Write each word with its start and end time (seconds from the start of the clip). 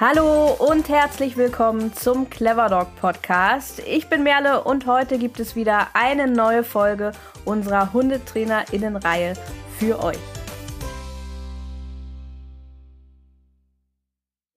Hallo 0.00 0.52
und 0.52 0.88
herzlich 0.88 1.36
willkommen 1.36 1.92
zum 1.92 2.30
Clever 2.30 2.68
Dog 2.68 2.94
Podcast. 3.00 3.82
Ich 3.84 4.08
bin 4.08 4.22
Merle 4.22 4.62
und 4.62 4.86
heute 4.86 5.18
gibt 5.18 5.40
es 5.40 5.56
wieder 5.56 5.88
eine 5.92 6.28
neue 6.28 6.62
Folge 6.62 7.10
unserer 7.44 7.92
HundetrainerInnen-Reihe 7.92 9.34
für 9.76 10.00
euch. 10.00 10.20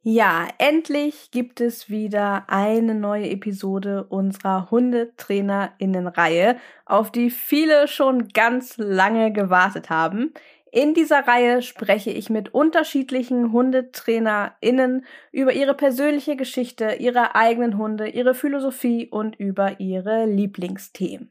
Ja, 0.04 0.48
endlich 0.60 1.32
gibt 1.32 1.60
es 1.60 1.90
wieder 1.90 2.44
eine 2.48 2.94
neue 2.94 3.28
Episode 3.32 4.04
unserer 4.04 4.70
HundetrainerInnen-Reihe, 4.70 6.58
auf 6.86 7.12
die 7.12 7.32
viele 7.32 7.88
schon 7.88 8.28
ganz 8.28 8.78
lange 8.78 9.34
gewartet 9.34 9.90
haben. 9.90 10.36
In 10.74 10.94
dieser 10.94 11.28
Reihe 11.28 11.62
spreche 11.62 12.12
ich 12.12 12.30
mit 12.30 12.54
unterschiedlichen 12.54 13.52
HundetrainerInnen 13.52 15.06
über 15.34 15.52
ihre 15.52 15.74
persönliche 15.74 16.38
Geschichte, 16.38 16.94
ihre 16.94 17.36
eigenen 17.36 17.78
Hunde, 17.78 18.08
ihre 18.08 18.34
Philosophie 18.34 19.10
und 19.10 19.36
über 19.36 19.82
ihre 19.82 20.26
Lieblingsthemen. 20.26 21.30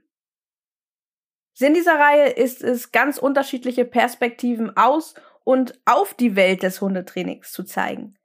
Sinn 1.55 1.73
dieser 1.73 1.99
Reihe 1.99 2.29
ist 2.29 2.63
es, 2.63 2.93
ganz 2.93 3.17
unterschiedliche 3.17 3.87
Perspektiven 3.87 4.77
aus 4.77 5.15
und 5.43 5.81
auf 5.87 6.13
die 6.13 6.37
Welt 6.37 6.63
des 6.63 6.83
Hundetrainings 6.83 7.53
zu 7.53 7.65
zeigen. 7.65 8.17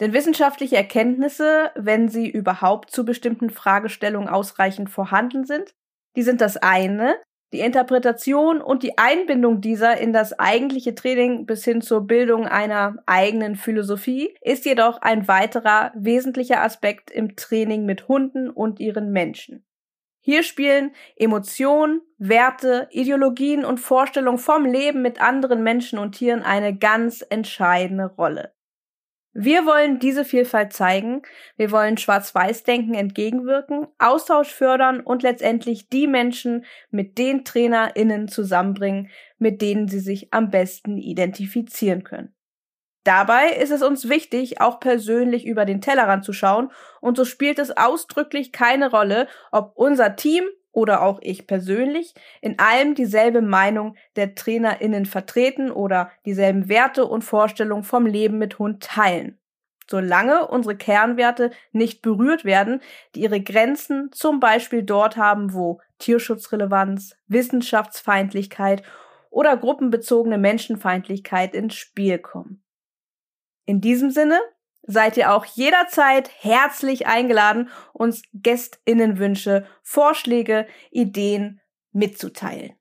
Denn 0.00 0.12
wissenschaftliche 0.12 0.76
Erkenntnisse, 0.76 1.70
wenn 1.76 2.08
sie 2.08 2.28
überhaupt 2.28 2.90
zu 2.90 3.04
bestimmten 3.04 3.50
Fragestellungen 3.50 4.28
ausreichend 4.28 4.90
vorhanden 4.90 5.44
sind, 5.44 5.74
die 6.16 6.22
sind 6.22 6.40
das 6.40 6.56
eine, 6.56 7.16
die 7.52 7.60
Interpretation 7.60 8.60
und 8.60 8.82
die 8.82 8.98
Einbindung 8.98 9.60
dieser 9.60 9.98
in 9.98 10.12
das 10.12 10.38
eigentliche 10.38 10.94
Training 10.94 11.46
bis 11.46 11.64
hin 11.64 11.80
zur 11.80 12.06
Bildung 12.06 12.46
einer 12.46 12.96
eigenen 13.06 13.54
Philosophie 13.54 14.34
ist 14.40 14.64
jedoch 14.64 15.00
ein 15.00 15.28
weiterer 15.28 15.92
wesentlicher 15.94 16.62
Aspekt 16.62 17.10
im 17.10 17.36
Training 17.36 17.86
mit 17.86 18.08
Hunden 18.08 18.50
und 18.50 18.80
ihren 18.80 19.12
Menschen. 19.12 19.64
Hier 20.20 20.42
spielen 20.42 20.92
Emotionen, 21.14 22.00
Werte, 22.18 22.88
Ideologien 22.90 23.64
und 23.64 23.78
Vorstellungen 23.78 24.38
vom 24.38 24.64
Leben 24.64 25.00
mit 25.00 25.20
anderen 25.20 25.62
Menschen 25.62 26.00
und 26.00 26.16
Tieren 26.16 26.42
eine 26.42 26.76
ganz 26.76 27.24
entscheidende 27.30 28.06
Rolle. 28.06 28.55
Wir 29.38 29.66
wollen 29.66 29.98
diese 29.98 30.24
Vielfalt 30.24 30.72
zeigen, 30.72 31.20
wir 31.58 31.70
wollen 31.70 31.98
Schwarz-Weiß-Denken 31.98 32.94
entgegenwirken, 32.94 33.86
Austausch 33.98 34.48
fördern 34.48 35.00
und 35.00 35.22
letztendlich 35.22 35.90
die 35.90 36.06
Menschen 36.06 36.64
mit 36.90 37.18
den 37.18 37.44
TrainerInnen 37.44 38.28
zusammenbringen, 38.28 39.10
mit 39.36 39.60
denen 39.60 39.88
sie 39.88 39.98
sich 39.98 40.32
am 40.32 40.48
besten 40.48 40.96
identifizieren 40.96 42.02
können. 42.02 42.34
Dabei 43.04 43.50
ist 43.50 43.72
es 43.72 43.82
uns 43.82 44.08
wichtig, 44.08 44.62
auch 44.62 44.80
persönlich 44.80 45.44
über 45.44 45.66
den 45.66 45.82
Tellerrand 45.82 46.24
zu 46.24 46.32
schauen, 46.32 46.72
und 47.02 47.18
so 47.18 47.26
spielt 47.26 47.58
es 47.58 47.76
ausdrücklich 47.76 48.52
keine 48.52 48.90
Rolle, 48.90 49.28
ob 49.52 49.72
unser 49.74 50.16
Team 50.16 50.44
oder 50.76 51.00
auch 51.00 51.20
ich 51.22 51.46
persönlich 51.46 52.14
in 52.42 52.58
allem 52.58 52.94
dieselbe 52.94 53.40
Meinung 53.40 53.96
der 54.14 54.34
TrainerInnen 54.34 55.06
vertreten 55.06 55.70
oder 55.70 56.10
dieselben 56.26 56.68
Werte 56.68 57.06
und 57.06 57.22
Vorstellungen 57.22 57.82
vom 57.82 58.04
Leben 58.04 58.36
mit 58.36 58.58
Hund 58.58 58.82
teilen. 58.82 59.38
Solange 59.88 60.46
unsere 60.48 60.76
Kernwerte 60.76 61.50
nicht 61.72 62.02
berührt 62.02 62.44
werden, 62.44 62.82
die 63.14 63.22
ihre 63.22 63.40
Grenzen 63.40 64.10
zum 64.12 64.38
Beispiel 64.38 64.82
dort 64.82 65.16
haben, 65.16 65.54
wo 65.54 65.80
Tierschutzrelevanz, 65.98 67.16
Wissenschaftsfeindlichkeit 67.26 68.82
oder 69.30 69.56
gruppenbezogene 69.56 70.36
Menschenfeindlichkeit 70.36 71.54
ins 71.54 71.74
Spiel 71.74 72.18
kommen. 72.18 72.62
In 73.64 73.80
diesem 73.80 74.10
Sinne 74.10 74.38
seid 74.86 75.16
ihr 75.16 75.32
auch 75.32 75.44
jederzeit 75.44 76.30
herzlich 76.38 77.06
eingeladen, 77.06 77.68
uns 77.92 78.22
Gästinnenwünsche, 78.32 79.66
Vorschläge, 79.82 80.66
Ideen 80.90 81.60
mitzuteilen. 81.92 82.74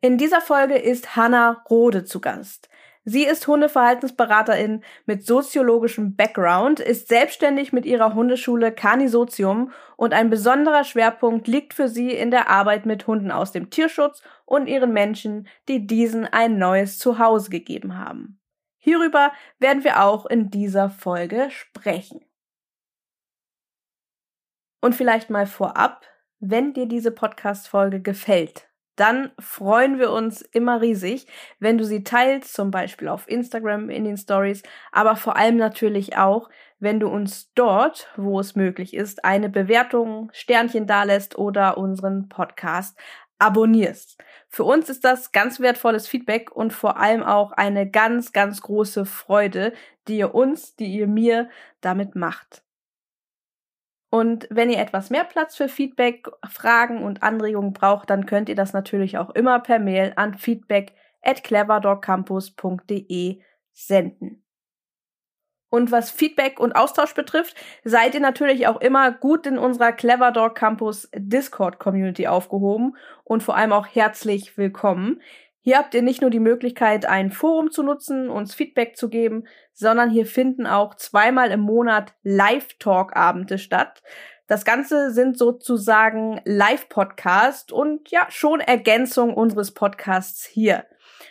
In 0.00 0.18
dieser 0.18 0.40
Folge 0.40 0.76
ist 0.76 1.16
Hanna 1.16 1.64
Rode 1.70 2.04
zu 2.04 2.20
Gast. 2.20 2.68
Sie 3.08 3.24
ist 3.24 3.46
Hundeverhaltensberaterin 3.46 4.82
mit 5.06 5.24
soziologischem 5.24 6.16
Background, 6.16 6.80
ist 6.80 7.06
selbstständig 7.06 7.72
mit 7.72 7.86
ihrer 7.86 8.14
Hundeschule 8.14 8.72
Canisozium 8.72 9.70
und 9.96 10.12
ein 10.12 10.28
besonderer 10.28 10.82
Schwerpunkt 10.82 11.46
liegt 11.46 11.72
für 11.72 11.88
sie 11.88 12.10
in 12.10 12.32
der 12.32 12.50
Arbeit 12.50 12.84
mit 12.84 13.06
Hunden 13.06 13.30
aus 13.30 13.52
dem 13.52 13.70
Tierschutz 13.70 14.22
und 14.44 14.66
ihren 14.66 14.92
Menschen, 14.92 15.46
die 15.68 15.86
diesen 15.86 16.26
ein 16.26 16.58
neues 16.58 16.98
Zuhause 16.98 17.48
gegeben 17.48 17.96
haben. 17.96 18.40
Hierüber 18.86 19.32
werden 19.58 19.82
wir 19.82 20.04
auch 20.04 20.26
in 20.26 20.48
dieser 20.48 20.90
Folge 20.90 21.48
sprechen. 21.50 22.24
Und 24.80 24.94
vielleicht 24.94 25.28
mal 25.28 25.48
vorab, 25.48 26.06
wenn 26.38 26.72
dir 26.72 26.86
diese 26.86 27.10
Podcast-Folge 27.10 28.00
gefällt, 28.00 28.68
dann 28.94 29.32
freuen 29.40 29.98
wir 29.98 30.12
uns 30.12 30.40
immer 30.40 30.80
riesig, 30.80 31.26
wenn 31.58 31.78
du 31.78 31.84
sie 31.84 32.04
teilst, 32.04 32.54
zum 32.54 32.70
Beispiel 32.70 33.08
auf 33.08 33.28
Instagram 33.28 33.90
in 33.90 34.04
den 34.04 34.16
Stories, 34.16 34.62
aber 34.92 35.16
vor 35.16 35.36
allem 35.36 35.56
natürlich 35.56 36.16
auch, 36.16 36.48
wenn 36.78 37.00
du 37.00 37.08
uns 37.08 37.52
dort, 37.54 38.08
wo 38.16 38.38
es 38.38 38.54
möglich 38.54 38.94
ist, 38.94 39.24
eine 39.24 39.48
Bewertung, 39.48 40.30
Sternchen 40.32 40.86
dalässt 40.86 41.36
oder 41.36 41.76
unseren 41.76 42.28
Podcast 42.28 42.96
abonnierst. 43.38 44.18
Für 44.48 44.64
uns 44.64 44.88
ist 44.88 45.04
das 45.04 45.32
ganz 45.32 45.60
wertvolles 45.60 46.08
Feedback 46.08 46.50
und 46.50 46.72
vor 46.72 46.96
allem 46.96 47.22
auch 47.22 47.52
eine 47.52 47.90
ganz, 47.90 48.32
ganz 48.32 48.60
große 48.62 49.04
Freude, 49.04 49.72
die 50.08 50.18
ihr 50.18 50.34
uns, 50.34 50.76
die 50.76 50.86
ihr 50.86 51.06
mir 51.06 51.48
damit 51.80 52.14
macht. 52.16 52.62
Und 54.10 54.46
wenn 54.50 54.70
ihr 54.70 54.78
etwas 54.78 55.10
mehr 55.10 55.24
Platz 55.24 55.56
für 55.56 55.68
Feedback, 55.68 56.26
Fragen 56.48 57.02
und 57.02 57.22
Anregungen 57.22 57.72
braucht, 57.72 58.08
dann 58.08 58.24
könnt 58.24 58.48
ihr 58.48 58.54
das 58.54 58.72
natürlich 58.72 59.18
auch 59.18 59.30
immer 59.30 59.60
per 59.60 59.78
Mail 59.78 60.12
an 60.16 60.38
feedback 60.38 60.94
at 61.22 61.44
cleverdogcampus.de 61.44 63.42
senden. 63.72 64.45
Und 65.68 65.90
was 65.90 66.10
Feedback 66.10 66.60
und 66.60 66.76
Austausch 66.76 67.14
betrifft, 67.14 67.56
seid 67.82 68.14
ihr 68.14 68.20
natürlich 68.20 68.68
auch 68.68 68.80
immer 68.80 69.10
gut 69.10 69.46
in 69.46 69.58
unserer 69.58 69.92
Clever 69.92 70.30
Dog 70.30 70.54
Campus 70.54 71.08
Discord 71.14 71.78
Community 71.78 72.28
aufgehoben 72.28 72.96
und 73.24 73.42
vor 73.42 73.56
allem 73.56 73.72
auch 73.72 73.86
herzlich 73.86 74.56
willkommen. 74.56 75.20
Hier 75.60 75.78
habt 75.78 75.94
ihr 75.94 76.02
nicht 76.02 76.20
nur 76.20 76.30
die 76.30 76.38
Möglichkeit, 76.38 77.06
ein 77.06 77.32
Forum 77.32 77.72
zu 77.72 77.82
nutzen, 77.82 78.30
uns 78.30 78.54
Feedback 78.54 78.96
zu 78.96 79.08
geben, 79.08 79.48
sondern 79.72 80.10
hier 80.10 80.24
finden 80.24 80.64
auch 80.64 80.94
zweimal 80.94 81.50
im 81.50 81.58
Monat 81.58 82.14
Live-Talk-Abende 82.22 83.58
statt. 83.58 84.00
Das 84.46 84.64
Ganze 84.64 85.10
sind 85.10 85.36
sozusagen 85.36 86.40
Live-Podcast 86.44 87.72
und 87.72 88.08
ja, 88.12 88.26
schon 88.28 88.60
Ergänzung 88.60 89.34
unseres 89.34 89.74
Podcasts 89.74 90.44
hier. 90.44 90.84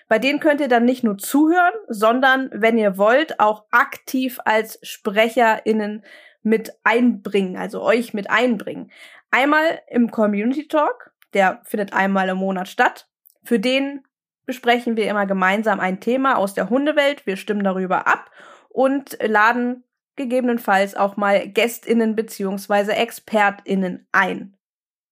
Bei 0.08 0.20
denen 0.20 0.40
könnt 0.40 0.62
ihr 0.62 0.68
dann 0.68 0.86
nicht 0.86 1.04
nur 1.04 1.18
zuhören, 1.18 1.74
sondern, 1.88 2.50
wenn 2.54 2.78
ihr 2.78 2.98
wollt, 2.98 3.40
auch 3.40 3.66
aktiv 3.72 4.40
als 4.46 4.80
SprecherInnen 4.84 6.04
mit 6.44 6.72
einbringen, 6.84 7.58
also 7.58 7.82
euch 7.82 8.14
mit 8.14 8.30
einbringen. 8.30 8.92
Einmal 9.32 9.82
im 9.90 10.12
Community 10.12 10.68
Talk, 10.68 11.12
der 11.34 11.62
findet 11.64 11.94
einmal 11.94 12.30
im 12.30 12.38
Monat 12.38 12.68
statt. 12.68 13.10
Für 13.44 13.60
den 13.60 14.04
besprechen 14.46 14.96
wir 14.96 15.10
immer 15.10 15.26
gemeinsam 15.26 15.80
ein 15.80 16.00
Thema 16.00 16.38
aus 16.38 16.54
der 16.54 16.70
Hundewelt. 16.70 17.26
Wir 17.26 17.36
stimmen 17.36 17.64
darüber 17.64 18.08
ab 18.08 18.30
und 18.70 19.18
laden 19.22 19.84
gegebenenfalls 20.16 20.96
auch 20.96 21.18
mal 21.18 21.48
GästInnen 21.48 22.16
beziehungsweise 22.16 22.96
ExpertInnen 22.96 24.08
ein. 24.12 24.56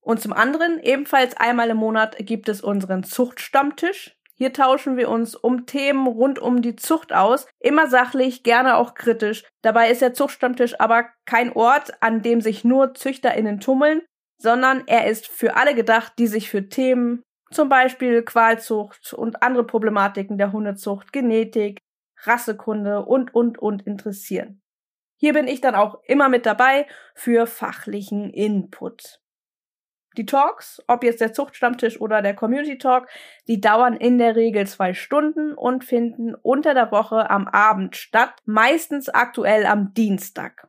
Und 0.02 0.22
zum 0.22 0.34
anderen, 0.34 0.80
ebenfalls 0.80 1.36
einmal 1.38 1.70
im 1.70 1.78
Monat 1.78 2.16
gibt 2.20 2.50
es 2.50 2.62
unseren 2.62 3.04
Zuchtstammtisch. 3.04 4.18
Hier 4.36 4.52
tauschen 4.52 4.98
wir 4.98 5.10
uns 5.10 5.36
um 5.36 5.66
Themen 5.66 6.08
rund 6.08 6.40
um 6.40 6.62
die 6.62 6.76
Zucht 6.76 7.14
aus, 7.14 7.48
immer 7.60 7.88
sachlich, 7.88 8.44
gerne 8.44 8.78
auch 8.78 8.96
kritisch. 8.96 9.44
Dabei 9.62 9.92
ist 9.92 10.02
der 10.02 10.14
Zuchtstammtisch 10.14 10.80
aber 10.80 11.06
kein 11.26 11.54
Ort, 11.54 12.02
an 12.02 12.22
dem 12.22 12.42
sich 12.42 12.64
nur 12.64 12.96
ZüchterInnen 12.96 13.60
tummeln, 13.60 14.02
sondern 14.38 14.84
er 14.88 15.08
ist 15.08 15.28
für 15.28 15.56
alle 15.56 15.76
gedacht, 15.76 16.14
die 16.18 16.28
sich 16.28 16.50
für 16.50 16.68
Themen, 16.68 17.22
zum 17.52 17.70
Beispiel 17.70 18.24
Qualzucht 18.24 19.14
und 19.14 19.44
andere 19.44 19.66
Problematiken 19.66 20.38
der 20.38 20.52
Hundezucht, 20.52 21.14
Genetik, 21.14 21.80
Rassekunde 22.24 23.06
und, 23.06 23.34
und, 23.34 23.60
und 23.60 23.84
interessieren. 23.84 24.62
Hier 25.20 25.34
bin 25.34 25.48
ich 25.48 25.62
dann 25.62 25.76
auch 25.76 26.02
immer 26.06 26.28
mit 26.28 26.46
dabei 26.46 26.88
für 27.14 27.48
fachlichen 27.48 28.32
Input. 28.32 29.23
Die 30.18 30.26
Talks, 30.26 30.82
ob 30.88 31.04
jetzt 31.04 31.22
der 31.22 31.34
Zuchtstammtisch 31.34 32.00
oder 32.00 32.22
der 32.22 32.36
Community 32.36 32.78
Talk, 32.78 33.08
die 33.48 33.60
dauern 33.60 33.96
in 33.96 34.18
der 34.18 34.36
Regel 34.36 34.68
zwei 34.68 34.94
Stunden 34.94 35.54
und 35.54 35.84
finden 35.84 36.36
unter 36.36 36.74
der 36.74 36.92
Woche 36.92 37.30
am 37.30 37.48
Abend 37.48 37.96
statt, 37.96 38.34
meistens 38.46 39.10
aktuell 39.10 39.66
am 39.66 39.94
Dienstag. 39.94 40.68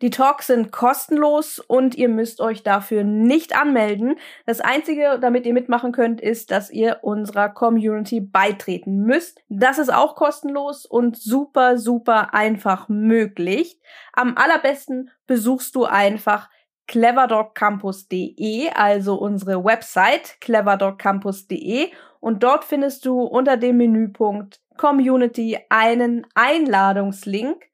Die 0.00 0.10
Talks 0.10 0.46
sind 0.46 0.70
kostenlos 0.70 1.58
und 1.58 1.96
ihr 1.96 2.08
müsst 2.08 2.40
euch 2.40 2.62
dafür 2.62 3.02
nicht 3.02 3.60
anmelden. 3.60 4.16
Das 4.46 4.60
Einzige, 4.60 5.18
damit 5.20 5.44
ihr 5.44 5.52
mitmachen 5.52 5.90
könnt, 5.90 6.20
ist, 6.20 6.52
dass 6.52 6.70
ihr 6.70 7.00
unserer 7.02 7.48
Community 7.48 8.20
beitreten 8.20 8.98
müsst. 9.02 9.42
Das 9.48 9.78
ist 9.78 9.92
auch 9.92 10.14
kostenlos 10.14 10.86
und 10.86 11.16
super, 11.16 11.78
super 11.78 12.32
einfach 12.32 12.88
möglich. 12.88 13.80
Am 14.12 14.36
allerbesten 14.36 15.10
besuchst 15.26 15.74
du 15.74 15.84
einfach 15.84 16.48
cleverdogcampus.de, 16.88 18.70
also 18.74 19.14
unsere 19.14 19.64
Website 19.64 20.40
cleverdogcampus.de 20.40 21.90
und 22.20 22.42
dort 22.42 22.64
findest 22.64 23.04
du 23.06 23.20
unter 23.20 23.56
dem 23.56 23.76
Menüpunkt 23.76 24.60
Community 24.76 25.58
einen 25.68 26.26
Einladungslink 26.34 27.66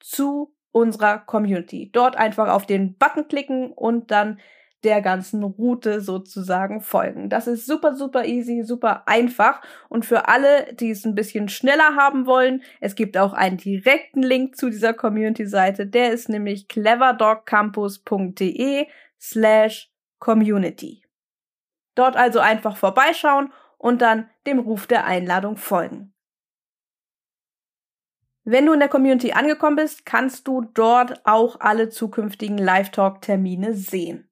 zu 0.00 0.54
unserer 0.72 1.18
Community. 1.18 1.90
Dort 1.92 2.16
einfach 2.16 2.48
auf 2.48 2.66
den 2.66 2.96
Button 2.98 3.28
klicken 3.28 3.72
und 3.72 4.10
dann 4.10 4.38
der 4.86 5.02
ganzen 5.02 5.42
Route 5.42 6.00
sozusagen 6.00 6.80
folgen. 6.80 7.28
Das 7.28 7.48
ist 7.48 7.66
super, 7.66 7.96
super 7.96 8.24
easy, 8.24 8.62
super 8.62 9.02
einfach. 9.06 9.60
Und 9.88 10.06
für 10.06 10.28
alle, 10.28 10.72
die 10.74 10.90
es 10.90 11.04
ein 11.04 11.16
bisschen 11.16 11.48
schneller 11.48 11.96
haben 11.96 12.26
wollen, 12.26 12.62
es 12.80 12.94
gibt 12.94 13.18
auch 13.18 13.32
einen 13.32 13.56
direkten 13.56 14.22
Link 14.22 14.54
zu 14.56 14.70
dieser 14.70 14.94
Community-Seite. 14.94 15.88
Der 15.88 16.12
ist 16.12 16.28
nämlich 16.28 16.68
cleverdogcampus.de 16.68 18.86
slash 19.20 19.90
community. 20.20 21.02
Dort 21.96 22.16
also 22.16 22.38
einfach 22.38 22.76
vorbeischauen 22.76 23.52
und 23.78 24.02
dann 24.02 24.30
dem 24.46 24.60
Ruf 24.60 24.86
der 24.86 25.04
Einladung 25.04 25.56
folgen. 25.56 26.12
Wenn 28.44 28.66
du 28.66 28.72
in 28.72 28.78
der 28.78 28.88
Community 28.88 29.32
angekommen 29.32 29.74
bist, 29.74 30.06
kannst 30.06 30.46
du 30.46 30.60
dort 30.60 31.26
auch 31.26 31.58
alle 31.58 31.88
zukünftigen 31.88 32.58
Live-Talk-Termine 32.58 33.74
sehen. 33.74 34.30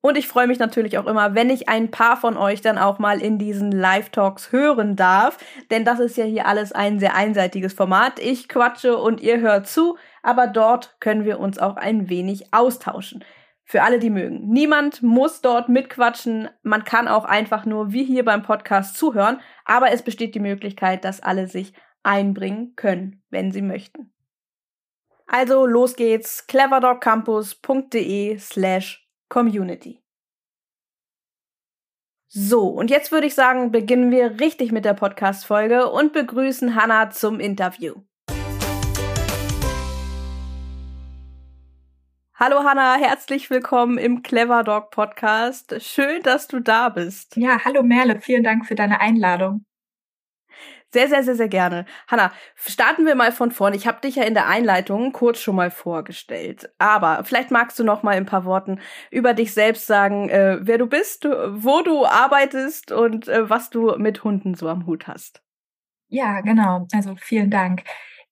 Und 0.00 0.16
ich 0.16 0.28
freue 0.28 0.46
mich 0.46 0.60
natürlich 0.60 0.96
auch 0.96 1.06
immer, 1.06 1.34
wenn 1.34 1.50
ich 1.50 1.68
ein 1.68 1.90
paar 1.90 2.16
von 2.16 2.36
euch 2.36 2.60
dann 2.60 2.78
auch 2.78 3.00
mal 3.00 3.20
in 3.20 3.38
diesen 3.38 3.72
Live-Talks 3.72 4.52
hören 4.52 4.94
darf, 4.94 5.38
denn 5.70 5.84
das 5.84 5.98
ist 5.98 6.16
ja 6.16 6.24
hier 6.24 6.46
alles 6.46 6.70
ein 6.72 7.00
sehr 7.00 7.16
einseitiges 7.16 7.72
Format. 7.72 8.20
Ich 8.20 8.48
quatsche 8.48 8.96
und 8.96 9.20
ihr 9.20 9.40
hört 9.40 9.66
zu, 9.66 9.98
aber 10.22 10.46
dort 10.46 10.96
können 11.00 11.24
wir 11.24 11.40
uns 11.40 11.58
auch 11.58 11.76
ein 11.76 12.08
wenig 12.08 12.54
austauschen. 12.54 13.24
Für 13.64 13.82
alle, 13.82 13.98
die 13.98 14.08
mögen. 14.08 14.48
Niemand 14.48 15.02
muss 15.02 15.42
dort 15.42 15.68
mitquatschen. 15.68 16.48
Man 16.62 16.84
kann 16.84 17.06
auch 17.08 17.24
einfach 17.24 17.66
nur 17.66 17.92
wie 17.92 18.04
hier 18.04 18.24
beim 18.24 18.42
Podcast 18.42 18.96
zuhören, 18.96 19.40
aber 19.64 19.90
es 19.90 20.02
besteht 20.02 20.34
die 20.34 20.40
Möglichkeit, 20.40 21.04
dass 21.04 21.20
alle 21.20 21.48
sich 21.48 21.74
einbringen 22.02 22.74
können, 22.76 23.22
wenn 23.30 23.50
sie 23.50 23.62
möchten. 23.62 24.12
Also 25.26 25.66
los 25.66 25.96
geht's, 25.96 26.46
cleverdogcampus.de 26.46 28.38
slash 28.38 29.07
community. 29.28 30.02
So, 32.30 32.68
und 32.68 32.90
jetzt 32.90 33.10
würde 33.10 33.26
ich 33.26 33.34
sagen, 33.34 33.72
beginnen 33.72 34.10
wir 34.10 34.38
richtig 34.38 34.70
mit 34.70 34.84
der 34.84 34.92
Podcast-Folge 34.94 35.90
und 35.90 36.12
begrüßen 36.12 36.74
Hannah 36.74 37.10
zum 37.10 37.40
Interview. 37.40 37.94
Hallo 42.34 42.62
Hannah, 42.62 42.96
herzlich 42.96 43.50
willkommen 43.50 43.98
im 43.98 44.22
Clever 44.22 44.62
Dog 44.62 44.90
Podcast. 44.90 45.74
Schön, 45.82 46.22
dass 46.22 46.46
du 46.46 46.60
da 46.60 46.88
bist. 46.88 47.36
Ja, 47.36 47.64
hallo 47.64 47.82
Merle, 47.82 48.20
vielen 48.20 48.44
Dank 48.44 48.66
für 48.66 48.76
deine 48.76 49.00
Einladung. 49.00 49.64
Sehr, 50.90 51.08
sehr, 51.08 51.22
sehr, 51.22 51.34
sehr 51.34 51.48
gerne. 51.48 51.84
Hanna, 52.06 52.32
starten 52.54 53.04
wir 53.04 53.14
mal 53.14 53.30
von 53.30 53.50
vorne. 53.50 53.76
Ich 53.76 53.86
habe 53.86 54.00
dich 54.00 54.16
ja 54.16 54.22
in 54.22 54.32
der 54.32 54.48
Einleitung 54.48 55.12
kurz 55.12 55.38
schon 55.38 55.54
mal 55.54 55.70
vorgestellt. 55.70 56.70
Aber 56.78 57.24
vielleicht 57.24 57.50
magst 57.50 57.78
du 57.78 57.84
noch 57.84 58.02
mal 58.02 58.16
ein 58.16 58.24
paar 58.24 58.46
Worten 58.46 58.80
über 59.10 59.34
dich 59.34 59.52
selbst 59.52 59.86
sagen, 59.86 60.30
äh, 60.30 60.58
wer 60.62 60.78
du 60.78 60.86
bist, 60.86 61.26
wo 61.26 61.82
du 61.82 62.06
arbeitest 62.06 62.90
und 62.90 63.28
äh, 63.28 63.50
was 63.50 63.68
du 63.68 63.96
mit 63.98 64.24
Hunden 64.24 64.54
so 64.54 64.66
am 64.68 64.86
Hut 64.86 65.06
hast. 65.06 65.42
Ja, 66.08 66.40
genau. 66.40 66.86
Also 66.94 67.16
vielen 67.16 67.50
Dank. 67.50 67.82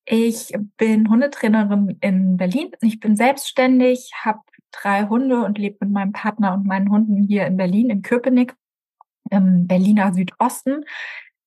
Ich 0.07 0.53
bin 0.79 1.11
Hundetrainerin 1.11 1.99
in 2.01 2.39
Berlin. 2.39 2.71
Ich 2.81 3.01
bin 3.01 3.17
selbstständig, 3.17 4.13
habe 4.23 4.41
drei 4.71 5.05
Hunde 5.07 5.45
und 5.45 5.59
lebe 5.59 5.77
mit 5.81 5.91
meinem 5.93 6.13
Partner 6.13 6.55
und 6.55 6.67
meinen 6.67 6.91
Hunden 6.91 7.23
hier 7.23 7.47
in 7.47 7.59
Berlin, 7.59 7.91
in 7.91 8.01
Köpenick, 8.01 8.55
im 9.31 9.67
Berliner 9.67 10.15
Südosten 10.15 10.85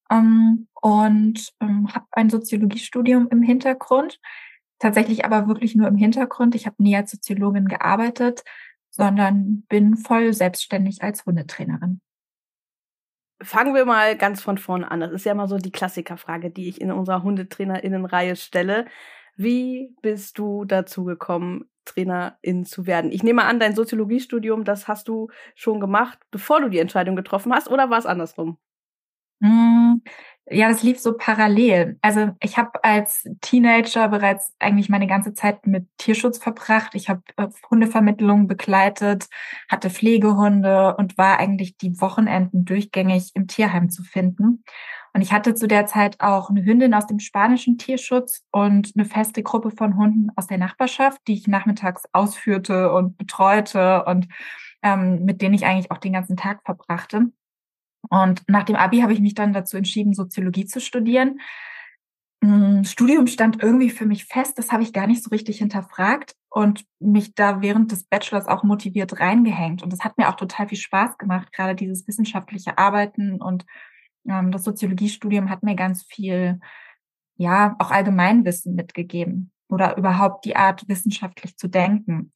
ähm, 0.09 0.67
und 0.81 1.53
ähm, 1.61 1.93
habe 1.93 2.05
ein 2.11 2.29
Soziologiestudium 2.29 3.27
im 3.29 3.41
Hintergrund. 3.41 4.19
Tatsächlich 4.79 5.25
aber 5.25 5.47
wirklich 5.47 5.75
nur 5.75 5.87
im 5.87 5.97
Hintergrund. 5.97 6.55
Ich 6.55 6.65
habe 6.65 6.81
nie 6.81 6.95
als 6.95 7.11
Soziologin 7.11 7.67
gearbeitet, 7.67 8.43
sondern 8.89 9.63
bin 9.67 9.97
voll 9.97 10.33
selbstständig 10.33 11.01
als 11.01 11.25
Hundetrainerin. 11.25 12.01
Fangen 13.41 13.73
wir 13.73 13.85
mal 13.85 14.17
ganz 14.17 14.41
von 14.41 14.57
vorne 14.57 14.89
an. 14.89 14.99
Das 14.99 15.11
ist 15.11 15.25
ja 15.25 15.31
immer 15.31 15.47
so 15.47 15.57
die 15.57 15.71
Klassikerfrage, 15.71 16.49
die 16.49 16.67
ich 16.67 16.81
in 16.81 16.91
unserer 16.91 17.23
Hundetrainerinnenreihe 17.23 18.35
stelle. 18.35 18.85
Wie 19.35 19.95
bist 20.01 20.37
du 20.37 20.65
dazu 20.65 21.05
gekommen, 21.05 21.69
Trainerin 21.85 22.65
zu 22.65 22.85
werden? 22.85 23.11
Ich 23.11 23.23
nehme 23.23 23.45
an, 23.45 23.59
dein 23.59 23.75
Soziologiestudium, 23.75 24.65
das 24.65 24.89
hast 24.89 25.07
du 25.07 25.29
schon 25.55 25.79
gemacht, 25.79 26.19
bevor 26.31 26.59
du 26.59 26.69
die 26.69 26.79
Entscheidung 26.79 27.15
getroffen 27.15 27.53
hast, 27.53 27.69
oder 27.69 27.89
war 27.89 27.99
es 27.99 28.05
andersrum? 28.05 28.57
Hm, 29.41 30.01
ja, 30.51 30.67
das 30.67 30.83
lief 30.83 30.99
so 30.99 31.15
parallel. 31.15 31.97
Also 32.01 32.31
ich 32.41 32.57
habe 32.57 32.83
als 32.83 33.23
Teenager 33.41 34.07
bereits 34.09 34.53
eigentlich 34.59 34.89
meine 34.89 35.07
ganze 35.07 35.33
Zeit 35.33 35.67
mit 35.67 35.87
Tierschutz 35.97 36.39
verbracht. 36.39 36.95
Ich 36.95 37.07
habe 37.07 37.21
äh, 37.37 37.47
Hundevermittlung 37.69 38.47
begleitet, 38.47 39.27
hatte 39.69 39.89
Pflegehunde 39.89 40.95
und 40.97 41.17
war 41.17 41.37
eigentlich 41.39 41.77
die 41.77 42.01
Wochenenden 42.01 42.65
durchgängig 42.65 43.31
im 43.35 43.47
Tierheim 43.47 43.89
zu 43.89 44.03
finden. 44.03 44.63
Und 45.13 45.21
ich 45.21 45.31
hatte 45.33 45.55
zu 45.55 45.67
der 45.67 45.85
Zeit 45.85 46.19
auch 46.19 46.49
eine 46.49 46.63
Hündin 46.63 46.93
aus 46.93 47.07
dem 47.07 47.19
spanischen 47.19 47.77
Tierschutz 47.77 48.45
und 48.51 48.91
eine 48.95 49.05
feste 49.05 49.43
Gruppe 49.43 49.71
von 49.71 49.97
Hunden 49.97 50.29
aus 50.35 50.47
der 50.47 50.57
Nachbarschaft, 50.57 51.19
die 51.27 51.33
ich 51.33 51.47
nachmittags 51.47 52.03
ausführte 52.11 52.91
und 52.93 53.17
betreute 53.17 54.03
und 54.05 54.27
ähm, 54.83 55.25
mit 55.25 55.41
denen 55.41 55.53
ich 55.55 55.65
eigentlich 55.65 55.91
auch 55.91 55.97
den 55.97 56.13
ganzen 56.13 56.37
Tag 56.37 56.61
verbrachte. 56.65 57.31
Und 58.09 58.43
nach 58.47 58.63
dem 58.63 58.75
Abi 58.75 59.01
habe 59.01 59.13
ich 59.13 59.19
mich 59.19 59.35
dann 59.35 59.53
dazu 59.53 59.77
entschieden, 59.77 60.13
Soziologie 60.13 60.65
zu 60.65 60.79
studieren. 60.79 61.39
Hm, 62.43 62.85
Studium 62.85 63.27
stand 63.27 63.61
irgendwie 63.61 63.89
für 63.89 64.05
mich 64.05 64.25
fest, 64.25 64.57
das 64.57 64.71
habe 64.71 64.83
ich 64.83 64.93
gar 64.93 65.07
nicht 65.07 65.23
so 65.23 65.29
richtig 65.29 65.57
hinterfragt 65.57 66.35
und 66.49 66.85
mich 66.99 67.35
da 67.35 67.61
während 67.61 67.91
des 67.91 68.05
Bachelors 68.05 68.47
auch 68.47 68.63
motiviert 68.63 69.19
reingehängt. 69.19 69.83
Und 69.83 69.91
das 69.91 70.01
hat 70.01 70.17
mir 70.17 70.29
auch 70.29 70.35
total 70.35 70.69
viel 70.69 70.77
Spaß 70.77 71.17
gemacht, 71.17 71.51
gerade 71.51 71.75
dieses 71.75 72.07
wissenschaftliche 72.07 72.77
Arbeiten 72.77 73.41
und 73.41 73.65
ähm, 74.27 74.51
das 74.51 74.63
Soziologiestudium 74.63 75.49
hat 75.49 75.63
mir 75.63 75.75
ganz 75.75 76.03
viel, 76.03 76.59
ja, 77.37 77.75
auch 77.79 77.91
Allgemeinwissen 77.91 78.75
mitgegeben 78.75 79.51
oder 79.69 79.97
überhaupt 79.97 80.45
die 80.45 80.55
Art, 80.55 80.87
wissenschaftlich 80.87 81.57
zu 81.57 81.67
denken. 81.67 82.33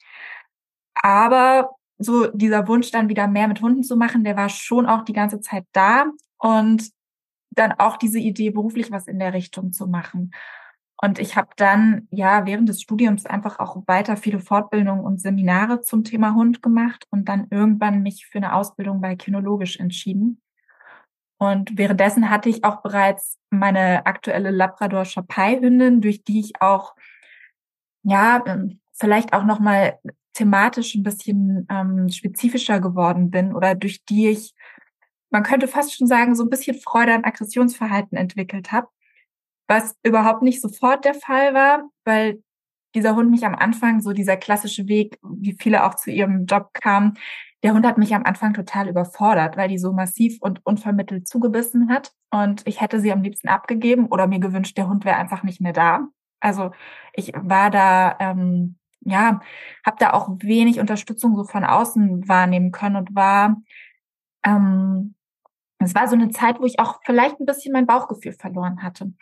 Aber 0.96 1.72
so 1.98 2.28
dieser 2.28 2.68
Wunsch 2.68 2.92
dann 2.92 3.10
wieder 3.10 3.28
mehr 3.28 3.48
mit 3.48 3.62
Hunden 3.62 3.84
zu 3.84 3.96
machen, 3.96 4.24
der 4.24 4.36
war 4.36 4.50
schon 4.50 4.86
auch 4.86 5.04
die 5.04 5.14
ganze 5.14 5.40
Zeit 5.42 5.66
da 5.74 6.06
und 6.38 6.90
dann 7.52 7.74
auch 7.74 7.98
diese 7.98 8.20
Idee, 8.20 8.50
beruflich 8.50 8.92
was 8.92 9.08
in 9.08 9.20
der 9.20 9.34
Richtung 9.34 9.72
zu 9.72 9.88
machen. 9.88 10.32
Und 11.02 11.20
ich 11.20 11.36
habe 11.36 11.50
dann 11.58 12.08
ja 12.12 12.46
während 12.46 12.70
des 12.70 12.82
Studiums 12.82 13.26
einfach 13.26 13.60
auch 13.60 13.84
weiter 13.88 14.16
viele 14.16 14.40
Fortbildungen 14.40 15.04
und 15.04 15.20
Seminare 15.20 15.82
zum 15.82 16.04
Thema 16.04 16.34
Hund 16.34 16.62
gemacht 16.62 17.06
und 17.10 17.28
dann 17.28 17.48
irgendwann 17.50 18.04
mich 18.04 18.26
für 18.26 18.38
eine 18.38 18.56
Ausbildung 18.56 19.02
bei 19.02 19.16
Kinologisch 19.16 19.80
entschieden. 19.80 20.42
Und 21.38 21.78
währenddessen 21.78 22.30
hatte 22.30 22.48
ich 22.48 22.64
auch 22.64 22.82
bereits 22.82 23.38
meine 23.50 24.06
aktuelle 24.06 24.50
Labrador 24.50 25.04
Chapai 25.04 25.60
Hündin, 25.60 26.00
durch 26.00 26.24
die 26.24 26.40
ich 26.40 26.62
auch 26.62 26.96
ja 28.04 28.42
vielleicht 28.94 29.34
auch 29.34 29.44
noch 29.44 29.60
mal 29.60 30.00
thematisch 30.34 30.96
ein 30.96 31.04
bisschen 31.04 31.68
ähm, 31.70 32.10
spezifischer 32.10 32.80
geworden 32.80 33.30
bin 33.30 33.56
oder 33.56 33.76
durch 33.76 34.04
die 34.06 34.30
ich, 34.30 34.54
man 35.30 35.44
könnte 35.44 35.68
fast 35.68 35.96
schon 35.96 36.08
sagen, 36.08 36.36
so 36.36 36.44
ein 36.44 36.50
bisschen 36.50 36.80
Freude 36.80 37.14
an 37.14 37.24
Aggressionsverhalten 37.24 38.18
entwickelt 38.18 38.72
habe, 38.72 38.88
was 39.68 39.96
überhaupt 40.04 40.44
nicht 40.44 40.62
sofort 40.62 41.06
der 41.06 41.16
Fall 41.16 41.54
war, 41.54 41.90
weil 42.06 42.44
dieser 42.96 43.16
Hund 43.16 43.32
mich 43.32 43.46
am 43.46 43.56
Anfang, 43.56 44.02
so 44.02 44.12
dieser 44.12 44.38
klassische 44.38 44.88
Weg, 44.88 45.18
wie 45.24 45.56
viele 45.60 45.84
auch 45.86 45.96
zu 45.96 46.12
ihrem 46.12 46.46
Job 46.46 46.70
kamen, 46.74 47.18
der 47.64 47.74
Hund 47.74 47.86
hat 47.86 47.98
mich 47.98 48.14
am 48.14 48.24
Anfang 48.24 48.54
total 48.54 48.90
überfordert, 48.90 49.56
weil 49.56 49.70
die 49.70 49.78
so 49.78 49.94
massiv 49.94 50.38
und 50.42 50.66
unvermittelt 50.66 51.28
zugebissen 51.28 51.90
hat. 51.90 52.12
Und 52.30 52.62
ich 52.68 52.82
hätte 52.82 53.00
sie 53.00 53.12
am 53.12 53.24
liebsten 53.24 53.48
abgegeben 53.48 54.08
oder 54.08 54.28
mir 54.28 54.40
gewünscht, 54.40 54.78
der 54.78 54.90
Hund 54.90 55.06
wäre 55.06 55.16
einfach 55.16 55.44
nicht 55.44 55.62
mehr 55.62 55.74
da. 55.74 56.08
Also 56.42 56.72
ich 57.14 57.32
war 57.34 57.72
da 57.72 58.18
ähm, 58.20 58.76
ja, 59.06 59.42
habe 59.86 59.98
da 60.00 60.14
auch 60.14 60.30
wenig 60.40 60.80
Unterstützung 60.80 61.36
so 61.36 61.44
von 61.44 61.64
außen 61.64 62.28
wahrnehmen 62.28 62.72
können 62.72 62.96
und 62.96 63.16
war, 63.16 63.58
ähm, 64.46 65.16
es 65.80 65.96
war 65.96 66.08
so 66.08 66.16
eine 66.16 66.30
Zeit, 66.30 66.60
wo 66.60 66.66
ich 66.66 66.80
auch 66.80 67.00
vielleicht 67.06 67.40
ein 67.40 67.46
bisschen 67.46 67.74
mein 67.74 67.86
Bauchgefühl 67.86 68.34
verloren 68.34 68.84
hatte. 68.84 69.14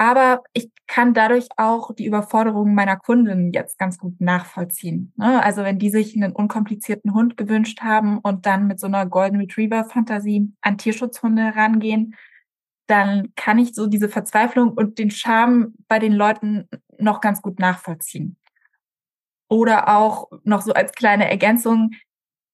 Aber 0.00 0.44
ich 0.52 0.70
kann 0.86 1.12
dadurch 1.12 1.48
auch 1.56 1.92
die 1.92 2.06
Überforderung 2.06 2.72
meiner 2.72 2.96
Kunden 2.96 3.52
jetzt 3.52 3.78
ganz 3.78 3.98
gut 3.98 4.20
nachvollziehen. 4.20 5.12
Ne? 5.16 5.42
Also 5.42 5.64
wenn 5.64 5.80
die 5.80 5.90
sich 5.90 6.14
einen 6.14 6.32
unkomplizierten 6.32 7.14
Hund 7.14 7.36
gewünscht 7.36 7.80
haben 7.82 8.18
und 8.18 8.46
dann 8.46 8.68
mit 8.68 8.78
so 8.78 8.86
einer 8.86 9.06
Golden 9.06 9.38
Retriever 9.38 9.84
Fantasie 9.84 10.52
an 10.60 10.78
Tierschutzhunde 10.78 11.42
herangehen, 11.42 12.14
dann 12.86 13.34
kann 13.34 13.58
ich 13.58 13.74
so 13.74 13.88
diese 13.88 14.08
Verzweiflung 14.08 14.70
und 14.70 14.98
den 15.00 15.10
Charme 15.10 15.74
bei 15.88 15.98
den 15.98 16.12
Leuten 16.12 16.68
noch 16.98 17.20
ganz 17.20 17.42
gut 17.42 17.58
nachvollziehen. 17.58 18.36
Oder 19.48 19.96
auch 19.96 20.28
noch 20.44 20.62
so 20.62 20.72
als 20.72 20.92
kleine 20.92 21.30
Ergänzung 21.30 21.92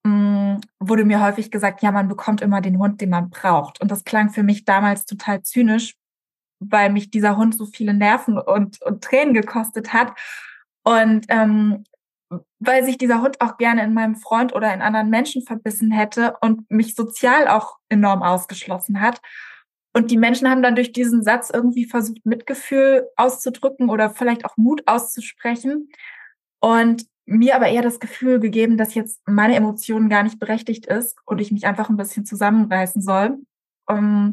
mh, 0.04 0.10
mm, 0.56 0.60
wurde 0.80 1.04
mir 1.04 1.22
häufig 1.22 1.50
gesagt, 1.50 1.82
ja, 1.82 1.90
man 1.92 2.08
bekommt 2.08 2.40
immer 2.40 2.60
den 2.60 2.78
Hund, 2.78 3.00
den 3.00 3.10
man 3.10 3.30
braucht. 3.30 3.80
Und 3.80 3.90
das 3.90 4.04
klang 4.04 4.30
für 4.30 4.42
mich 4.42 4.64
damals 4.64 5.06
total 5.06 5.42
zynisch, 5.42 5.94
weil 6.60 6.90
mich 6.90 7.10
dieser 7.10 7.36
Hund 7.36 7.56
so 7.56 7.66
viele 7.66 7.94
Nerven 7.94 8.38
und, 8.38 8.80
und 8.82 9.02
Tränen 9.02 9.34
gekostet 9.34 9.92
hat. 9.92 10.12
Und 10.84 11.26
ähm, 11.28 11.84
weil 12.58 12.84
sich 12.84 12.98
dieser 12.98 13.20
Hund 13.20 13.40
auch 13.40 13.56
gerne 13.58 13.82
in 13.84 13.94
meinem 13.94 14.16
Freund 14.16 14.54
oder 14.54 14.72
in 14.72 14.82
anderen 14.82 15.10
Menschen 15.10 15.42
verbissen 15.42 15.90
hätte 15.90 16.36
und 16.40 16.70
mich 16.70 16.94
sozial 16.94 17.48
auch 17.48 17.76
enorm 17.88 18.22
ausgeschlossen 18.22 19.00
hat. 19.00 19.20
Und 19.92 20.10
die 20.10 20.16
Menschen 20.16 20.50
haben 20.50 20.62
dann 20.62 20.74
durch 20.74 20.92
diesen 20.92 21.22
Satz 21.22 21.50
irgendwie 21.50 21.84
versucht, 21.86 22.24
Mitgefühl 22.26 23.08
auszudrücken 23.16 23.90
oder 23.90 24.10
vielleicht 24.10 24.44
auch 24.44 24.56
Mut 24.56 24.82
auszusprechen. 24.86 25.90
Und 26.64 27.06
mir 27.26 27.56
aber 27.56 27.68
eher 27.68 27.82
das 27.82 28.00
Gefühl 28.00 28.40
gegeben, 28.40 28.78
dass 28.78 28.94
jetzt 28.94 29.20
meine 29.28 29.54
Emotionen 29.54 30.08
gar 30.08 30.22
nicht 30.22 30.38
berechtigt 30.38 30.86
ist 30.86 31.18
und 31.26 31.38
ich 31.38 31.52
mich 31.52 31.66
einfach 31.66 31.90
ein 31.90 31.98
bisschen 31.98 32.24
zusammenreißen 32.24 33.02
soll. 33.02 33.36
Um, 33.86 34.32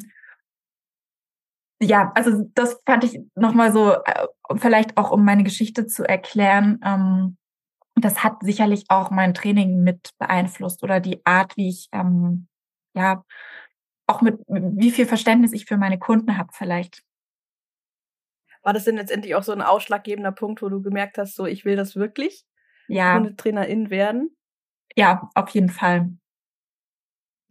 ja, 1.81 2.13
also 2.15 2.49
das 2.53 2.79
fand 2.85 3.03
ich 3.03 3.19
nochmal 3.35 3.73
so, 3.73 3.95
äh, 3.95 4.27
vielleicht 4.55 4.95
auch 4.95 5.11
um 5.11 5.25
meine 5.25 5.43
Geschichte 5.43 5.87
zu 5.87 6.07
erklären. 6.07 6.79
Ähm, 6.85 7.37
das 7.95 8.23
hat 8.23 8.37
sicherlich 8.43 8.85
auch 8.87 9.11
mein 9.11 9.33
Training 9.33 9.83
mit 9.83 10.11
beeinflusst 10.17 10.83
oder 10.83 11.01
die 11.01 11.19
Art, 11.25 11.57
wie 11.57 11.67
ich, 11.67 11.89
ähm, 11.91 12.47
ja, 12.95 13.25
auch 14.07 14.21
mit 14.21 14.39
wie 14.47 14.91
viel 14.91 15.05
Verständnis 15.05 15.51
ich 15.51 15.65
für 15.65 15.75
meine 15.75 15.99
Kunden 15.99 16.37
habe 16.37 16.51
vielleicht. 16.53 17.03
War 18.63 18.73
das 18.73 18.85
denn 18.85 18.95
letztendlich 18.97 19.35
auch 19.35 19.43
so 19.43 19.51
ein 19.51 19.61
ausschlaggebender 19.61 20.31
Punkt, 20.31 20.61
wo 20.61 20.69
du 20.69 20.81
gemerkt 20.81 21.17
hast, 21.17 21.35
so 21.35 21.45
ich 21.45 21.65
will 21.65 21.75
das 21.75 21.95
wirklich? 21.95 22.45
Ja. 22.87 23.15
Hundetrainerin 23.15 23.89
werden? 23.89 24.35
Ja, 24.95 25.29
auf 25.35 25.49
jeden 25.49 25.69
Fall. 25.69 26.11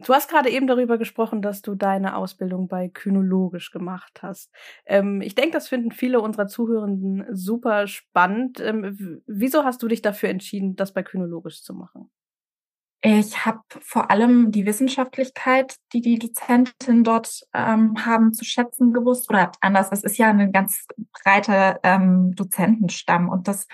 Du 0.02 0.14
hast 0.14 0.30
gerade 0.30 0.48
eben 0.48 0.66
darüber 0.66 0.96
gesprochen, 0.96 1.42
dass 1.42 1.60
du 1.60 1.74
deine 1.74 2.16
Ausbildung 2.16 2.68
bei 2.68 2.88
Kynologisch 2.88 3.70
gemacht 3.70 4.22
hast. 4.22 4.50
Ähm, 4.86 5.20
ich 5.20 5.34
denke, 5.34 5.52
das 5.52 5.68
finden 5.68 5.90
viele 5.90 6.20
unserer 6.22 6.46
Zuhörenden 6.46 7.26
super 7.36 7.86
spannend. 7.86 8.60
Ähm, 8.60 9.22
wieso 9.26 9.64
hast 9.64 9.82
du 9.82 9.88
dich 9.88 10.00
dafür 10.00 10.30
entschieden, 10.30 10.74
das 10.76 10.94
bei 10.94 11.02
Kynologisch 11.02 11.62
zu 11.62 11.74
machen? 11.74 12.10
Ich 13.02 13.47
habe 13.47 13.61
vor 13.80 14.11
allem 14.11 14.50
die 14.50 14.66
Wissenschaftlichkeit, 14.66 15.76
die 15.95 16.02
die 16.02 16.19
Dozenten 16.19 17.02
dort 17.02 17.47
ähm, 17.54 18.04
haben, 18.04 18.35
zu 18.35 18.45
schätzen 18.45 18.92
gewusst. 18.92 19.30
Oder 19.30 19.52
anders, 19.62 19.88
es 19.90 20.04
ist 20.04 20.19
ja 20.19 20.28
ein 20.28 20.52
ganz 20.52 20.87
breiter 21.12 21.80
ähm, 21.83 22.35
Dozentenstamm 22.35 23.30
und 23.30 23.49
das 23.49 23.66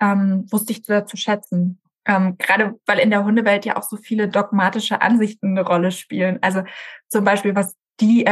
ähm, 0.00 0.46
wusste 0.50 0.72
ich 0.72 0.84
sehr 0.84 1.04
zu 1.04 1.18
schätzen. 1.18 1.80
Ähm, 2.06 2.36
gerade 2.38 2.80
weil 2.86 2.98
in 2.98 3.10
der 3.10 3.24
Hundewelt 3.24 3.64
ja 3.64 3.76
auch 3.76 3.84
so 3.84 3.96
viele 3.96 4.28
dogmatische 4.28 5.02
Ansichten 5.02 5.50
eine 5.50 5.66
Rolle 5.66 5.92
spielen. 5.92 6.38
Also 6.40 6.62
zum 7.08 7.24
Beispiel, 7.24 7.54
was 7.54 7.76
die 8.02 8.26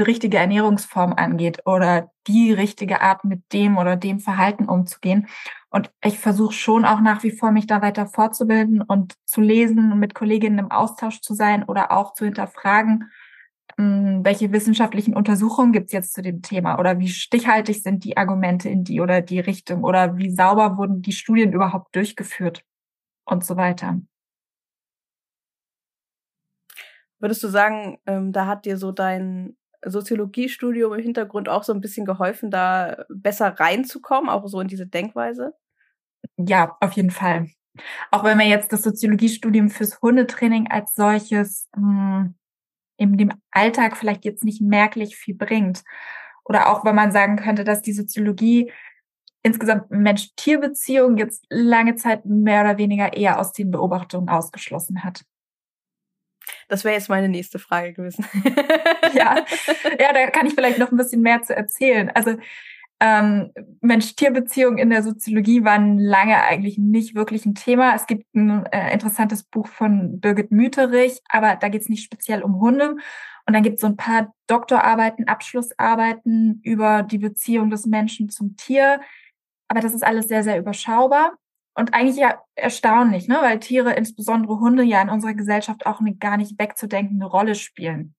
richtige 0.00 0.36
Ernährungsform 0.36 1.12
angeht 1.12 1.60
oder 1.66 2.12
die 2.28 2.52
richtige 2.52 3.00
Art 3.00 3.24
mit 3.24 3.42
dem 3.52 3.76
oder 3.76 3.96
dem 3.96 4.20
Verhalten 4.20 4.66
umzugehen. 4.66 5.26
Und 5.68 5.90
ich 6.02 6.18
versuche 6.18 6.54
schon 6.54 6.84
auch 6.84 7.00
nach 7.00 7.24
wie 7.24 7.32
vor, 7.32 7.50
mich 7.50 7.66
da 7.66 7.82
weiter 7.82 8.06
fortzubilden 8.06 8.80
und 8.80 9.14
zu 9.24 9.40
lesen 9.40 9.92
und 9.92 9.98
mit 9.98 10.14
Kolleginnen 10.14 10.60
im 10.60 10.70
Austausch 10.70 11.20
zu 11.20 11.34
sein 11.34 11.64
oder 11.64 11.90
auch 11.90 12.14
zu 12.14 12.24
hinterfragen, 12.24 13.10
hm, 13.76 14.20
welche 14.24 14.52
wissenschaftlichen 14.52 15.14
Untersuchungen 15.14 15.72
gibt 15.72 15.86
es 15.86 15.92
jetzt 15.92 16.14
zu 16.14 16.22
dem 16.22 16.40
Thema 16.40 16.78
oder 16.78 17.00
wie 17.00 17.08
stichhaltig 17.08 17.82
sind 17.82 18.04
die 18.04 18.16
Argumente 18.16 18.68
in 18.68 18.84
die 18.84 19.00
oder 19.00 19.22
die 19.22 19.40
Richtung 19.40 19.82
oder 19.82 20.16
wie 20.16 20.30
sauber 20.30 20.78
wurden 20.78 21.02
die 21.02 21.12
Studien 21.12 21.52
überhaupt 21.52 21.94
durchgeführt 21.96 22.62
und 23.24 23.44
so 23.44 23.56
weiter. 23.56 24.00
Würdest 27.26 27.42
du 27.42 27.48
sagen, 27.48 27.98
ähm, 28.06 28.30
da 28.30 28.46
hat 28.46 28.66
dir 28.66 28.76
so 28.76 28.92
dein 28.92 29.56
Soziologiestudium 29.84 30.92
im 30.92 31.02
Hintergrund 31.02 31.48
auch 31.48 31.64
so 31.64 31.72
ein 31.72 31.80
bisschen 31.80 32.06
geholfen, 32.06 32.52
da 32.52 33.04
besser 33.08 33.48
reinzukommen, 33.48 34.30
auch 34.30 34.46
so 34.46 34.60
in 34.60 34.68
diese 34.68 34.86
Denkweise? 34.86 35.52
Ja, 36.36 36.76
auf 36.80 36.92
jeden 36.92 37.10
Fall. 37.10 37.48
Auch 38.12 38.22
wenn 38.22 38.38
man 38.38 38.46
jetzt 38.46 38.72
das 38.72 38.82
Soziologiestudium 38.82 39.70
fürs 39.70 40.00
Hundetraining 40.00 40.68
als 40.70 40.94
solches 40.94 41.68
mh, 41.76 42.20
hm, 42.20 42.34
in 42.96 43.16
dem 43.16 43.32
Alltag 43.50 43.96
vielleicht 43.96 44.24
jetzt 44.24 44.44
nicht 44.44 44.62
merklich 44.62 45.16
viel 45.16 45.34
bringt. 45.34 45.82
Oder 46.44 46.68
auch 46.68 46.84
wenn 46.84 46.94
man 46.94 47.10
sagen 47.10 47.34
könnte, 47.34 47.64
dass 47.64 47.82
die 47.82 47.92
Soziologie 47.92 48.70
insgesamt 49.42 49.90
Mensch-Tier-Beziehungen 49.90 51.18
jetzt 51.18 51.44
lange 51.50 51.96
Zeit 51.96 52.24
mehr 52.24 52.60
oder 52.60 52.78
weniger 52.78 53.14
eher 53.14 53.40
aus 53.40 53.52
den 53.52 53.72
Beobachtungen 53.72 54.28
ausgeschlossen 54.28 55.02
hat. 55.02 55.24
Das 56.68 56.84
wäre 56.84 56.94
jetzt 56.94 57.08
meine 57.08 57.28
nächste 57.28 57.58
Frage 57.58 57.92
gewesen. 57.92 58.24
ja. 59.14 59.44
ja, 60.00 60.12
da 60.12 60.30
kann 60.30 60.46
ich 60.46 60.54
vielleicht 60.54 60.78
noch 60.78 60.90
ein 60.90 60.96
bisschen 60.96 61.22
mehr 61.22 61.42
zu 61.42 61.54
erzählen. 61.54 62.10
Also 62.14 62.36
ähm, 62.98 63.52
Mensch-Tier-Beziehungen 63.82 64.78
in 64.78 64.88
der 64.88 65.02
Soziologie 65.02 65.64
waren 65.64 65.98
lange 65.98 66.42
eigentlich 66.42 66.78
nicht 66.78 67.14
wirklich 67.14 67.44
ein 67.44 67.54
Thema. 67.54 67.94
Es 67.94 68.06
gibt 68.06 68.34
ein 68.34 68.64
äh, 68.66 68.92
interessantes 68.92 69.42
Buch 69.42 69.68
von 69.68 70.18
Birgit 70.20 70.50
Müterich, 70.50 71.20
aber 71.28 71.56
da 71.56 71.68
geht 71.68 71.82
es 71.82 71.88
nicht 71.88 72.04
speziell 72.04 72.42
um 72.42 72.60
Hunde. 72.60 72.96
Und 73.46 73.54
dann 73.54 73.62
gibt 73.62 73.76
es 73.76 73.80
so 73.82 73.86
ein 73.86 73.96
paar 73.96 74.34
Doktorarbeiten, 74.46 75.28
Abschlussarbeiten 75.28 76.60
über 76.64 77.02
die 77.02 77.18
Beziehung 77.18 77.70
des 77.70 77.86
Menschen 77.86 78.30
zum 78.30 78.56
Tier. 78.56 79.00
Aber 79.68 79.80
das 79.80 79.94
ist 79.94 80.04
alles 80.04 80.28
sehr, 80.28 80.42
sehr 80.42 80.58
überschaubar. 80.58 81.36
Und 81.76 81.92
eigentlich 81.92 82.16
ja 82.16 82.42
erstaunlich, 82.54 83.28
ne? 83.28 83.38
weil 83.42 83.60
Tiere, 83.60 83.92
insbesondere 83.92 84.58
Hunde, 84.60 84.82
ja 84.82 85.02
in 85.02 85.10
unserer 85.10 85.34
Gesellschaft 85.34 85.84
auch 85.84 86.00
eine 86.00 86.16
gar 86.16 86.38
nicht 86.38 86.58
wegzudenkende 86.58 87.26
Rolle 87.26 87.54
spielen. 87.54 88.14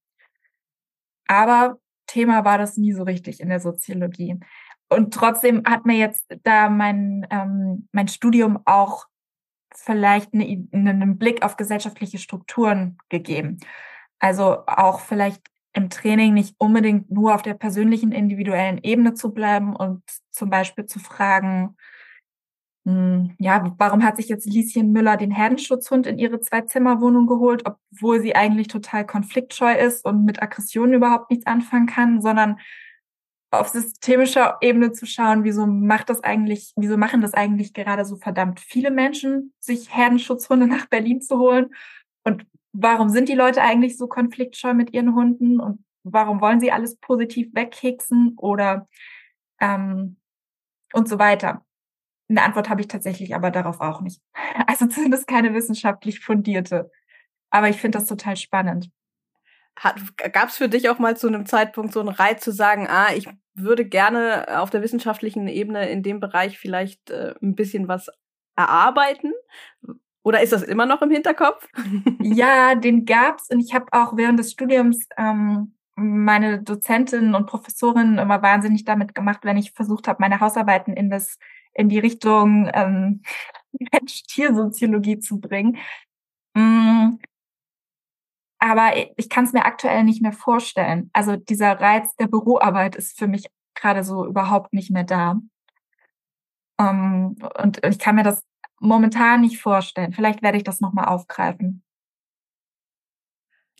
Aber 1.28 1.80
Thema 2.06 2.46
war 2.46 2.60
das 2.60 2.78
nie 2.78 2.94
so 2.94 3.02
richtig 3.02 3.40
in 3.40 3.50
der 3.50 3.60
Soziologie. 3.60 4.40
Und 4.90 5.12
trotzdem 5.12 5.64
hat 5.66 5.88
mir 5.88 5.98
jetzt 5.98 6.26
da 6.44 6.70
mein, 6.70 7.26
ähm, 7.32 7.90
mein 7.92 8.08
Studium 8.08 8.60
auch 8.66 9.08
vielleicht 9.74 10.34
eine, 10.36 10.68
einen 10.72 11.18
Blick 11.18 11.44
auf 11.44 11.58
gesellschaftliche 11.58 12.20
Strukturen 12.20 13.00
gegeben. 13.10 13.58
Also 14.20 14.66
auch 14.68 15.00
vielleicht 15.00 15.42
im 15.74 15.90
Training 15.90 16.36
nicht 16.36 16.56
unbedingt 16.60 17.10
nur 17.10 17.34
auf 17.34 17.42
der 17.42 17.56
persönlichen, 17.56 18.12
individuellen 18.12 18.80
Ebene 18.84 19.16
zu 19.16 19.34
bleiben 19.34 19.76
und 19.76 20.04
zum 20.30 20.50
Beispiel 20.52 20.86
zu 20.86 21.00
fragen, 21.00 21.76
ja, 23.38 23.76
warum 23.78 24.02
hat 24.02 24.16
sich 24.16 24.30
jetzt 24.30 24.46
Lieschen 24.46 24.94
Müller 24.94 25.18
den 25.18 25.32
Herdenschutzhund 25.32 26.08
in 26.08 26.18
ihre 26.18 26.40
Zwei-Zimmer-Wohnung 26.40 27.28
geholt, 27.28 27.64
obwohl 27.66 28.22
sie 28.22 28.34
eigentlich 28.34 28.70
total 28.70 29.06
konfliktscheu 29.06 29.74
ist 29.74 30.06
und 30.06 30.24
mit 30.24 30.42
Aggressionen 30.42 30.94
überhaupt 30.94 31.30
nichts 31.30 31.46
anfangen 31.46 31.88
kann, 31.88 32.22
sondern 32.22 32.60
auf 33.52 33.68
systemischer 33.68 34.58
Ebene 34.62 34.94
zu 34.94 35.06
schauen, 35.06 35.44
wieso 35.44 35.68
macht 35.68 36.10
das 36.10 36.24
eigentlich, 36.24 36.72
wieso 36.78 36.96
machen 36.96 37.20
das 37.20 37.34
eigentlich 37.34 37.74
gerade 37.74 38.06
so 38.06 38.16
verdammt 38.16 38.62
viele 38.62 38.92
Menschen, 38.92 39.54
sich 39.60 39.94
Herdenschutzhunde 39.94 40.68
nach 40.68 40.86
Berlin 40.86 41.22
zu 41.22 41.40
holen? 41.40 41.74
Und 42.24 42.46
warum 42.72 43.10
sind 43.10 43.28
die 43.28 43.36
Leute 43.36 43.62
eigentlich 43.62 43.98
so 43.98 44.08
konfliktscheu 44.08 44.74
mit 44.74 44.94
ihren 44.94 45.14
Hunden? 45.14 45.60
Und 45.60 45.84
warum 46.04 46.40
wollen 46.40 46.62
sie 46.62 46.72
alles 46.72 46.96
positiv 46.98 47.50
wegkeksen 47.54 48.36
oder 48.38 48.88
ähm, 49.60 50.16
und 50.94 51.10
so 51.10 51.20
weiter? 51.20 51.67
Eine 52.30 52.44
Antwort 52.44 52.70
habe 52.70 52.82
ich 52.82 52.88
tatsächlich 52.88 53.36
aber 53.36 53.52
darauf 53.52 53.80
auch 53.82 54.02
nicht. 54.02 54.22
Also 54.68 54.88
zumindest 54.88 55.28
keine 55.28 55.54
wissenschaftlich 55.54 56.20
fundierte. 56.20 56.92
Aber 57.50 57.70
ich 57.70 57.78
finde 57.78 58.00
das 58.00 58.08
total 58.08 58.36
spannend. 58.36 58.90
Gab 60.32 60.50
es 60.50 60.58
für 60.58 60.68
dich 60.68 60.90
auch 60.90 61.00
mal 61.00 61.16
zu 61.16 61.28
einem 61.28 61.46
Zeitpunkt 61.46 61.94
so 61.94 62.00
einen 62.00 62.10
Reiz 62.10 62.44
zu 62.44 62.52
sagen, 62.52 62.88
ah, 62.90 63.14
ich 63.16 63.28
würde 63.54 63.86
gerne 63.86 64.60
auf 64.60 64.70
der 64.70 64.82
wissenschaftlichen 64.82 65.48
Ebene 65.48 65.90
in 65.90 66.04
dem 66.04 66.20
Bereich 66.20 66.58
vielleicht 66.58 67.12
äh, 67.12 67.36
ein 67.42 67.56
bisschen 67.56 67.88
was 67.88 68.10
erarbeiten? 68.56 69.34
Oder 70.24 70.42
ist 70.42 70.52
das 70.52 70.64
immer 70.64 70.86
noch 70.86 71.02
im 71.02 71.12
Hinterkopf? 71.12 71.68
ja, 72.20 72.76
den 72.76 73.06
gab's 73.06 73.50
und 73.50 73.60
ich 73.60 73.74
habe 73.74 73.86
auch 73.92 74.18
während 74.18 74.40
des 74.40 74.52
Studiums 74.52 75.08
ähm, 75.18 75.76
meine 75.96 76.62
Dozentinnen 76.62 77.34
und 77.34 77.48
Professorinnen 77.48 78.18
immer 78.18 78.42
wahnsinnig 78.42 78.84
damit 78.84 79.16
gemacht, 79.16 79.40
wenn 79.44 79.58
ich 79.58 79.72
versucht 79.72 80.08
habe, 80.08 80.22
meine 80.22 80.40
Hausarbeiten 80.40 80.94
in 80.94 81.10
das 81.10 81.38
in 81.78 81.90
die 81.90 82.00
Richtung 82.00 82.70
ähm, 82.74 83.22
Mensch-Tier-Soziologie 83.94 85.20
zu 85.20 85.40
bringen. 85.40 85.78
Mm, 86.56 87.20
aber 88.60 88.94
ich 89.18 89.30
kann 89.30 89.46
es 89.46 89.54
mir 89.54 89.66
aktuell 89.66 90.04
nicht 90.04 90.22
mehr 90.22 90.34
vorstellen. 90.34 91.10
Also 91.14 91.36
dieser 91.36 91.80
Reiz 91.80 92.16
der 92.16 92.28
Büroarbeit 92.28 92.96
ist 92.96 93.18
für 93.18 93.28
mich 93.28 93.46
gerade 93.76 94.04
so 94.04 94.26
überhaupt 94.26 94.74
nicht 94.74 94.92
mehr 94.92 95.04
da. 95.04 95.40
Ähm, 96.80 97.38
und 97.62 97.86
ich 97.86 98.00
kann 98.00 98.16
mir 98.16 98.24
das 98.24 98.44
momentan 98.80 99.42
nicht 99.42 99.60
vorstellen. 99.62 100.14
Vielleicht 100.14 100.42
werde 100.42 100.58
ich 100.58 100.64
das 100.64 100.82
nochmal 100.82 101.06
aufgreifen. 101.06 101.84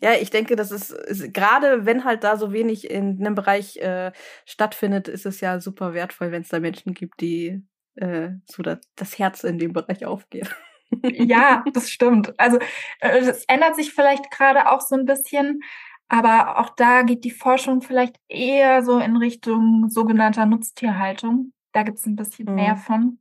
Ja, 0.00 0.12
ich 0.12 0.30
denke, 0.30 0.54
das 0.54 0.70
ist, 0.70 0.90
ist 0.92 1.34
gerade 1.34 1.84
wenn 1.84 2.04
halt 2.04 2.22
da 2.22 2.36
so 2.36 2.52
wenig 2.52 2.88
in 2.88 3.18
einem 3.18 3.34
Bereich 3.34 3.78
äh, 3.78 4.12
stattfindet, 4.44 5.08
ist 5.08 5.26
es 5.26 5.40
ja 5.40 5.58
super 5.60 5.92
wertvoll, 5.92 6.30
wenn 6.30 6.42
es 6.42 6.48
da 6.48 6.60
Menschen 6.60 6.94
gibt, 6.94 7.20
die 7.20 7.64
äh, 8.00 8.30
so 8.46 8.62
das, 8.62 8.78
das 8.96 9.18
Herz 9.18 9.44
in 9.44 9.58
dem 9.58 9.72
Bereich 9.72 10.06
aufgeht. 10.06 10.54
ja, 11.02 11.64
das 11.72 11.90
stimmt. 11.90 12.38
Also 12.38 12.58
es 13.00 13.44
äh, 13.44 13.54
ändert 13.54 13.76
sich 13.76 13.92
vielleicht 13.92 14.30
gerade 14.30 14.70
auch 14.70 14.80
so 14.80 14.96
ein 14.96 15.04
bisschen, 15.04 15.60
aber 16.08 16.58
auch 16.58 16.70
da 16.70 17.02
geht 17.02 17.24
die 17.24 17.30
Forschung 17.30 17.82
vielleicht 17.82 18.16
eher 18.28 18.82
so 18.82 18.98
in 18.98 19.16
Richtung 19.16 19.88
sogenannter 19.88 20.46
Nutztierhaltung. 20.46 21.52
Da 21.72 21.82
gibt 21.82 21.98
es 21.98 22.06
ein 22.06 22.16
bisschen 22.16 22.46
mhm. 22.46 22.54
mehr 22.54 22.76
von 22.76 23.18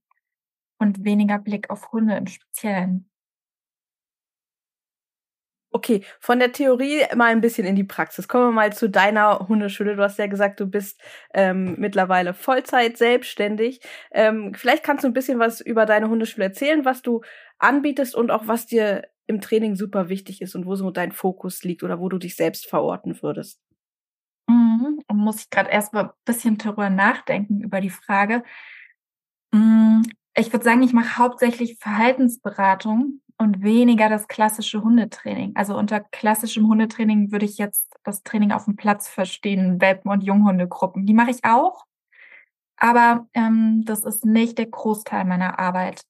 und 0.79 1.03
weniger 1.03 1.39
Blick 1.39 1.69
auf 1.69 1.91
Hunde 1.91 2.15
im 2.15 2.27
Speziellen. 2.27 3.09
Okay, 5.71 6.03
von 6.19 6.39
der 6.39 6.53
Theorie 6.53 7.01
mal 7.15 7.25
ein 7.25 7.41
bisschen 7.41 7.67
in 7.67 7.75
die 7.75 7.83
Praxis. 7.83 8.27
Kommen 8.27 8.47
wir 8.47 8.51
mal 8.51 8.73
zu 8.73 8.89
deiner 8.89 9.47
Hundeschule. 9.49 9.95
Du 9.97 10.03
hast 10.03 10.17
ja 10.17 10.27
gesagt, 10.27 10.59
du 10.61 10.65
bist 10.65 11.01
ähm, 11.33 11.75
mittlerweile 11.77 12.33
Vollzeit 12.33 12.97
selbstständig. 12.97 13.81
Ähm, 14.11 14.53
vielleicht 14.55 14.83
kannst 14.83 15.03
du 15.03 15.09
ein 15.09 15.13
bisschen 15.13 15.39
was 15.39 15.59
über 15.59 15.85
deine 15.85 16.09
Hundeschule 16.09 16.45
erzählen, 16.45 16.85
was 16.85 17.01
du 17.01 17.21
anbietest 17.59 18.15
und 18.15 18.31
auch 18.31 18.47
was 18.47 18.65
dir 18.65 19.07
im 19.27 19.41
Training 19.41 19.75
super 19.75 20.07
wichtig 20.07 20.41
ist 20.41 20.55
und 20.55 20.65
wo 20.65 20.75
so 20.75 20.89
dein 20.89 21.11
Fokus 21.11 21.63
liegt 21.63 21.83
oder 21.83 21.99
wo 21.99 22.07
du 22.07 22.17
dich 22.17 22.37
selbst 22.37 22.67
verorten 22.67 23.21
würdest. 23.21 23.59
Mhm. 24.47 25.01
Und 25.07 25.17
muss 25.17 25.41
ich 25.41 25.49
gerade 25.49 25.69
erst 25.69 25.93
mal 25.93 26.05
ein 26.05 26.11
bisschen 26.23 26.57
darüber 26.57 26.89
nachdenken 26.89 27.61
über 27.61 27.81
die 27.81 27.89
Frage. 27.89 28.43
Mhm. 29.51 30.03
Ich 30.35 30.53
würde 30.53 30.63
sagen, 30.63 30.83
ich 30.83 30.93
mache 30.93 31.17
hauptsächlich 31.17 31.77
Verhaltensberatung 31.79 33.21
und 33.37 33.61
weniger 33.61 34.09
das 34.09 34.27
klassische 34.27 34.81
Hundetraining. 34.83 35.55
Also 35.55 35.77
unter 35.77 35.99
klassischem 35.99 36.67
Hundetraining 36.67 37.31
würde 37.31 37.45
ich 37.45 37.57
jetzt 37.57 37.87
das 38.03 38.23
Training 38.23 38.51
auf 38.51 38.65
dem 38.65 38.75
Platz 38.75 39.07
verstehen, 39.07 39.79
Welpen- 39.79 40.11
und 40.11 40.23
Junghundegruppen. 40.23 41.05
Die 41.05 41.13
mache 41.13 41.31
ich 41.31 41.45
auch, 41.45 41.85
aber 42.77 43.27
ähm, 43.33 43.83
das 43.85 44.03
ist 44.05 44.25
nicht 44.25 44.57
der 44.57 44.67
Großteil 44.67 45.25
meiner 45.25 45.59
Arbeit. 45.59 46.03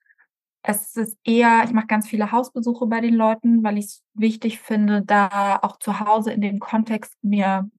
Es 0.64 0.96
ist 0.98 1.18
eher, 1.24 1.64
ich 1.66 1.72
mache 1.72 1.88
ganz 1.88 2.08
viele 2.08 2.32
Hausbesuche 2.32 2.88
bei 2.88 3.02
den 3.02 3.16
Leuten, 3.16 3.64
weil 3.64 3.78
ich 3.78 3.86
es 3.86 4.04
wichtig 4.14 4.60
finde, 4.60 5.02
da 5.02 5.60
auch 5.62 5.78
zu 5.80 6.00
Hause 6.00 6.32
in 6.34 6.42
dem 6.42 6.60
Kontext 6.60 7.16
mir 7.22 7.70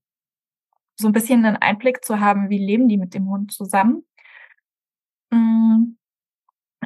so 0.96 1.08
ein 1.08 1.12
bisschen 1.12 1.44
einen 1.44 1.56
Einblick 1.56 2.04
zu 2.04 2.20
haben, 2.20 2.50
wie 2.50 2.58
leben 2.58 2.88
die 2.88 2.98
mit 2.98 3.14
dem 3.14 3.28
Hund 3.28 3.52
zusammen. 3.52 4.04
Mm, 5.30 5.96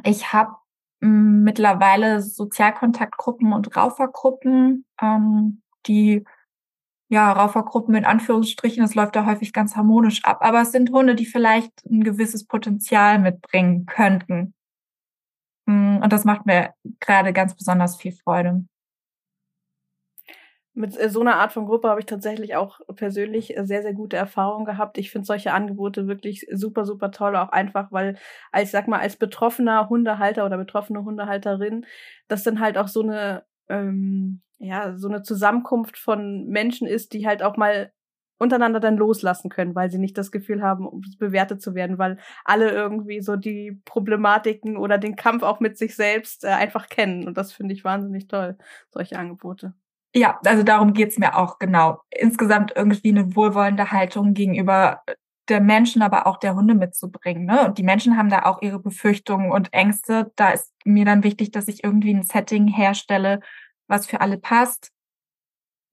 ich 0.03 0.33
habe 0.33 0.55
mittlerweile 1.03 2.21
Sozialkontaktgruppen 2.21 3.53
und 3.53 3.75
Raufergruppen, 3.75 4.85
ähm, 5.01 5.61
die 5.85 6.23
ja, 7.09 7.31
Raufergruppen 7.31 7.93
in 7.93 8.05
Anführungsstrichen, 8.05 8.81
das 8.81 8.95
läuft 8.95 9.15
da 9.15 9.25
häufig 9.25 9.53
ganz 9.53 9.75
harmonisch 9.75 10.23
ab. 10.23 10.39
Aber 10.41 10.61
es 10.61 10.71
sind 10.71 10.91
Hunde, 10.91 11.13
die 11.13 11.25
vielleicht 11.25 11.71
ein 11.85 12.03
gewisses 12.03 12.45
Potenzial 12.47 13.19
mitbringen 13.19 13.85
könnten. 13.85 14.53
Und 15.67 16.09
das 16.09 16.25
macht 16.25 16.45
mir 16.45 16.73
gerade 16.99 17.31
ganz 17.31 17.55
besonders 17.55 17.97
viel 17.97 18.13
Freude 18.13 18.65
mit 20.73 20.99
äh, 20.99 21.09
so 21.09 21.21
einer 21.21 21.35
Art 21.37 21.53
von 21.53 21.65
Gruppe 21.65 21.89
habe 21.89 21.99
ich 21.99 22.05
tatsächlich 22.05 22.55
auch 22.55 22.79
persönlich 22.95 23.55
äh, 23.57 23.65
sehr, 23.65 23.81
sehr 23.83 23.93
gute 23.93 24.17
Erfahrungen 24.17 24.65
gehabt. 24.65 24.97
Ich 24.97 25.11
finde 25.11 25.25
solche 25.25 25.53
Angebote 25.53 26.07
wirklich 26.07 26.47
super, 26.51 26.85
super 26.85 27.11
toll, 27.11 27.35
auch 27.35 27.49
einfach, 27.49 27.91
weil 27.91 28.17
als, 28.51 28.71
sag 28.71 28.87
mal, 28.87 28.99
als 28.99 29.15
betroffener 29.15 29.89
Hundehalter 29.89 30.45
oder 30.45 30.57
betroffene 30.57 31.03
Hundehalterin, 31.03 31.85
das 32.27 32.43
dann 32.43 32.59
halt 32.59 32.77
auch 32.77 32.87
so 32.87 33.01
eine, 33.03 33.43
ähm, 33.69 34.41
ja, 34.57 34.97
so 34.97 35.07
eine 35.07 35.21
Zusammenkunft 35.23 35.97
von 35.97 36.47
Menschen 36.47 36.87
ist, 36.87 37.13
die 37.13 37.27
halt 37.27 37.43
auch 37.43 37.57
mal 37.57 37.91
untereinander 38.39 38.79
dann 38.79 38.97
loslassen 38.97 39.49
können, 39.49 39.75
weil 39.75 39.89
sie 39.91 39.99
nicht 39.99 40.17
das 40.17 40.31
Gefühl 40.31 40.61
haben, 40.61 40.89
bewertet 41.19 41.61
zu 41.61 41.75
werden, 41.75 41.97
weil 41.97 42.17
alle 42.45 42.71
irgendwie 42.71 43.21
so 43.21 43.35
die 43.35 43.79
Problematiken 43.85 44.77
oder 44.77 44.97
den 44.97 45.15
Kampf 45.15 45.43
auch 45.43 45.59
mit 45.59 45.77
sich 45.77 45.95
selbst 45.95 46.43
äh, 46.43 46.49
einfach 46.49 46.89
kennen. 46.89 47.27
Und 47.27 47.37
das 47.37 47.53
finde 47.53 47.73
ich 47.73 47.83
wahnsinnig 47.83 48.27
toll, 48.27 48.57
solche 48.91 49.17
Angebote. 49.17 49.73
Ja, 50.15 50.39
also 50.45 50.63
darum 50.63 50.93
geht's 50.93 51.17
mir 51.17 51.35
auch 51.35 51.57
genau. 51.57 52.01
Insgesamt 52.11 52.73
irgendwie 52.75 53.09
eine 53.09 53.35
wohlwollende 53.35 53.91
Haltung 53.91 54.33
gegenüber 54.33 55.01
der 55.49 55.59
Menschen, 55.59 56.01
aber 56.01 56.27
auch 56.27 56.37
der 56.37 56.55
Hunde 56.55 56.75
mitzubringen. 56.75 57.45
Ne? 57.45 57.65
Und 57.65 57.77
die 57.77 57.83
Menschen 57.83 58.17
haben 58.17 58.29
da 58.29 58.43
auch 58.43 58.61
ihre 58.61 58.79
Befürchtungen 58.79 59.51
und 59.51 59.73
Ängste. 59.73 60.31
Da 60.35 60.51
ist 60.51 60.71
mir 60.85 61.05
dann 61.05 61.23
wichtig, 61.23 61.51
dass 61.51 61.67
ich 61.67 61.83
irgendwie 61.83 62.13
ein 62.13 62.23
Setting 62.23 62.67
herstelle, 62.67 63.41
was 63.87 64.05
für 64.05 64.21
alle 64.21 64.37
passt. 64.37 64.91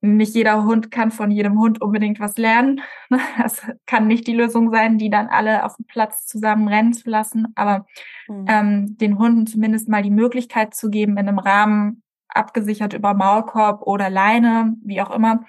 Nicht 0.03 0.33
jeder 0.33 0.63
Hund 0.63 0.89
kann 0.89 1.11
von 1.11 1.29
jedem 1.29 1.59
Hund 1.59 1.81
unbedingt 1.81 2.19
was 2.19 2.37
lernen. 2.37 2.81
Das 3.37 3.61
kann 3.85 4.07
nicht 4.07 4.25
die 4.27 4.35
Lösung 4.35 4.71
sein, 4.71 4.97
die 4.97 5.09
dann 5.09 5.27
alle 5.27 5.65
auf 5.65 5.75
dem 5.75 5.85
Platz 5.85 6.25
zusammen 6.25 6.67
rennen 6.67 6.93
zu 6.93 7.09
lassen. 7.09 7.47
Aber 7.55 7.85
mhm. 8.27 8.45
ähm, 8.47 8.97
den 8.97 9.17
Hunden 9.17 9.47
zumindest 9.47 9.89
mal 9.89 10.01
die 10.01 10.11
Möglichkeit 10.11 10.73
zu 10.73 10.89
geben, 10.89 11.13
in 11.13 11.27
einem 11.27 11.39
Rahmen 11.39 12.03
abgesichert 12.35 12.93
über 12.93 13.13
Maulkorb 13.13 13.81
oder 13.81 14.09
Leine, 14.09 14.75
wie 14.83 15.01
auch 15.01 15.11
immer, 15.11 15.45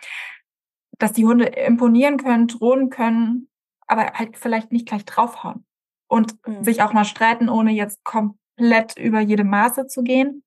dass 0.99 1.13
die 1.13 1.27
Hunde 1.27 1.47
imponieren 1.47 2.17
können, 2.17 2.49
drohen 2.49 2.91
können, 2.91 3.49
aber 3.87 4.13
halt 4.15 4.37
vielleicht 4.37 4.73
nicht 4.73 4.87
gleich 4.87 5.05
draufhauen 5.05 5.65
und 6.09 6.35
mhm. 6.47 6.63
sich 6.63 6.83
auch 6.83 6.93
mal 6.93 7.05
streiten, 7.05 7.49
ohne 7.49 7.73
jetzt 7.73 8.05
komplett 8.05 8.99
über 8.99 9.21
jede 9.21 9.45
Maße 9.45 9.87
zu 9.87 10.03
gehen, 10.03 10.45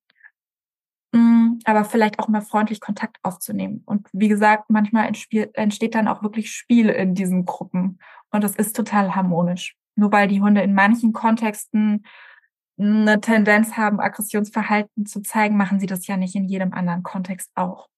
mm, 1.12 1.58
aber 1.64 1.84
vielleicht 1.84 2.18
auch 2.18 2.28
mal 2.28 2.40
freundlich 2.40 2.80
Kontakt 2.80 3.18
aufzunehmen. 3.22 3.82
Und 3.84 4.08
wie 4.12 4.28
gesagt, 4.28 4.70
manchmal 4.70 5.10
entsteht 5.52 5.94
dann 5.94 6.08
auch 6.08 6.22
wirklich 6.22 6.52
Spiel 6.52 6.88
in 6.88 7.14
diesen 7.14 7.44
Gruppen 7.44 7.98
und 8.30 8.44
das 8.44 8.54
ist 8.56 8.76
total 8.76 9.14
harmonisch. 9.14 9.76
Nur 9.96 10.12
weil 10.12 10.28
die 10.28 10.40
Hunde 10.40 10.62
in 10.62 10.74
manchen 10.74 11.12
Kontexten 11.12 12.04
eine 12.78 13.20
Tendenz 13.20 13.72
haben, 13.76 14.00
Aggressionsverhalten 14.00 15.06
zu 15.06 15.22
zeigen, 15.22 15.56
machen 15.56 15.80
sie 15.80 15.86
das 15.86 16.06
ja 16.06 16.16
nicht 16.16 16.34
in 16.34 16.44
jedem 16.44 16.72
anderen 16.72 17.02
Kontext 17.02 17.50
auch. 17.54 17.88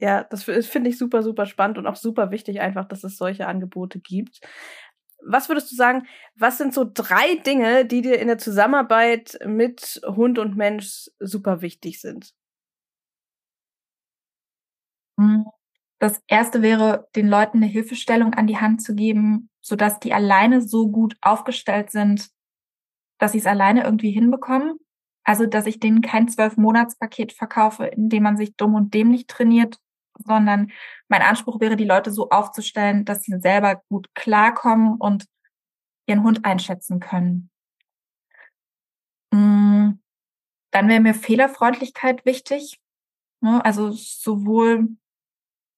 Ja, 0.00 0.24
das 0.24 0.44
finde 0.44 0.90
ich 0.90 0.98
super, 0.98 1.22
super 1.22 1.46
spannend 1.46 1.76
und 1.78 1.86
auch 1.86 1.96
super 1.96 2.30
wichtig 2.30 2.60
einfach, 2.60 2.84
dass 2.84 3.02
es 3.04 3.16
solche 3.16 3.46
Angebote 3.48 3.98
gibt. 3.98 4.40
Was 5.26 5.48
würdest 5.48 5.72
du 5.72 5.76
sagen, 5.76 6.06
was 6.36 6.58
sind 6.58 6.72
so 6.72 6.88
drei 6.92 7.36
Dinge, 7.44 7.84
die 7.84 8.02
dir 8.02 8.20
in 8.20 8.28
der 8.28 8.38
Zusammenarbeit 8.38 9.38
mit 9.44 10.00
Hund 10.06 10.38
und 10.38 10.56
Mensch 10.56 11.08
super 11.18 11.60
wichtig 11.62 12.00
sind? 12.00 12.32
Hm, 15.18 15.44
das 16.00 16.22
erste 16.28 16.62
wäre, 16.62 17.08
den 17.16 17.28
Leuten 17.28 17.58
eine 17.58 17.66
Hilfestellung 17.66 18.34
an 18.34 18.46
die 18.46 18.58
Hand 18.58 18.82
zu 18.82 18.94
geben, 18.94 19.50
sodass 19.68 20.00
die 20.00 20.12
alleine 20.12 20.62
so 20.62 20.88
gut 20.88 21.16
aufgestellt 21.20 21.90
sind, 21.90 22.30
dass 23.18 23.32
sie 23.32 23.38
es 23.38 23.46
alleine 23.46 23.84
irgendwie 23.84 24.10
hinbekommen. 24.10 24.78
Also, 25.24 25.46
dass 25.46 25.66
ich 25.66 25.78
denen 25.78 26.00
kein 26.00 26.28
Zwölf-Monats-Paket 26.28 27.32
verkaufe, 27.34 27.84
in 27.86 28.08
dem 28.08 28.22
man 28.22 28.36
sich 28.38 28.56
dumm 28.56 28.74
und 28.74 28.94
dämlich 28.94 29.26
trainiert, 29.26 29.78
sondern 30.24 30.72
mein 31.08 31.22
Anspruch 31.22 31.60
wäre, 31.60 31.76
die 31.76 31.84
Leute 31.84 32.10
so 32.10 32.30
aufzustellen, 32.30 33.04
dass 33.04 33.22
sie 33.22 33.38
selber 33.38 33.82
gut 33.88 34.08
klarkommen 34.14 34.96
und 34.98 35.26
ihren 36.06 36.22
Hund 36.22 36.44
einschätzen 36.46 36.98
können. 36.98 37.50
Mm, 39.32 40.00
dann 40.70 40.88
wäre 40.88 41.00
mir 41.00 41.14
Fehlerfreundlichkeit 41.14 42.24
wichtig. 42.24 42.80
Ne? 43.40 43.62
Also 43.64 43.90
sowohl 43.90 44.88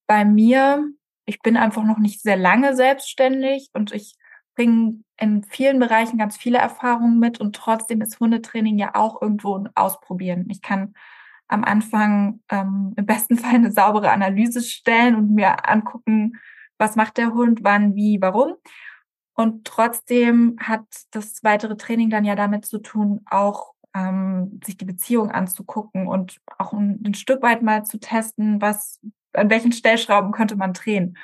bei 0.06 0.24
mir, 0.24 0.92
ich 1.24 1.40
bin 1.40 1.56
einfach 1.56 1.84
noch 1.84 1.98
nicht 1.98 2.20
sehr 2.22 2.36
lange 2.36 2.74
selbstständig 2.74 3.68
und 3.72 3.92
ich 3.92 4.14
bringe 4.54 5.02
in 5.16 5.44
vielen 5.44 5.78
Bereichen 5.78 6.18
ganz 6.18 6.36
viele 6.36 6.58
Erfahrungen 6.58 7.18
mit 7.18 7.40
und 7.40 7.54
trotzdem 7.54 8.00
ist 8.00 8.20
Hundetraining 8.20 8.78
ja 8.78 8.94
auch 8.94 9.22
irgendwo 9.22 9.56
ein 9.56 9.68
Ausprobieren. 9.74 10.46
Ich 10.50 10.62
kann 10.62 10.94
am 11.48 11.64
Anfang 11.64 12.40
ähm, 12.50 12.94
im 12.96 13.06
besten 13.06 13.36
Fall 13.38 13.54
eine 13.54 13.72
saubere 13.72 14.10
Analyse 14.10 14.62
stellen 14.62 15.14
und 15.14 15.34
mir 15.34 15.68
angucken, 15.68 16.38
was 16.78 16.96
macht 16.96 17.18
der 17.18 17.34
Hund, 17.34 17.60
wann, 17.62 17.94
wie, 17.94 18.20
warum. 18.20 18.54
Und 19.34 19.64
trotzdem 19.64 20.56
hat 20.60 20.84
das 21.12 21.42
weitere 21.42 21.76
Training 21.76 22.10
dann 22.10 22.24
ja 22.24 22.34
damit 22.34 22.66
zu 22.66 22.78
tun, 22.78 23.20
auch 23.30 23.74
ähm, 23.94 24.60
sich 24.64 24.76
die 24.76 24.84
Beziehung 24.84 25.30
anzugucken 25.30 26.06
und 26.06 26.40
auch 26.58 26.72
ein, 26.72 27.02
ein 27.04 27.14
Stück 27.14 27.42
weit 27.42 27.62
mal 27.62 27.84
zu 27.84 27.98
testen, 27.98 28.60
was 28.60 29.00
an 29.32 29.50
welchen 29.50 29.72
Stellschrauben 29.72 30.32
könnte 30.32 30.56
man 30.56 30.72
drehen. 30.72 31.16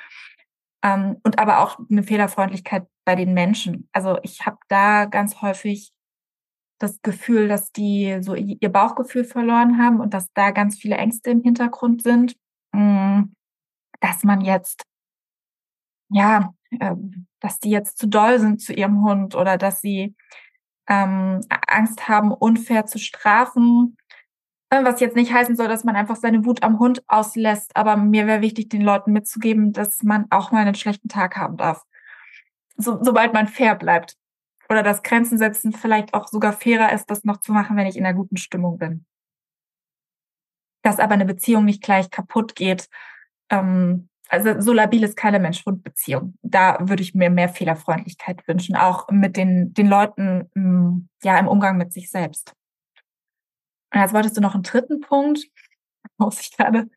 Ähm, 0.83 1.17
und 1.23 1.39
aber 1.39 1.59
auch 1.59 1.79
eine 1.89 2.03
Fehlerfreundlichkeit 2.03 2.87
bei 3.05 3.15
den 3.15 3.33
Menschen. 3.33 3.89
Also 3.91 4.19
ich 4.23 4.45
habe 4.45 4.57
da 4.67 5.05
ganz 5.05 5.41
häufig 5.41 5.91
das 6.79 7.01
Gefühl, 7.01 7.47
dass 7.47 7.71
die 7.71 8.17
so 8.21 8.35
ihr 8.35 8.69
Bauchgefühl 8.69 9.23
verloren 9.23 9.79
haben 9.81 9.99
und 9.99 10.13
dass 10.13 10.31
da 10.33 10.51
ganz 10.51 10.77
viele 10.77 10.97
Ängste 10.97 11.31
im 11.31 11.41
Hintergrund 11.41 12.03
sind, 12.03 12.35
mm, 12.73 13.23
dass 13.99 14.23
man 14.23 14.41
jetzt 14.41 14.83
ja 16.09 16.53
ähm, 16.79 17.27
dass 17.39 17.59
die 17.59 17.69
jetzt 17.69 17.97
zu 17.97 18.07
doll 18.07 18.39
sind 18.39 18.61
zu 18.61 18.73
ihrem 18.73 19.03
Hund 19.03 19.35
oder 19.35 19.57
dass 19.57 19.81
sie 19.81 20.15
ähm, 20.87 21.41
Angst 21.67 22.07
haben, 22.07 22.31
unfair 22.31 22.85
zu 22.85 22.97
strafen. 22.97 23.97
Äh, 24.69 24.83
was 24.83 24.99
jetzt 24.99 25.15
nicht 25.15 25.33
heißen 25.33 25.55
soll, 25.55 25.67
dass 25.67 25.83
man 25.83 25.95
einfach 25.95 26.17
seine 26.17 26.45
Wut 26.45 26.63
am 26.63 26.79
Hund 26.79 27.01
auslässt, 27.07 27.75
aber 27.75 27.95
mir 27.95 28.27
wäre 28.27 28.41
wichtig, 28.41 28.69
den 28.69 28.81
Leuten 28.81 29.13
mitzugeben, 29.13 29.71
dass 29.71 30.03
man 30.03 30.25
auch 30.29 30.51
mal 30.51 30.61
einen 30.61 30.75
schlechten 30.75 31.07
Tag 31.07 31.37
haben 31.37 31.57
darf. 31.57 31.83
So, 32.75 32.99
sobald 33.01 33.33
man 33.33 33.47
fair 33.47 33.75
bleibt. 33.75 34.15
Oder 34.69 34.83
das 34.83 35.01
Grenzen 35.01 35.37
setzen 35.37 35.71
vielleicht 35.71 36.13
auch 36.13 36.27
sogar 36.27 36.51
fairer 36.51 36.91
ist, 36.91 37.09
das 37.09 37.23
noch 37.23 37.37
zu 37.37 37.53
machen, 37.53 37.77
wenn 37.77 37.87
ich 37.87 37.95
in 37.97 38.05
einer 38.05 38.17
guten 38.17 38.37
Stimmung 38.37 38.77
bin. 38.77 39.05
Dass 40.83 40.99
aber 40.99 41.13
eine 41.13 41.25
Beziehung 41.25 41.65
nicht 41.65 41.81
gleich 41.81 42.09
kaputt 42.09 42.55
geht, 42.55 42.89
ähm, 43.49 44.09
also 44.29 44.59
so 44.59 44.73
labil 44.73 45.03
ist 45.03 45.15
keine 45.15 45.39
Mensch-Hund-Beziehung. 45.39 46.37
Da 46.41 46.77
würde 46.81 47.01
ich 47.01 47.15
mir 47.15 47.29
mehr 47.29 47.47
Fehlerfreundlichkeit 47.47 48.45
wünschen, 48.47 48.75
auch 48.75 49.07
mit 49.09 49.37
den, 49.37 49.73
den 49.73 49.87
Leuten 49.87 50.49
mm, 50.53 51.07
ja 51.23 51.39
im 51.39 51.47
Umgang 51.47 51.77
mit 51.77 51.93
sich 51.93 52.11
selbst. 52.11 52.56
Und 53.97 54.03
jetzt 54.03 54.13
wolltest 54.13 54.37
du 54.37 54.41
noch 54.41 54.53
einen 54.53 54.63
dritten 54.63 55.01
Punkt. 55.01 55.47
Muss 56.17 56.39
ich 56.39 56.55
gerade. 56.55 56.89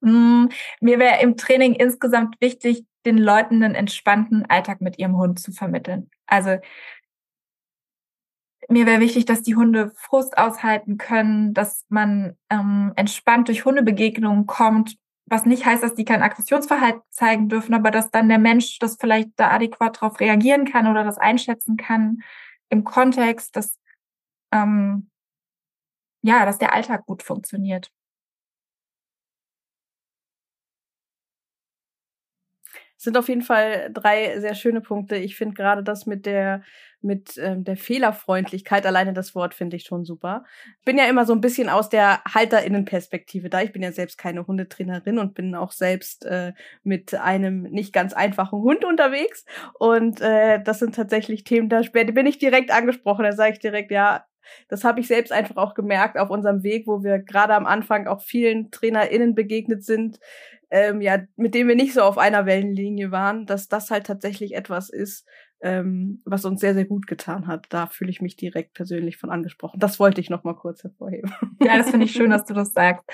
Mm, 0.00 0.46
mir 0.80 0.98
wäre 0.98 1.22
im 1.22 1.36
Training 1.36 1.74
insgesamt 1.74 2.40
wichtig, 2.40 2.84
den 3.04 3.18
Leuten 3.18 3.62
einen 3.62 3.74
entspannten 3.74 4.46
Alltag 4.46 4.80
mit 4.80 4.98
ihrem 4.98 5.16
Hund 5.16 5.38
zu 5.38 5.52
vermitteln. 5.52 6.10
Also 6.26 6.56
mir 8.68 8.86
wäre 8.86 9.00
wichtig, 9.00 9.26
dass 9.26 9.42
die 9.42 9.56
Hunde 9.56 9.92
Frust 9.94 10.38
aushalten 10.38 10.96
können, 10.96 11.52
dass 11.52 11.84
man 11.90 12.38
ähm, 12.48 12.94
entspannt 12.96 13.48
durch 13.48 13.66
Hundebegegnungen 13.66 14.46
kommt 14.46 14.96
was 15.26 15.46
nicht 15.46 15.64
heißt, 15.64 15.82
dass 15.82 15.94
die 15.94 16.04
kein 16.04 16.22
Aggressionsverhalten 16.22 17.02
zeigen 17.10 17.48
dürfen, 17.48 17.74
aber 17.74 17.90
dass 17.90 18.10
dann 18.10 18.28
der 18.28 18.38
Mensch 18.38 18.78
das 18.78 18.96
vielleicht 19.00 19.30
da 19.36 19.50
adäquat 19.50 19.96
darauf 19.96 20.20
reagieren 20.20 20.66
kann 20.66 20.86
oder 20.86 21.04
das 21.04 21.18
einschätzen 21.18 21.76
kann 21.76 22.22
im 22.68 22.84
Kontext, 22.84 23.56
dass 23.56 23.78
ähm, 24.52 25.10
ja, 26.24 26.44
dass 26.46 26.58
der 26.58 26.72
Alltag 26.72 27.06
gut 27.06 27.22
funktioniert. 27.22 27.90
sind 33.04 33.16
auf 33.16 33.28
jeden 33.28 33.42
Fall 33.42 33.90
drei 33.92 34.40
sehr 34.40 34.54
schöne 34.54 34.80
Punkte. 34.80 35.16
Ich 35.16 35.36
finde 35.36 35.54
gerade 35.54 35.84
das 35.84 36.06
mit 36.06 36.26
der 36.26 36.62
mit 37.02 37.36
ähm, 37.36 37.64
der 37.64 37.76
Fehlerfreundlichkeit, 37.76 38.86
alleine 38.86 39.12
das 39.12 39.34
Wort 39.34 39.52
finde 39.52 39.76
ich 39.76 39.84
schon 39.84 40.06
super. 40.06 40.44
Bin 40.86 40.96
ja 40.96 41.04
immer 41.04 41.26
so 41.26 41.34
ein 41.34 41.42
bisschen 41.42 41.68
aus 41.68 41.90
der 41.90 42.22
Halterinnenperspektive 42.24 43.50
da. 43.50 43.60
Ich 43.60 43.72
bin 43.72 43.82
ja 43.82 43.92
selbst 43.92 44.16
keine 44.16 44.46
Hundetrainerin 44.46 45.18
und 45.18 45.34
bin 45.34 45.54
auch 45.54 45.72
selbst 45.72 46.24
äh, 46.24 46.54
mit 46.82 47.12
einem 47.14 47.64
nicht 47.64 47.92
ganz 47.92 48.14
einfachen 48.14 48.60
Hund 48.62 48.86
unterwegs. 48.86 49.44
Und 49.78 50.22
äh, 50.22 50.62
das 50.62 50.78
sind 50.78 50.94
tatsächlich 50.94 51.44
Themen, 51.44 51.68
da 51.68 51.82
bin 51.92 52.26
ich 52.26 52.38
direkt 52.38 52.70
angesprochen. 52.70 53.24
Da 53.24 53.32
sage 53.32 53.52
ich 53.52 53.58
direkt, 53.58 53.90
ja, 53.90 54.24
das 54.68 54.84
habe 54.84 55.00
ich 55.00 55.06
selbst 55.06 55.32
einfach 55.32 55.56
auch 55.56 55.74
gemerkt 55.74 56.18
auf 56.18 56.30
unserem 56.30 56.62
Weg, 56.62 56.86
wo 56.86 57.02
wir 57.02 57.18
gerade 57.18 57.54
am 57.54 57.66
Anfang 57.66 58.06
auch 58.06 58.22
vielen 58.22 58.70
TrainerInnen 58.70 59.34
begegnet 59.34 59.84
sind, 59.84 60.18
ähm, 60.70 61.00
ja, 61.00 61.18
mit 61.36 61.54
dem 61.54 61.68
wir 61.68 61.76
nicht 61.76 61.94
so 61.94 62.02
auf 62.02 62.18
einer 62.18 62.46
Wellenlinie 62.46 63.10
waren, 63.10 63.46
dass 63.46 63.68
das 63.68 63.90
halt 63.90 64.06
tatsächlich 64.06 64.54
etwas 64.54 64.90
ist, 64.90 65.24
ähm, 65.60 66.20
was 66.24 66.44
uns 66.44 66.60
sehr, 66.60 66.74
sehr 66.74 66.84
gut 66.84 67.06
getan 67.06 67.46
hat. 67.46 67.66
Da 67.68 67.86
fühle 67.86 68.10
ich 68.10 68.20
mich 68.20 68.36
direkt 68.36 68.74
persönlich 68.74 69.16
von 69.16 69.30
angesprochen. 69.30 69.78
Das 69.78 70.00
wollte 70.00 70.20
ich 70.20 70.30
noch 70.30 70.44
mal 70.44 70.54
kurz 70.56 70.82
hervorheben. 70.82 71.32
Ja, 71.62 71.78
das 71.78 71.90
finde 71.90 72.06
ich 72.06 72.12
schön, 72.12 72.30
dass 72.30 72.44
du 72.44 72.54
das 72.54 72.72
sagst. 72.72 73.04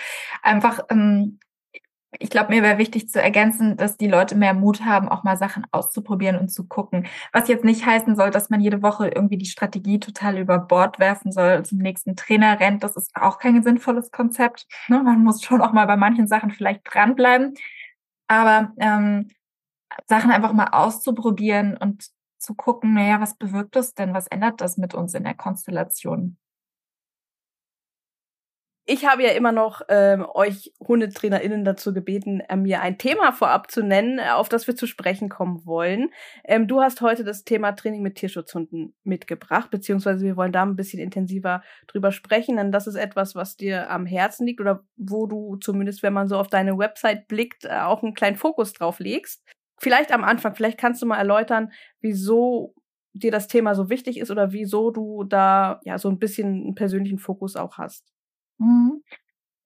Einfach, 0.42 0.80
ähm, 0.90 1.38
ich 2.18 2.30
glaube, 2.30 2.50
mir 2.50 2.62
wäre 2.62 2.78
wichtig 2.78 3.08
zu 3.08 3.22
ergänzen, 3.22 3.76
dass 3.76 3.96
die 3.96 4.08
Leute 4.08 4.34
mehr 4.34 4.52
Mut 4.52 4.84
haben, 4.84 5.08
auch 5.08 5.22
mal 5.22 5.36
Sachen 5.36 5.64
auszuprobieren 5.70 6.36
und 6.36 6.48
zu 6.48 6.66
gucken. 6.66 7.06
Was 7.32 7.48
jetzt 7.48 7.64
nicht 7.64 7.86
heißen 7.86 8.16
soll, 8.16 8.30
dass 8.30 8.50
man 8.50 8.60
jede 8.60 8.82
Woche 8.82 9.08
irgendwie 9.08 9.36
die 9.36 9.46
Strategie 9.46 10.00
total 10.00 10.38
über 10.38 10.58
Bord 10.58 10.98
werfen 10.98 11.30
soll, 11.30 11.64
zum 11.64 11.78
nächsten 11.78 12.16
Trainer 12.16 12.58
rennt. 12.58 12.82
Das 12.82 12.96
ist 12.96 13.12
auch 13.14 13.38
kein 13.38 13.62
sinnvolles 13.62 14.10
Konzept. 14.10 14.66
Ne? 14.88 15.02
Man 15.02 15.22
muss 15.22 15.42
schon 15.42 15.60
auch 15.62 15.72
mal 15.72 15.86
bei 15.86 15.96
manchen 15.96 16.26
Sachen 16.26 16.50
vielleicht 16.50 16.82
dranbleiben. 16.84 17.54
Aber 18.26 18.72
ähm, 18.78 19.30
Sachen 20.08 20.32
einfach 20.32 20.52
mal 20.52 20.68
auszuprobieren 20.72 21.76
und 21.76 22.06
zu 22.38 22.54
gucken, 22.54 22.94
naja, 22.94 23.20
was 23.20 23.36
bewirkt 23.36 23.76
das 23.76 23.94
denn? 23.94 24.14
Was 24.14 24.26
ändert 24.26 24.60
das 24.60 24.78
mit 24.78 24.94
uns 24.94 25.14
in 25.14 25.24
der 25.24 25.34
Konstellation? 25.34 26.38
Ich 28.92 29.06
habe 29.06 29.22
ja 29.22 29.30
immer 29.30 29.52
noch 29.52 29.82
ähm, 29.88 30.26
euch 30.34 30.72
HundetrainerInnen 30.80 31.64
dazu 31.64 31.94
gebeten, 31.94 32.40
äh, 32.40 32.56
mir 32.56 32.80
ein 32.80 32.98
Thema 32.98 33.30
vorab 33.30 33.70
zu 33.70 33.84
nennen, 33.84 34.18
äh, 34.18 34.30
auf 34.30 34.48
das 34.48 34.66
wir 34.66 34.74
zu 34.74 34.88
sprechen 34.88 35.28
kommen 35.28 35.64
wollen. 35.64 36.10
Ähm, 36.42 36.66
du 36.66 36.80
hast 36.80 37.00
heute 37.00 37.22
das 37.22 37.44
Thema 37.44 37.70
Training 37.70 38.02
mit 38.02 38.16
Tierschutzhunden 38.16 38.92
mitgebracht, 39.04 39.70
beziehungsweise 39.70 40.24
wir 40.24 40.36
wollen 40.36 40.50
da 40.50 40.64
ein 40.64 40.74
bisschen 40.74 40.98
intensiver 40.98 41.62
drüber 41.86 42.10
sprechen, 42.10 42.56
denn 42.56 42.72
das 42.72 42.88
ist 42.88 42.96
etwas, 42.96 43.36
was 43.36 43.56
dir 43.56 43.88
am 43.90 44.06
Herzen 44.06 44.44
liegt 44.44 44.60
oder 44.60 44.82
wo 44.96 45.28
du 45.28 45.54
zumindest, 45.58 46.02
wenn 46.02 46.12
man 46.12 46.26
so 46.26 46.36
auf 46.36 46.48
deine 46.48 46.76
Website 46.76 47.28
blickt, 47.28 47.66
äh, 47.66 47.82
auch 47.82 48.02
einen 48.02 48.14
kleinen 48.14 48.36
Fokus 48.36 48.72
drauf 48.72 48.98
legst. 48.98 49.44
Vielleicht 49.78 50.10
am 50.10 50.24
Anfang, 50.24 50.56
vielleicht 50.56 50.78
kannst 50.78 51.00
du 51.00 51.06
mal 51.06 51.18
erläutern, 51.18 51.70
wieso 52.00 52.74
dir 53.12 53.30
das 53.30 53.46
Thema 53.46 53.76
so 53.76 53.88
wichtig 53.88 54.18
ist 54.18 54.32
oder 54.32 54.50
wieso 54.50 54.90
du 54.90 55.22
da 55.22 55.78
ja 55.84 55.96
so 55.96 56.08
ein 56.08 56.18
bisschen 56.18 56.48
einen 56.48 56.74
persönlichen 56.74 57.20
Fokus 57.20 57.54
auch 57.54 57.78
hast. 57.78 58.04
Mhm. 58.60 59.02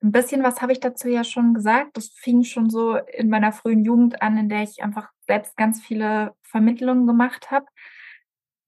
Ein 0.02 0.12
bisschen 0.12 0.42
was 0.42 0.60
habe 0.60 0.72
ich 0.72 0.80
dazu 0.80 1.08
ja 1.08 1.24
schon 1.24 1.54
gesagt. 1.54 1.96
Das 1.96 2.08
fing 2.08 2.44
schon 2.44 2.68
so 2.70 2.96
in 2.96 3.28
meiner 3.30 3.52
frühen 3.52 3.84
Jugend 3.84 4.22
an, 4.22 4.36
in 4.36 4.48
der 4.48 4.62
ich 4.62 4.82
einfach 4.82 5.08
selbst 5.26 5.56
ganz 5.56 5.82
viele 5.82 6.34
Vermittlungen 6.42 7.06
gemacht 7.06 7.50
habe. 7.50 7.66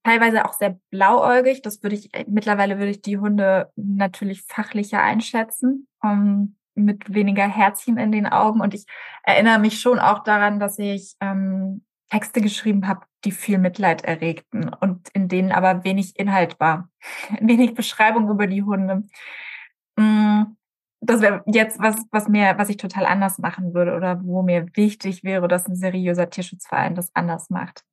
Teilweise 0.03 0.45
auch 0.45 0.53
sehr 0.53 0.79
blauäugig. 0.89 1.61
Das 1.61 1.83
würde 1.83 1.95
ich, 1.95 2.13
äh, 2.13 2.25
mittlerweile 2.27 2.77
würde 2.79 2.91
ich 2.91 3.01
die 3.01 3.17
Hunde 3.17 3.71
natürlich 3.75 4.43
fachlicher 4.43 5.01
einschätzen, 5.01 5.87
um, 6.01 6.09
ähm, 6.09 6.55
mit 6.75 7.13
weniger 7.13 7.47
Herzchen 7.47 7.97
in 7.97 8.11
den 8.11 8.27
Augen. 8.27 8.61
Und 8.61 8.73
ich 8.73 8.85
erinnere 9.23 9.59
mich 9.59 9.79
schon 9.79 9.99
auch 9.99 10.23
daran, 10.23 10.59
dass 10.59 10.77
ich 10.79 11.15
ähm, 11.21 11.83
Texte 12.09 12.41
geschrieben 12.41 12.87
habe, 12.87 13.01
die 13.25 13.31
viel 13.31 13.57
Mitleid 13.57 14.03
erregten 14.03 14.69
und 14.69 15.09
in 15.09 15.27
denen 15.27 15.51
aber 15.51 15.83
wenig 15.83 16.17
Inhalt 16.17 16.59
war, 16.59 16.89
wenig 17.41 17.73
Beschreibung 17.73 18.29
über 18.29 18.47
die 18.47 18.63
Hunde. 18.63 19.03
Mm, 19.97 20.55
das 21.01 21.21
wäre 21.21 21.43
jetzt 21.47 21.79
was, 21.79 21.95
was 22.11 22.27
mir, 22.27 22.55
was 22.57 22.69
ich 22.69 22.77
total 22.77 23.05
anders 23.05 23.37
machen 23.39 23.73
würde 23.73 23.95
oder 23.95 24.21
wo 24.23 24.41
mir 24.41 24.65
wichtig 24.75 25.23
wäre, 25.23 25.47
dass 25.47 25.67
ein 25.67 25.75
seriöser 25.75 26.29
Tierschutzverein 26.29 26.95
das 26.95 27.11
anders 27.13 27.49
macht. 27.49 27.83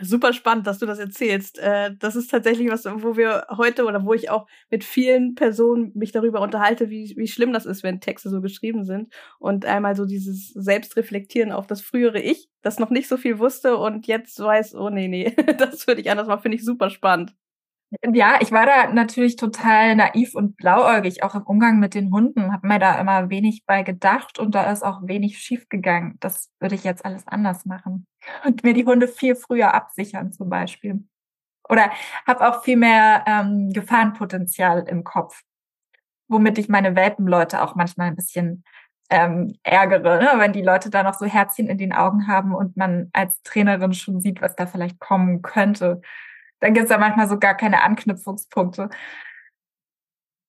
Super 0.00 0.32
spannend, 0.32 0.64
dass 0.68 0.78
du 0.78 0.86
das 0.86 1.00
erzählst. 1.00 1.58
Äh, 1.58 1.96
das 1.98 2.14
ist 2.14 2.30
tatsächlich 2.30 2.70
was, 2.70 2.84
wo 2.84 3.16
wir 3.16 3.46
heute 3.56 3.84
oder 3.84 4.04
wo 4.04 4.14
ich 4.14 4.30
auch 4.30 4.46
mit 4.70 4.84
vielen 4.84 5.34
Personen 5.34 5.90
mich 5.96 6.12
darüber 6.12 6.40
unterhalte, 6.40 6.88
wie, 6.88 7.14
wie 7.16 7.26
schlimm 7.26 7.52
das 7.52 7.66
ist, 7.66 7.82
wenn 7.82 8.00
Texte 8.00 8.30
so 8.30 8.40
geschrieben 8.40 8.84
sind. 8.84 9.12
Und 9.40 9.66
einmal 9.66 9.96
so 9.96 10.06
dieses 10.06 10.50
Selbstreflektieren 10.50 11.50
auf 11.50 11.66
das 11.66 11.80
frühere 11.80 12.20
Ich, 12.20 12.48
das 12.62 12.78
noch 12.78 12.90
nicht 12.90 13.08
so 13.08 13.16
viel 13.16 13.40
wusste 13.40 13.76
und 13.76 14.06
jetzt 14.06 14.38
weiß, 14.38 14.76
oh 14.76 14.88
nee, 14.88 15.08
nee, 15.08 15.34
das 15.58 15.88
würde 15.88 16.00
ich 16.00 16.10
anders 16.10 16.28
machen, 16.28 16.42
finde 16.42 16.58
ich 16.58 16.64
super 16.64 16.90
spannend. 16.90 17.34
Ja, 18.12 18.38
ich 18.42 18.52
war 18.52 18.66
da 18.66 18.92
natürlich 18.92 19.36
total 19.36 19.96
naiv 19.96 20.34
und 20.34 20.58
blauäugig, 20.58 21.22
auch 21.22 21.34
im 21.34 21.42
Umgang 21.44 21.78
mit 21.78 21.94
den 21.94 22.12
Hunden, 22.12 22.52
habe 22.52 22.68
mir 22.68 22.78
da 22.78 23.00
immer 23.00 23.30
wenig 23.30 23.64
bei 23.64 23.82
gedacht 23.82 24.38
und 24.38 24.54
da 24.54 24.70
ist 24.70 24.82
auch 24.82 25.00
wenig 25.04 25.38
schiefgegangen. 25.38 26.18
Das 26.20 26.50
würde 26.60 26.74
ich 26.74 26.84
jetzt 26.84 27.06
alles 27.06 27.26
anders 27.26 27.64
machen 27.64 28.06
und 28.44 28.62
mir 28.62 28.74
die 28.74 28.84
Hunde 28.84 29.08
viel 29.08 29.34
früher 29.36 29.72
absichern 29.72 30.32
zum 30.32 30.50
Beispiel. 30.50 31.02
Oder 31.66 31.90
habe 32.26 32.48
auch 32.48 32.62
viel 32.62 32.76
mehr 32.76 33.24
ähm, 33.26 33.70
Gefahrenpotenzial 33.72 34.84
im 34.86 35.02
Kopf, 35.04 35.42
womit 36.28 36.58
ich 36.58 36.68
meine 36.68 36.94
Welpenleute 36.94 37.62
auch 37.62 37.74
manchmal 37.74 38.08
ein 38.08 38.16
bisschen 38.16 38.64
ähm, 39.10 39.54
ärgere, 39.62 40.18
ne? 40.18 40.32
wenn 40.36 40.52
die 40.52 40.62
Leute 40.62 40.90
da 40.90 41.02
noch 41.02 41.14
so 41.14 41.24
Herzchen 41.24 41.68
in 41.68 41.78
den 41.78 41.94
Augen 41.94 42.26
haben 42.28 42.54
und 42.54 42.76
man 42.76 43.08
als 43.14 43.40
Trainerin 43.42 43.94
schon 43.94 44.20
sieht, 44.20 44.42
was 44.42 44.56
da 44.56 44.66
vielleicht 44.66 44.98
kommen 45.00 45.40
könnte 45.40 46.02
dann 46.60 46.74
gibt 46.74 46.84
es 46.84 46.90
da 46.90 46.98
manchmal 46.98 47.28
so 47.28 47.38
gar 47.38 47.54
keine 47.56 47.82
Anknüpfungspunkte. 47.82 48.90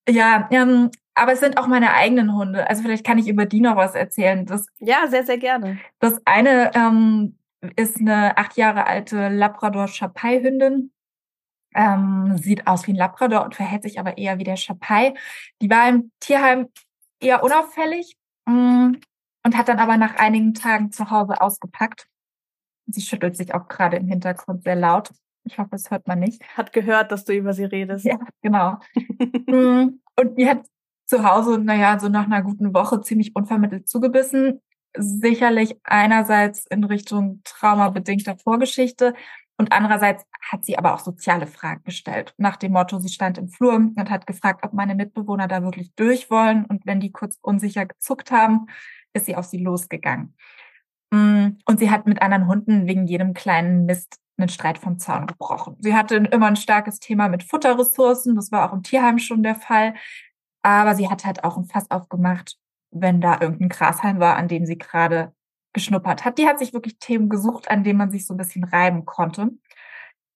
Ja, 0.10 0.48
ähm, 0.52 0.90
aber 1.14 1.34
es 1.34 1.40
sind 1.40 1.58
auch 1.58 1.68
meine 1.68 1.94
eigenen 1.94 2.34
Hunde. 2.36 2.68
Also 2.70 2.82
vielleicht 2.82 3.06
kann 3.06 3.18
ich 3.18 3.28
über 3.28 3.46
die 3.46 3.62
noch 3.62 3.76
was 3.76 3.96
erzählen. 3.96 4.46
Das, 4.46 4.68
ja, 4.80 5.08
sehr, 5.08 5.26
sehr 5.26 5.38
gerne. 5.38 5.78
Das 6.00 6.22
eine 6.26 6.72
ähm, 6.74 7.38
ist 7.76 7.98
eine 7.98 8.38
acht 8.38 8.58
Jahre 8.58 8.88
alte 8.88 9.30
Labrador 9.30 9.88
Chapai-Hündin. 9.88 10.92
Ähm, 11.76 12.38
sieht 12.38 12.66
aus 12.66 12.88
wie 12.88 12.94
ein 12.94 12.96
Labrador 12.96 13.44
und 13.44 13.56
verhält 13.56 13.84
sich 13.84 14.00
aber 14.00 14.18
eher 14.18 14.40
wie 14.40 14.44
der 14.44 14.56
Chapai. 14.56 15.14
Die 15.62 15.70
war 15.70 15.88
im 15.88 16.12
Tierheim 16.20 16.70
eher 17.20 17.44
unauffällig 17.44 18.16
mh, 18.46 18.54
mm, 18.54 19.02
und 19.46 19.58
hat 19.58 19.68
dann 19.68 19.78
aber 19.80 19.98
nach 19.98 20.16
einigen 20.16 20.54
Tagen 20.56 20.92
zu 20.92 21.12
Hause 21.12 21.42
ausgepackt. 21.42 22.08
Sie 22.88 23.02
schüttelt 23.02 23.38
sich 23.38 23.54
auch 23.54 23.68
gerade 23.68 23.98
im 23.98 24.08
Hintergrund 24.08 24.64
sehr 24.64 24.76
laut. 24.76 25.12
Ich 25.50 25.58
hoffe, 25.58 25.76
es 25.76 25.90
hört 25.90 26.08
man 26.08 26.20
nicht. 26.20 26.42
Hat 26.56 26.74
gehört, 26.74 27.12
dass 27.12 27.26
du 27.26 27.34
über 27.34 27.54
sie 27.54 27.66
redest. 27.66 28.06
Ja, 28.06 28.20
genau. 28.42 28.78
Mm, 29.48 30.00
und 30.16 30.38
die 30.38 30.48
hat 30.48 30.66
zu 31.06 31.24
Hause, 31.24 31.58
naja, 31.58 32.00
so 32.00 32.08
nach 32.08 32.26
einer 32.26 32.44
guten 32.44 32.74
Woche 32.74 33.02
ziemlich 33.02 33.36
unvermittelt 33.36 33.90
zugebissen. 33.90 34.62
sicherlich 34.96 35.78
einerseits 35.84 36.66
in 36.68 36.84
Richtung 36.84 37.42
traumabedingter 37.44 38.38
Vorgeschichte 38.38 39.14
und 39.60 39.74
andererseits 39.74 40.26
hat 40.42 40.64
sie 40.64 40.78
aber 40.78 40.94
auch 40.94 41.00
soziale 41.00 41.46
Fragen 41.46 41.84
gestellt. 41.84 42.34
Nach 42.38 42.56
dem 42.56 42.72
Motto, 42.72 43.00
sie 43.00 43.10
stand 43.10 43.38
im 43.38 43.50
Flur 43.50 43.76
und 43.76 44.10
hat 44.10 44.26
gefragt, 44.26 44.64
ob 44.64 44.72
meine 44.72 44.96
Mitbewohner 44.96 45.50
da 45.50 45.62
wirklich 45.64 45.94
durch 45.96 46.32
wollen. 46.32 46.64
Und 46.66 46.86
wenn 46.86 47.02
die 47.02 47.12
kurz 47.12 47.38
unsicher 47.42 47.86
gezuckt 47.86 48.32
haben, 48.32 48.68
ist 49.12 49.26
sie 49.26 49.36
auf 49.36 49.46
sie 49.46 49.58
losgegangen. 49.58 50.34
Mm, 51.12 51.58
und 51.66 51.80
sie 51.80 51.92
hat 51.92 52.08
mit 52.08 52.22
anderen 52.22 52.48
Hunden 52.48 52.88
wegen 52.88 53.06
jedem 53.06 53.34
kleinen 53.34 53.86
Mist 53.86 54.20
einen 54.40 54.50
Streit 54.50 54.78
vom 54.78 54.98
Zaun 55.00 55.28
gebrochen. 55.28 55.78
Sie 55.80 55.96
hatte 55.96 56.16
immer 56.16 56.48
ein 56.48 56.56
starkes 56.56 57.00
Thema 57.00 57.30
mit 57.30 57.44
Futterressourcen. 57.44 58.36
Das 58.36 58.52
war 58.52 58.68
auch 58.70 58.74
im 58.74 58.84
Tierheim 58.84 59.20
schon 59.20 59.44
der 59.44 59.56
Fall. 59.56 59.94
Aber 60.62 60.96
sie 60.96 61.10
hat 61.10 61.26
halt 61.26 61.44
auch 61.44 61.58
ein 61.58 61.66
Fass 61.66 61.90
aufgemacht, 61.90 62.58
wenn 62.92 63.22
da 63.22 63.40
irgendein 63.40 63.70
Grashalm 63.70 64.20
war, 64.20 64.36
an 64.36 64.48
dem 64.48 64.66
sie 64.66 64.78
gerade 64.78 65.34
geschnuppert 65.74 66.26
hat. 66.26 66.38
Die 66.38 66.48
hat 66.48 66.60
sich 66.60 66.74
wirklich 66.74 66.98
Themen 67.00 67.30
gesucht, 67.30 67.70
an 67.70 67.84
denen 67.84 68.00
man 68.00 68.12
sich 68.12 68.26
so 68.26 68.34
ein 68.34 68.38
bisschen 68.38 68.64
reiben 68.64 69.06
konnte. 69.06 69.52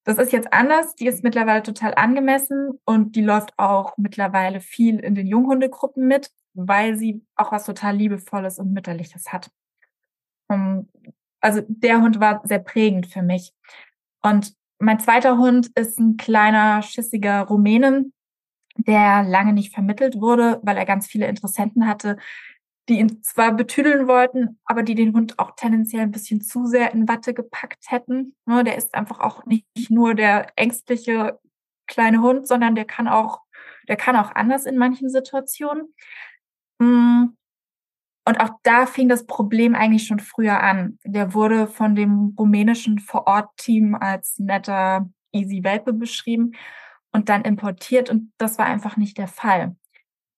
Das 0.05 0.17
ist 0.17 0.31
jetzt 0.31 0.51
anders. 0.53 0.95
Die 0.95 1.07
ist 1.07 1.23
mittlerweile 1.23 1.63
total 1.63 1.93
angemessen 1.95 2.79
und 2.85 3.15
die 3.15 3.21
läuft 3.21 3.53
auch 3.57 3.97
mittlerweile 3.97 4.59
viel 4.59 4.99
in 4.99 5.15
den 5.15 5.27
Junghundegruppen 5.27 6.07
mit, 6.07 6.29
weil 6.53 6.97
sie 6.97 7.25
auch 7.35 7.51
was 7.51 7.65
total 7.65 7.95
Liebevolles 7.95 8.59
und 8.59 8.73
Mütterliches 8.73 9.31
hat. 9.31 9.49
Also 11.39 11.61
der 11.67 12.01
Hund 12.01 12.19
war 12.19 12.41
sehr 12.45 12.59
prägend 12.59 13.07
für 13.07 13.21
mich. 13.21 13.53
Und 14.23 14.53
mein 14.79 14.99
zweiter 14.99 15.37
Hund 15.37 15.69
ist 15.75 15.99
ein 15.99 16.17
kleiner, 16.17 16.81
schissiger 16.81 17.41
Rumänen, 17.43 18.13
der 18.75 19.23
lange 19.23 19.53
nicht 19.53 19.73
vermittelt 19.73 20.19
wurde, 20.19 20.59
weil 20.63 20.77
er 20.77 20.85
ganz 20.85 21.07
viele 21.07 21.27
Interessenten 21.27 21.87
hatte, 21.87 22.17
die 22.89 22.99
ihn 22.99 23.21
zwar 23.23 23.53
betüdeln 23.53 24.07
wollten, 24.07 24.59
aber 24.65 24.83
die 24.83 24.95
den 24.95 25.13
Hund 25.13 25.39
auch 25.39 25.55
tendenziell 25.55 26.03
ein 26.03 26.11
bisschen 26.11 26.41
zu 26.41 26.65
sehr 26.65 26.93
in 26.93 27.07
Watte 27.07 27.33
gepackt 27.33 27.91
hätten. 27.91 28.35
Ne, 28.45 28.63
der 28.63 28.77
ist 28.77 28.93
einfach 28.93 29.19
auch 29.19 29.45
nicht 29.45 29.65
nur 29.89 30.15
der 30.15 30.47
ängstliche 30.57 31.39
kleine 31.87 32.21
Hund, 32.21 32.47
sondern 32.47 32.75
der 32.75 32.85
kann 32.85 33.07
auch, 33.07 33.41
der 33.87 33.95
kann 33.95 34.15
auch 34.15 34.33
anders 34.35 34.65
in 34.65 34.77
manchen 34.77 35.09
Situationen. 35.09 35.93
Hm. 36.81 37.37
Und 38.25 38.39
auch 38.39 38.51
da 38.63 38.85
fing 38.85 39.09
das 39.09 39.25
Problem 39.25 39.75
eigentlich 39.75 40.07
schon 40.07 40.19
früher 40.19 40.61
an. 40.61 40.97
Der 41.03 41.33
wurde 41.33 41.67
von 41.67 41.95
dem 41.95 42.33
rumänischen 42.37 42.99
Vorort-Team 42.99 43.95
als 43.95 44.39
netter 44.39 45.09
Easy 45.33 45.63
Welpe 45.63 45.93
beschrieben 45.93 46.53
und 47.11 47.29
dann 47.29 47.43
importiert 47.43 48.09
und 48.09 48.31
das 48.37 48.57
war 48.57 48.65
einfach 48.65 48.97
nicht 48.97 49.17
der 49.17 49.27
Fall. 49.27 49.75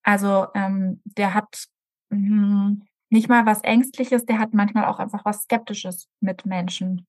Also 0.04 0.48
ähm, 0.56 1.02
der 1.06 1.34
hat 1.34 1.66
mh, 2.10 2.78
nicht 3.10 3.30
mal 3.30 3.46
was 3.46 3.62
Ängstliches, 3.62 4.26
der 4.26 4.40
hat 4.40 4.54
manchmal 4.54 4.86
auch 4.86 5.00
einfach 5.00 5.26
was 5.26 5.44
Skeptisches 5.44 6.08
mit 6.20 6.46
Menschen. 6.46 7.08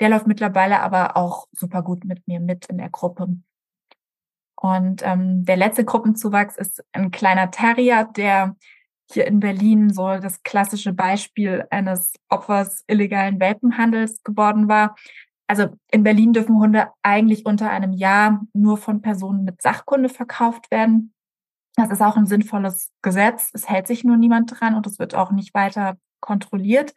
Der 0.00 0.08
läuft 0.08 0.26
mittlerweile 0.26 0.80
aber 0.80 1.16
auch 1.16 1.46
super 1.52 1.82
gut 1.82 2.04
mit 2.04 2.26
mir 2.26 2.40
mit 2.40 2.66
in 2.66 2.78
der 2.78 2.90
Gruppe. 2.90 3.28
Und 4.56 5.02
ähm, 5.04 5.44
der 5.44 5.56
letzte 5.56 5.84
Gruppenzuwachs 5.84 6.56
ist 6.56 6.84
ein 6.92 7.10
kleiner 7.10 7.50
Terrier, 7.50 8.04
der 8.16 8.56
hier 9.14 9.26
in 9.26 9.40
Berlin 9.40 9.92
so 9.92 10.18
das 10.18 10.42
klassische 10.42 10.92
Beispiel 10.92 11.64
eines 11.70 12.14
Opfers 12.28 12.84
illegalen 12.86 13.40
Welpenhandels 13.40 14.22
geworden 14.22 14.68
war. 14.68 14.94
Also 15.46 15.68
in 15.90 16.02
Berlin 16.02 16.32
dürfen 16.32 16.58
Hunde 16.58 16.88
eigentlich 17.02 17.46
unter 17.46 17.70
einem 17.70 17.92
Jahr 17.92 18.42
nur 18.52 18.76
von 18.76 19.02
Personen 19.02 19.44
mit 19.44 19.60
Sachkunde 19.62 20.08
verkauft 20.08 20.70
werden. 20.70 21.12
Das 21.76 21.90
ist 21.90 22.02
auch 22.02 22.16
ein 22.16 22.26
sinnvolles 22.26 22.90
Gesetz. 23.02 23.50
Es 23.52 23.68
hält 23.68 23.86
sich 23.86 24.04
nur 24.04 24.16
niemand 24.16 24.58
dran 24.58 24.74
und 24.74 24.86
es 24.86 24.98
wird 24.98 25.14
auch 25.14 25.32
nicht 25.32 25.54
weiter 25.54 25.96
kontrolliert. 26.20 26.94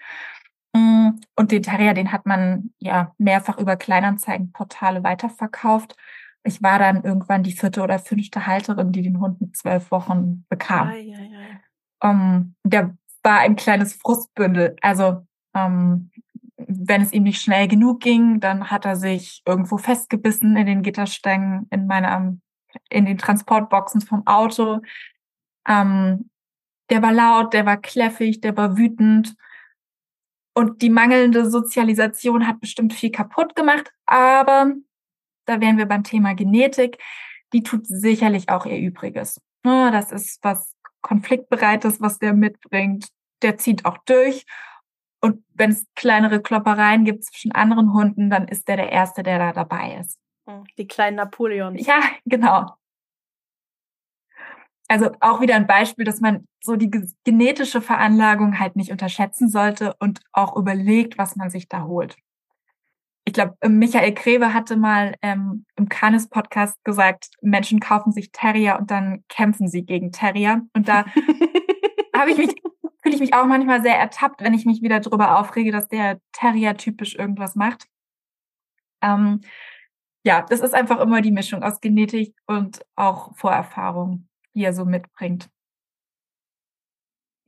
Mm, 0.74 1.10
und 1.36 1.52
den 1.52 1.64
Terrier, 1.64 1.94
den 1.94 2.12
hat 2.12 2.26
man 2.26 2.72
ja 2.80 3.14
mehrfach 3.18 3.58
über 3.58 3.76
Kleinanzeigenportale 3.76 5.04
weiterverkauft. 5.04 5.96
Ich 6.44 6.62
war 6.64 6.80
dann 6.80 7.04
irgendwann 7.04 7.44
die 7.44 7.52
vierte 7.52 7.82
oder 7.82 8.00
fünfte 8.00 8.48
Halterin, 8.48 8.92
die 8.92 9.02
den 9.02 9.20
Hund 9.20 9.42
mit 9.42 9.58
zwölf 9.58 9.92
Wochen 9.92 10.46
bekam. 10.48 10.88
Ei, 10.88 11.14
ei, 11.14 11.32
ei. 11.36 11.60
Um, 12.00 12.56
der 12.64 12.96
war 13.24 13.40
ein 13.40 13.56
kleines 13.56 13.94
Frustbündel. 13.94 14.76
Also 14.82 15.26
um, 15.54 16.12
wenn 16.58 17.02
es 17.02 17.14
ihm 17.14 17.24
nicht 17.24 17.42
schnell 17.42 17.68
genug 17.68 18.02
ging, 18.02 18.40
dann 18.40 18.70
hat 18.70 18.86
er 18.86 18.96
sich 18.96 19.42
irgendwo 19.46 19.78
festgebissen 19.78 20.58
in 20.58 20.66
den 20.66 20.82
Gitterstängen 20.82 21.68
in 21.72 21.88
meiner 21.88 22.38
in 22.90 23.06
den 23.06 23.18
Transportboxen 23.18 24.02
vom 24.02 24.26
Auto. 24.28 24.82
Ähm, 25.68 26.30
der 26.90 27.02
war 27.02 27.14
laut, 27.14 27.54
der 27.54 27.66
war 27.66 27.78
kläffig, 27.78 28.42
der 28.42 28.56
war 28.56 28.78
wütend. 28.78 29.36
Und 30.54 30.82
die 30.82 30.90
mangelnde 30.90 31.50
Sozialisation 31.50 32.48
hat 32.48 32.60
bestimmt 32.60 32.94
viel 32.94 33.12
kaputt 33.12 33.56
gemacht, 33.56 33.92
aber 34.06 34.74
da 35.46 35.62
wären 35.62 35.78
wir 35.78 35.86
beim 35.86 36.04
Thema 36.04 36.34
Genetik. 36.34 36.98
Die 37.54 37.64
tut 37.64 37.86
sicherlich 37.86 38.50
auch 38.50 38.66
ihr 38.66 38.80
Übriges. 38.80 39.40
Das 39.64 40.12
ist 40.12 40.40
was 40.44 40.74
Konfliktbereites, 41.08 42.02
was 42.02 42.20
der 42.20 42.34
mitbringt. 42.34 43.08
Der 43.42 43.58
zieht 43.58 43.86
auch 43.86 43.98
durch. 44.00 44.46
Und 45.22 45.44
wenn 45.54 45.72
es 45.72 45.86
kleinere 45.96 46.42
Kloppereien 46.42 47.06
gibt 47.06 47.24
zwischen 47.24 47.52
anderen 47.54 47.94
Hunden, 47.94 48.30
dann 48.30 48.48
ist 48.48 48.68
der 48.68 48.78
der 48.78 48.92
Erste, 48.92 49.24
der 49.24 49.40
da 49.40 49.54
dabei 49.54 49.98
ist. 50.00 50.20
Hm, 50.48 50.66
die 50.78 50.88
kleinen 50.88 51.18
Napoleons. 51.18 51.86
Ja, 51.86 52.02
genau. 52.26 52.78
Also 54.90 55.12
auch 55.20 55.42
wieder 55.42 55.56
ein 55.56 55.68
Beispiel, 55.68 56.06
dass 56.06 56.22
man 56.22 56.46
so 56.62 56.76
die 56.76 56.90
genetische 57.24 57.82
Veranlagung 57.82 58.60
halt 58.60 58.76
nicht 58.76 58.92
unterschätzen 58.92 59.50
sollte 59.50 59.96
und 60.00 60.22
auch 60.32 60.56
überlegt, 60.56 61.18
was 61.18 61.36
man 61.36 61.50
sich 61.50 61.68
da 61.68 61.84
holt. 61.84 62.16
Ich 63.28 63.34
glaube, 63.34 63.58
Michael 63.68 64.14
Greve 64.14 64.54
hatte 64.54 64.78
mal 64.78 65.16
ähm, 65.22 65.66
im 65.76 65.90
Canis-Podcast 65.90 66.82
gesagt, 66.86 67.32
Menschen 67.42 67.82
kaufen 67.82 68.14
sich 68.14 68.32
Terrier 68.32 68.78
und 68.80 68.90
dann 68.90 69.26
kämpfen 69.28 69.68
sie 69.68 69.84
gegen 69.84 70.14
Terrier. 70.14 70.62
Und 70.74 70.88
da 70.88 71.04
habe 72.16 72.32
ich 72.32 72.38
mich, 72.38 72.56
fühle 73.02 73.16
ich 73.16 73.20
mich 73.20 73.34
auch 73.34 73.46
manchmal 73.46 73.82
sehr 73.82 73.98
ertappt, 74.00 74.42
wenn 74.42 74.54
ich 74.54 74.66
mich 74.66 74.82
wieder 74.82 75.02
darüber 75.02 75.40
aufrege, 75.40 75.74
dass 75.74 75.90
der 75.90 76.22
Terrier 76.32 76.78
typisch 76.78 77.16
irgendwas 77.16 77.56
macht. 77.56 77.90
Ähm, 79.02 79.42
ja, 80.24 80.44
das 80.44 80.62
ist 80.62 80.74
einfach 80.74 81.02
immer 81.02 81.20
die 81.20 81.34
Mischung 81.34 81.64
aus 81.64 81.82
Genetik 81.82 82.34
und 82.46 82.80
auch 82.96 83.36
Vorerfahrung, 83.36 84.30
die 84.54 84.64
er 84.64 84.72
so 84.72 84.86
mitbringt. 84.86 85.50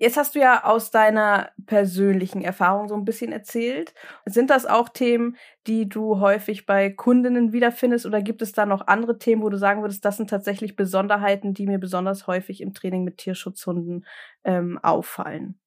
Jetzt 0.01 0.15
hast 0.15 0.33
du 0.33 0.39
ja 0.39 0.63
aus 0.63 0.91
deiner 0.91 1.51
persönlichen 1.65 2.41
Erfahrung 2.41 2.87
so 2.87 2.95
ein 2.95 3.03
bisschen 3.03 3.33
erzählt. 3.33 3.93
Sind 4.25 4.49
das 4.49 4.65
auch 4.65 4.87
Themen, 4.87 5.35
die 5.67 5.89
du 5.89 6.21
häufig 6.21 6.65
bei 6.65 6.89
Kundinnen 6.89 7.51
wiederfindest 7.51 8.05
oder 8.05 8.21
gibt 8.21 8.41
es 8.41 8.53
da 8.53 8.65
noch 8.65 8.87
andere 8.87 9.17
Themen, 9.17 9.41
wo 9.43 9.49
du 9.49 9.57
sagen 9.57 9.81
würdest, 9.81 10.05
das 10.05 10.15
sind 10.15 10.29
tatsächlich 10.29 10.77
Besonderheiten, 10.77 11.53
die 11.53 11.67
mir 11.67 11.79
besonders 11.79 12.27
häufig 12.27 12.61
im 12.61 12.73
Training 12.73 13.03
mit 13.03 13.17
Tierschutzhunden 13.17 14.05
ähm, 14.45 14.79
auffallen? 14.81 15.59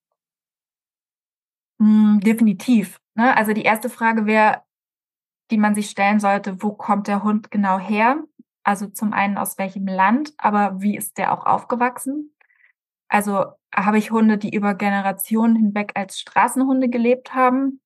Mm, 1.78 2.20
definitiv. 2.20 3.00
Ne? 3.14 3.36
Also 3.36 3.52
die 3.52 3.64
erste 3.64 3.90
Frage 3.90 4.24
wäre, 4.24 4.62
die 5.50 5.58
man 5.58 5.74
sich 5.74 5.90
stellen 5.90 6.20
sollte, 6.20 6.62
wo 6.62 6.72
kommt 6.72 7.06
der 7.06 7.22
Hund 7.22 7.50
genau 7.50 7.78
her? 7.78 8.22
Also 8.64 8.86
zum 8.86 9.12
einen 9.12 9.36
aus 9.36 9.58
welchem 9.58 9.86
Land, 9.86 10.32
aber 10.38 10.80
wie 10.80 10.96
ist 10.96 11.18
der 11.18 11.32
auch 11.32 11.44
aufgewachsen? 11.44 12.34
Also 13.08 13.46
habe 13.74 13.98
ich 13.98 14.10
Hunde, 14.10 14.38
die 14.38 14.54
über 14.54 14.74
Generationen 14.74 15.56
hinweg 15.56 15.92
als 15.94 16.18
Straßenhunde 16.18 16.88
gelebt 16.88 17.34
haben? 17.34 17.80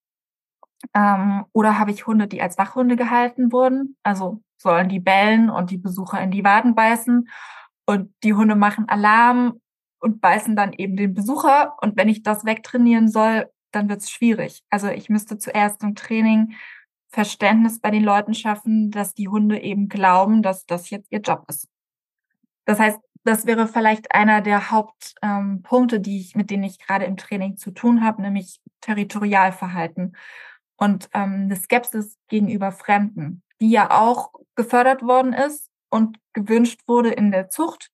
Ähm, 0.94 1.44
oder 1.52 1.78
habe 1.78 1.90
ich 1.90 2.06
Hunde, 2.06 2.26
die 2.26 2.42
als 2.42 2.58
Wachhunde 2.58 2.96
gehalten 2.96 3.52
wurden? 3.52 3.96
Also 4.02 4.42
sollen 4.58 4.88
die 4.88 5.00
bellen 5.00 5.50
und 5.50 5.70
die 5.70 5.78
Besucher 5.78 6.20
in 6.20 6.30
die 6.30 6.44
Waden 6.44 6.74
beißen 6.74 7.28
und 7.86 8.12
die 8.22 8.34
Hunde 8.34 8.56
machen 8.56 8.88
Alarm 8.88 9.60
und 10.00 10.20
beißen 10.20 10.56
dann 10.56 10.72
eben 10.72 10.96
den 10.96 11.14
Besucher. 11.14 11.76
Und 11.80 11.96
wenn 11.96 12.08
ich 12.08 12.22
das 12.22 12.44
wegtrainieren 12.44 13.08
soll, 13.08 13.50
dann 13.70 13.88
wird 13.88 14.00
es 14.00 14.10
schwierig. 14.10 14.62
Also 14.70 14.88
ich 14.88 15.08
müsste 15.08 15.38
zuerst 15.38 15.82
im 15.82 15.94
Training 15.94 16.54
Verständnis 17.08 17.80
bei 17.80 17.90
den 17.90 18.04
Leuten 18.04 18.34
schaffen, 18.34 18.90
dass 18.90 19.14
die 19.14 19.28
Hunde 19.28 19.60
eben 19.60 19.88
glauben, 19.88 20.42
dass 20.42 20.66
das 20.66 20.90
jetzt 20.90 21.10
ihr 21.10 21.20
Job 21.20 21.44
ist. 21.48 21.68
Das 22.64 22.78
heißt, 22.78 22.98
das 23.26 23.46
wäre 23.46 23.66
vielleicht 23.66 24.14
einer 24.14 24.40
der 24.40 24.70
Hauptpunkte, 24.70 25.96
ähm, 25.96 26.02
die 26.02 26.20
ich, 26.20 26.34
mit 26.34 26.50
denen 26.50 26.62
ich 26.62 26.78
gerade 26.78 27.04
im 27.04 27.16
Training 27.16 27.56
zu 27.56 27.72
tun 27.72 28.04
habe, 28.04 28.22
nämlich 28.22 28.60
Territorialverhalten 28.80 30.16
und 30.76 31.08
ähm, 31.12 31.44
eine 31.44 31.56
Skepsis 31.56 32.16
gegenüber 32.28 32.72
Fremden, 32.72 33.42
die 33.60 33.70
ja 33.70 33.90
auch 33.90 34.32
gefördert 34.54 35.02
worden 35.02 35.32
ist 35.32 35.70
und 35.90 36.18
gewünscht 36.34 36.82
wurde 36.86 37.10
in 37.10 37.32
der 37.32 37.48
Zucht. 37.48 37.90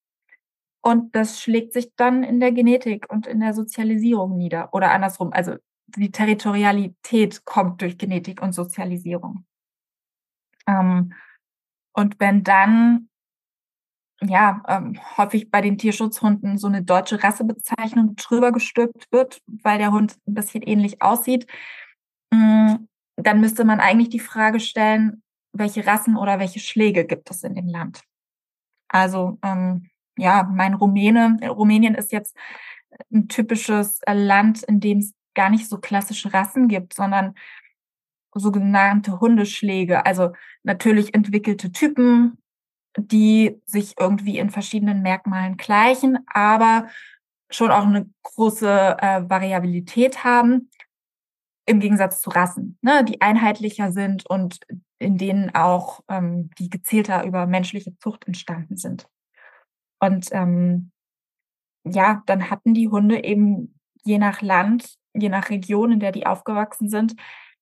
Und 0.82 1.14
das 1.14 1.40
schlägt 1.40 1.72
sich 1.72 1.94
dann 1.96 2.24
in 2.24 2.40
der 2.40 2.52
Genetik 2.52 3.10
und 3.10 3.26
in 3.26 3.40
der 3.40 3.54
Sozialisierung 3.54 4.36
nieder. 4.36 4.74
Oder 4.74 4.90
andersrum, 4.90 5.32
also 5.32 5.56
die 5.86 6.10
Territorialität 6.10 7.44
kommt 7.44 7.80
durch 7.82 7.98
Genetik 7.98 8.42
und 8.42 8.52
Sozialisierung. 8.52 9.46
Ähm, 10.66 11.14
und 11.94 12.18
wenn 12.18 12.42
dann 12.42 13.08
ja 14.26 14.62
ähm, 14.68 14.98
häufig 15.16 15.50
bei 15.50 15.60
den 15.60 15.78
Tierschutzhunden 15.78 16.58
so 16.58 16.66
eine 16.66 16.82
deutsche 16.82 17.22
Rassebezeichnung 17.22 18.16
drüber 18.16 18.52
gestülpt 18.52 19.06
wird, 19.10 19.40
weil 19.46 19.78
der 19.78 19.92
Hund 19.92 20.16
ein 20.26 20.34
bisschen 20.34 20.62
ähnlich 20.62 21.02
aussieht. 21.02 21.46
Mm, 22.30 22.74
dann 23.16 23.40
müsste 23.40 23.64
man 23.64 23.80
eigentlich 23.80 24.10
die 24.10 24.20
Frage 24.20 24.60
stellen, 24.60 25.22
welche 25.52 25.86
Rassen 25.86 26.16
oder 26.16 26.38
welche 26.38 26.60
Schläge 26.60 27.04
gibt 27.04 27.30
es 27.30 27.42
in 27.42 27.54
dem 27.54 27.68
Land? 27.68 28.02
Also 28.88 29.38
ähm, 29.42 29.90
ja, 30.16 30.44
mein 30.44 30.74
Rumäne, 30.74 31.38
Rumänien 31.48 31.94
ist 31.94 32.12
jetzt 32.12 32.36
ein 33.12 33.28
typisches 33.28 34.00
Land, 34.06 34.62
in 34.64 34.80
dem 34.80 34.98
es 34.98 35.14
gar 35.34 35.50
nicht 35.50 35.68
so 35.68 35.78
klassische 35.78 36.32
Rassen 36.32 36.68
gibt, 36.68 36.94
sondern 36.94 37.34
sogenannte 38.34 39.20
Hundeschläge, 39.20 40.06
also 40.06 40.32
natürlich 40.62 41.14
entwickelte 41.14 41.72
Typen, 41.72 42.38
die 42.96 43.60
sich 43.64 43.94
irgendwie 43.98 44.38
in 44.38 44.50
verschiedenen 44.50 45.02
Merkmalen 45.02 45.56
gleichen, 45.56 46.18
aber 46.26 46.88
schon 47.50 47.70
auch 47.70 47.86
eine 47.86 48.08
große 48.22 48.96
äh, 49.00 49.28
Variabilität 49.28 50.24
haben 50.24 50.70
im 51.66 51.80
Gegensatz 51.80 52.20
zu 52.20 52.30
Rassen, 52.30 52.78
ne, 52.82 53.04
die 53.04 53.20
einheitlicher 53.20 53.92
sind 53.92 54.26
und 54.28 54.60
in 54.98 55.18
denen 55.18 55.54
auch 55.54 56.00
ähm, 56.08 56.50
die 56.58 56.70
gezielter 56.70 57.24
über 57.24 57.46
menschliche 57.46 57.96
Zucht 57.98 58.26
entstanden 58.26 58.76
sind. 58.76 59.06
Und 60.00 60.28
ähm, 60.32 60.90
ja, 61.84 62.22
dann 62.26 62.50
hatten 62.50 62.74
die 62.74 62.88
Hunde 62.88 63.22
eben 63.24 63.78
je 64.04 64.18
nach 64.18 64.42
Land, 64.42 64.96
je 65.14 65.28
nach 65.28 65.50
Region, 65.50 65.92
in 65.92 66.00
der 66.00 66.12
die 66.12 66.26
aufgewachsen 66.26 66.88
sind, 66.88 67.14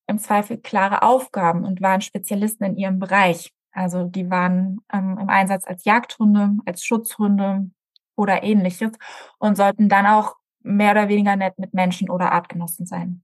im 0.07 0.19
Zweifel 0.19 0.59
klare 0.59 1.03
Aufgaben 1.03 1.65
und 1.65 1.81
waren 1.81 2.01
Spezialisten 2.01 2.65
in 2.65 2.77
ihrem 2.77 2.99
Bereich. 2.99 3.53
Also 3.73 4.05
die 4.05 4.31
waren 4.31 4.81
ähm, 4.93 5.19
im 5.21 5.29
Einsatz 5.29 5.67
als 5.67 5.85
Jagdhunde, 5.85 6.57
als 6.67 6.85
Schutzhunde 6.85 7.71
oder 8.17 8.43
ähnliches 8.43 8.93
und 9.39 9.57
sollten 9.57 9.89
dann 9.89 10.07
auch 10.07 10.37
mehr 10.63 10.93
oder 10.93 11.09
weniger 11.09 11.37
nett 11.37 11.59
mit 11.59 11.73
Menschen 11.75 12.11
oder 12.11 12.33
Artgenossen 12.33 12.87
sein. 12.87 13.23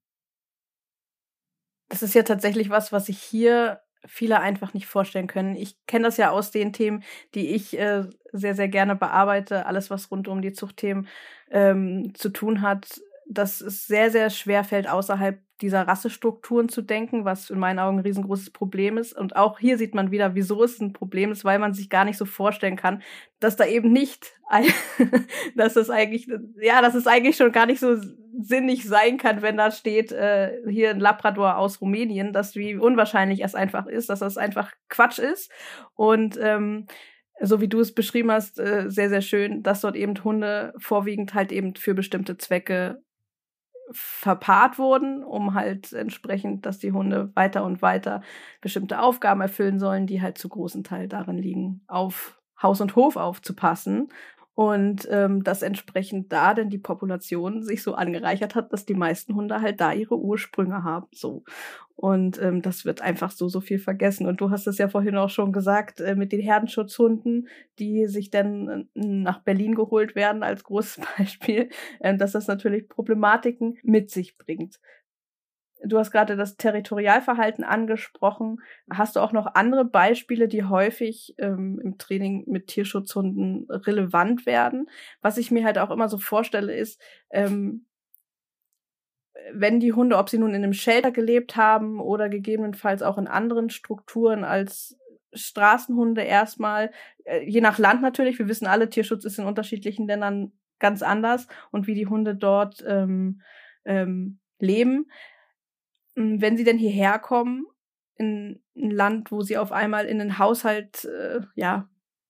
Das 1.88 2.02
ist 2.02 2.14
ja 2.14 2.22
tatsächlich 2.22 2.70
was, 2.70 2.92
was 2.92 3.08
ich 3.08 3.18
hier 3.20 3.80
viele 4.04 4.40
einfach 4.40 4.74
nicht 4.74 4.86
vorstellen 4.86 5.26
können. 5.26 5.56
Ich 5.56 5.76
kenne 5.86 6.04
das 6.04 6.16
ja 6.16 6.30
aus 6.30 6.50
den 6.50 6.72
Themen, 6.72 7.02
die 7.34 7.48
ich 7.54 7.78
äh, 7.78 8.04
sehr, 8.32 8.54
sehr 8.54 8.68
gerne 8.68 8.96
bearbeite. 8.96 9.66
Alles, 9.66 9.90
was 9.90 10.10
rund 10.10 10.28
um 10.28 10.42
die 10.42 10.52
Zuchtthemen 10.52 11.08
ähm, 11.50 12.12
zu 12.14 12.28
tun 12.30 12.62
hat, 12.62 13.00
dass 13.28 13.60
es 13.60 13.86
sehr, 13.86 14.10
sehr 14.10 14.30
schwer 14.30 14.64
fällt, 14.64 14.88
außerhalb 14.88 15.40
dieser 15.62 15.88
Rassestrukturen 15.88 16.68
zu 16.68 16.82
denken, 16.82 17.24
was 17.24 17.50
in 17.50 17.58
meinen 17.58 17.78
Augen 17.78 17.98
ein 17.98 18.04
riesengroßes 18.04 18.50
Problem 18.50 18.98
ist. 18.98 19.16
Und 19.16 19.36
auch 19.36 19.58
hier 19.58 19.78
sieht 19.78 19.94
man 19.94 20.10
wieder, 20.10 20.34
wieso 20.34 20.62
es 20.62 20.80
ein 20.80 20.92
Problem 20.92 21.32
ist, 21.32 21.44
weil 21.44 21.58
man 21.58 21.72
sich 21.72 21.88
gar 21.88 22.04
nicht 22.04 22.18
so 22.18 22.24
vorstellen 22.24 22.76
kann, 22.76 23.02
dass 23.40 23.56
da 23.56 23.64
eben 23.64 23.92
nicht, 23.92 24.34
ein, 24.48 24.66
dass 25.56 25.76
es 25.76 25.88
eigentlich, 25.88 26.28
ja, 26.60 26.82
dass 26.82 26.94
es 26.94 27.06
eigentlich 27.06 27.36
schon 27.36 27.52
gar 27.52 27.66
nicht 27.66 27.80
so 27.80 27.96
sinnig 28.38 28.84
sein 28.84 29.16
kann, 29.16 29.40
wenn 29.40 29.56
da 29.56 29.70
steht, 29.70 30.12
äh, 30.12 30.60
hier 30.68 30.90
ein 30.90 31.00
Labrador 31.00 31.56
aus 31.56 31.80
Rumänien, 31.80 32.32
dass 32.32 32.54
wie 32.54 32.76
unwahrscheinlich 32.76 33.42
es 33.42 33.54
einfach 33.54 33.86
ist, 33.86 34.10
dass 34.10 34.18
das 34.18 34.36
einfach 34.36 34.72
Quatsch 34.88 35.18
ist. 35.18 35.50
Und 35.94 36.38
ähm, 36.40 36.86
so 37.40 37.60
wie 37.60 37.68
du 37.68 37.80
es 37.80 37.94
beschrieben 37.94 38.30
hast, 38.30 38.58
äh, 38.58 38.84
sehr, 38.88 39.08
sehr 39.08 39.22
schön, 39.22 39.62
dass 39.62 39.82
dort 39.82 39.96
eben 39.96 40.22
Hunde 40.22 40.74
vorwiegend 40.78 41.34
halt 41.34 41.52
eben 41.52 41.74
für 41.76 41.94
bestimmte 41.94 42.36
Zwecke 42.36 43.02
verpaart 43.90 44.78
wurden, 44.78 45.22
um 45.22 45.54
halt 45.54 45.92
entsprechend, 45.92 46.66
dass 46.66 46.78
die 46.78 46.92
Hunde 46.92 47.30
weiter 47.34 47.64
und 47.64 47.82
weiter 47.82 48.22
bestimmte 48.60 49.00
Aufgaben 49.00 49.40
erfüllen 49.40 49.78
sollen, 49.78 50.06
die 50.06 50.20
halt 50.22 50.38
zu 50.38 50.48
großen 50.48 50.84
Teil 50.84 51.08
darin 51.08 51.38
liegen, 51.38 51.82
auf 51.86 52.40
Haus 52.60 52.80
und 52.80 52.96
Hof 52.96 53.16
aufzupassen 53.16 54.08
und 54.56 55.06
ähm, 55.10 55.44
dass 55.44 55.60
entsprechend 55.60 56.32
da 56.32 56.54
denn 56.54 56.70
die 56.70 56.78
Population 56.78 57.62
sich 57.62 57.82
so 57.82 57.94
angereichert 57.94 58.54
hat, 58.54 58.72
dass 58.72 58.86
die 58.86 58.94
meisten 58.94 59.34
Hunde 59.34 59.60
halt 59.60 59.82
da 59.82 59.92
ihre 59.92 60.18
Ursprünge 60.18 60.82
haben. 60.82 61.08
So. 61.12 61.44
Und 61.94 62.40
ähm, 62.40 62.62
das 62.62 62.86
wird 62.86 63.02
einfach 63.02 63.30
so, 63.30 63.48
so 63.48 63.60
viel 63.60 63.78
vergessen. 63.78 64.26
Und 64.26 64.40
du 64.40 64.50
hast 64.50 64.66
es 64.66 64.78
ja 64.78 64.88
vorhin 64.88 65.18
auch 65.18 65.28
schon 65.28 65.52
gesagt, 65.52 66.00
äh, 66.00 66.14
mit 66.14 66.32
den 66.32 66.40
Herdenschutzhunden, 66.40 67.48
die 67.78 68.06
sich 68.06 68.30
dann 68.30 68.68
äh, 68.68 68.84
nach 68.94 69.40
Berlin 69.40 69.74
geholt 69.74 70.14
werden 70.14 70.42
als 70.42 70.64
großes 70.64 71.04
Beispiel, 71.18 71.68
äh, 72.00 72.16
dass 72.16 72.32
das 72.32 72.46
natürlich 72.46 72.88
Problematiken 72.88 73.76
mit 73.82 74.10
sich 74.10 74.38
bringt. 74.38 74.80
Du 75.88 75.98
hast 75.98 76.10
gerade 76.10 76.36
das 76.36 76.56
Territorialverhalten 76.56 77.64
angesprochen. 77.64 78.60
Hast 78.90 79.16
du 79.16 79.20
auch 79.20 79.32
noch 79.32 79.54
andere 79.54 79.84
Beispiele, 79.84 80.48
die 80.48 80.64
häufig 80.64 81.34
ähm, 81.38 81.80
im 81.82 81.98
Training 81.98 82.44
mit 82.46 82.68
Tierschutzhunden 82.68 83.66
relevant 83.70 84.46
werden? 84.46 84.88
Was 85.20 85.38
ich 85.38 85.50
mir 85.50 85.64
halt 85.64 85.78
auch 85.78 85.90
immer 85.90 86.08
so 86.08 86.18
vorstelle, 86.18 86.74
ist, 86.74 87.00
ähm, 87.30 87.86
wenn 89.52 89.80
die 89.80 89.92
Hunde, 89.92 90.16
ob 90.16 90.28
sie 90.28 90.38
nun 90.38 90.50
in 90.50 90.64
einem 90.64 90.72
Shelter 90.72 91.12
gelebt 91.12 91.56
haben 91.56 92.00
oder 92.00 92.28
gegebenenfalls 92.28 93.02
auch 93.02 93.18
in 93.18 93.28
anderen 93.28 93.70
Strukturen 93.70 94.44
als 94.44 94.98
Straßenhunde 95.32 96.22
erstmal, 96.22 96.90
äh, 97.24 97.44
je 97.44 97.60
nach 97.60 97.78
Land 97.78 98.02
natürlich, 98.02 98.38
wir 98.38 98.48
wissen 98.48 98.66
alle, 98.66 98.88
Tierschutz 98.88 99.24
ist 99.24 99.38
in 99.38 99.44
unterschiedlichen 99.44 100.06
Ländern 100.06 100.52
ganz 100.78 101.02
anders 101.02 101.46
und 101.70 101.86
wie 101.86 101.94
die 101.94 102.06
Hunde 102.06 102.34
dort 102.34 102.84
ähm, 102.86 103.40
ähm, 103.84 104.38
leben. 104.58 105.10
Hm, 106.16 106.40
wenn 106.40 106.56
sie 106.56 106.64
denn 106.64 106.78
hierher 106.78 107.18
kommen, 107.18 107.66
in 108.16 108.62
ein 108.76 108.90
Land, 108.90 109.30
wo 109.30 109.42
sie 109.42 109.58
auf 109.58 109.72
einmal 109.72 110.06
in 110.06 110.20
einen 110.20 110.38
Haushalt, 110.38 111.04
äh, 111.04 111.40
ja, 111.54 111.88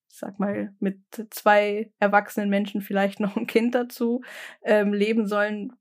sag 0.08 0.38
mal, 0.38 0.74
mit 0.80 0.98
zwei 1.30 1.92
erwachsenen 1.98 2.50
Menschen 2.50 2.80
vielleicht 2.80 3.20
noch 3.20 3.36
ein 3.36 3.46
Kind 3.46 3.74
dazu 3.74 4.22
ähm, 4.62 4.92
leben 4.92 5.26
sollen, 5.26 5.72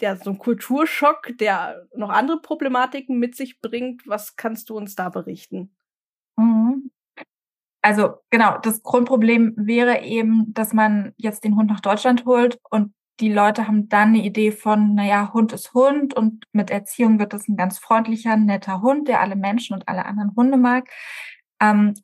ja, 0.00 0.16
so 0.16 0.30
ein 0.30 0.38
Kulturschock, 0.38 1.28
der 1.38 1.86
noch 1.94 2.10
andere 2.10 2.40
Problematiken 2.40 3.18
mit 3.18 3.36
sich 3.36 3.60
bringt. 3.60 4.02
Was 4.06 4.36
kannst 4.36 4.68
du 4.68 4.76
uns 4.76 4.96
da 4.96 5.10
berichten? 5.10 5.70
Mhm. 6.36 6.90
Also 7.82 8.14
genau, 8.30 8.58
das 8.58 8.82
Grundproblem 8.82 9.54
wäre 9.56 10.02
eben, 10.02 10.52
dass 10.54 10.72
man 10.72 11.12
jetzt 11.16 11.44
den 11.44 11.56
Hund 11.56 11.68
nach 11.68 11.80
Deutschland 11.80 12.24
holt 12.24 12.58
und 12.70 12.92
die 13.22 13.32
Leute 13.32 13.68
haben 13.68 13.88
dann 13.88 14.08
eine 14.08 14.18
Idee 14.18 14.50
von, 14.50 14.96
naja, 14.96 15.32
Hund 15.32 15.52
ist 15.52 15.72
Hund 15.74 16.12
und 16.12 16.44
mit 16.52 16.70
Erziehung 16.70 17.20
wird 17.20 17.32
das 17.32 17.48
ein 17.48 17.56
ganz 17.56 17.78
freundlicher, 17.78 18.36
netter 18.36 18.82
Hund, 18.82 19.06
der 19.06 19.20
alle 19.20 19.36
Menschen 19.36 19.74
und 19.74 19.88
alle 19.88 20.04
anderen 20.04 20.34
Hunde 20.36 20.58
mag. 20.58 20.90
Ähm, 21.60 21.94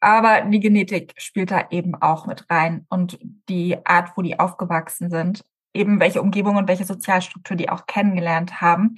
aber 0.00 0.42
die 0.42 0.60
Genetik 0.60 1.14
spielt 1.16 1.50
da 1.50 1.68
eben 1.70 1.94
auch 1.94 2.26
mit 2.26 2.48
rein 2.50 2.86
und 2.90 3.18
die 3.48 3.84
Art, 3.86 4.16
wo 4.16 4.22
die 4.22 4.38
aufgewachsen 4.38 5.10
sind, 5.10 5.44
eben 5.74 5.98
welche 5.98 6.20
Umgebung 6.20 6.56
und 6.56 6.68
welche 6.68 6.84
Sozialstruktur 6.84 7.56
die 7.56 7.70
auch 7.70 7.86
kennengelernt 7.86 8.60
haben. 8.60 8.96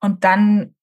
Und 0.00 0.24
dann 0.24 0.74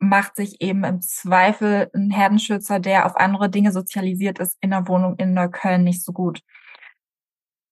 macht 0.00 0.34
sich 0.34 0.60
eben 0.60 0.82
im 0.82 1.00
Zweifel 1.00 1.90
ein 1.94 2.10
Herdenschützer, 2.10 2.80
der 2.80 3.06
auf 3.06 3.16
andere 3.16 3.50
Dinge 3.50 3.70
sozialisiert 3.70 4.40
ist, 4.40 4.56
in 4.60 4.70
der 4.70 4.88
Wohnung 4.88 5.16
in 5.16 5.32
Neukölln 5.32 5.84
nicht 5.84 6.02
so 6.04 6.12
gut. 6.12 6.42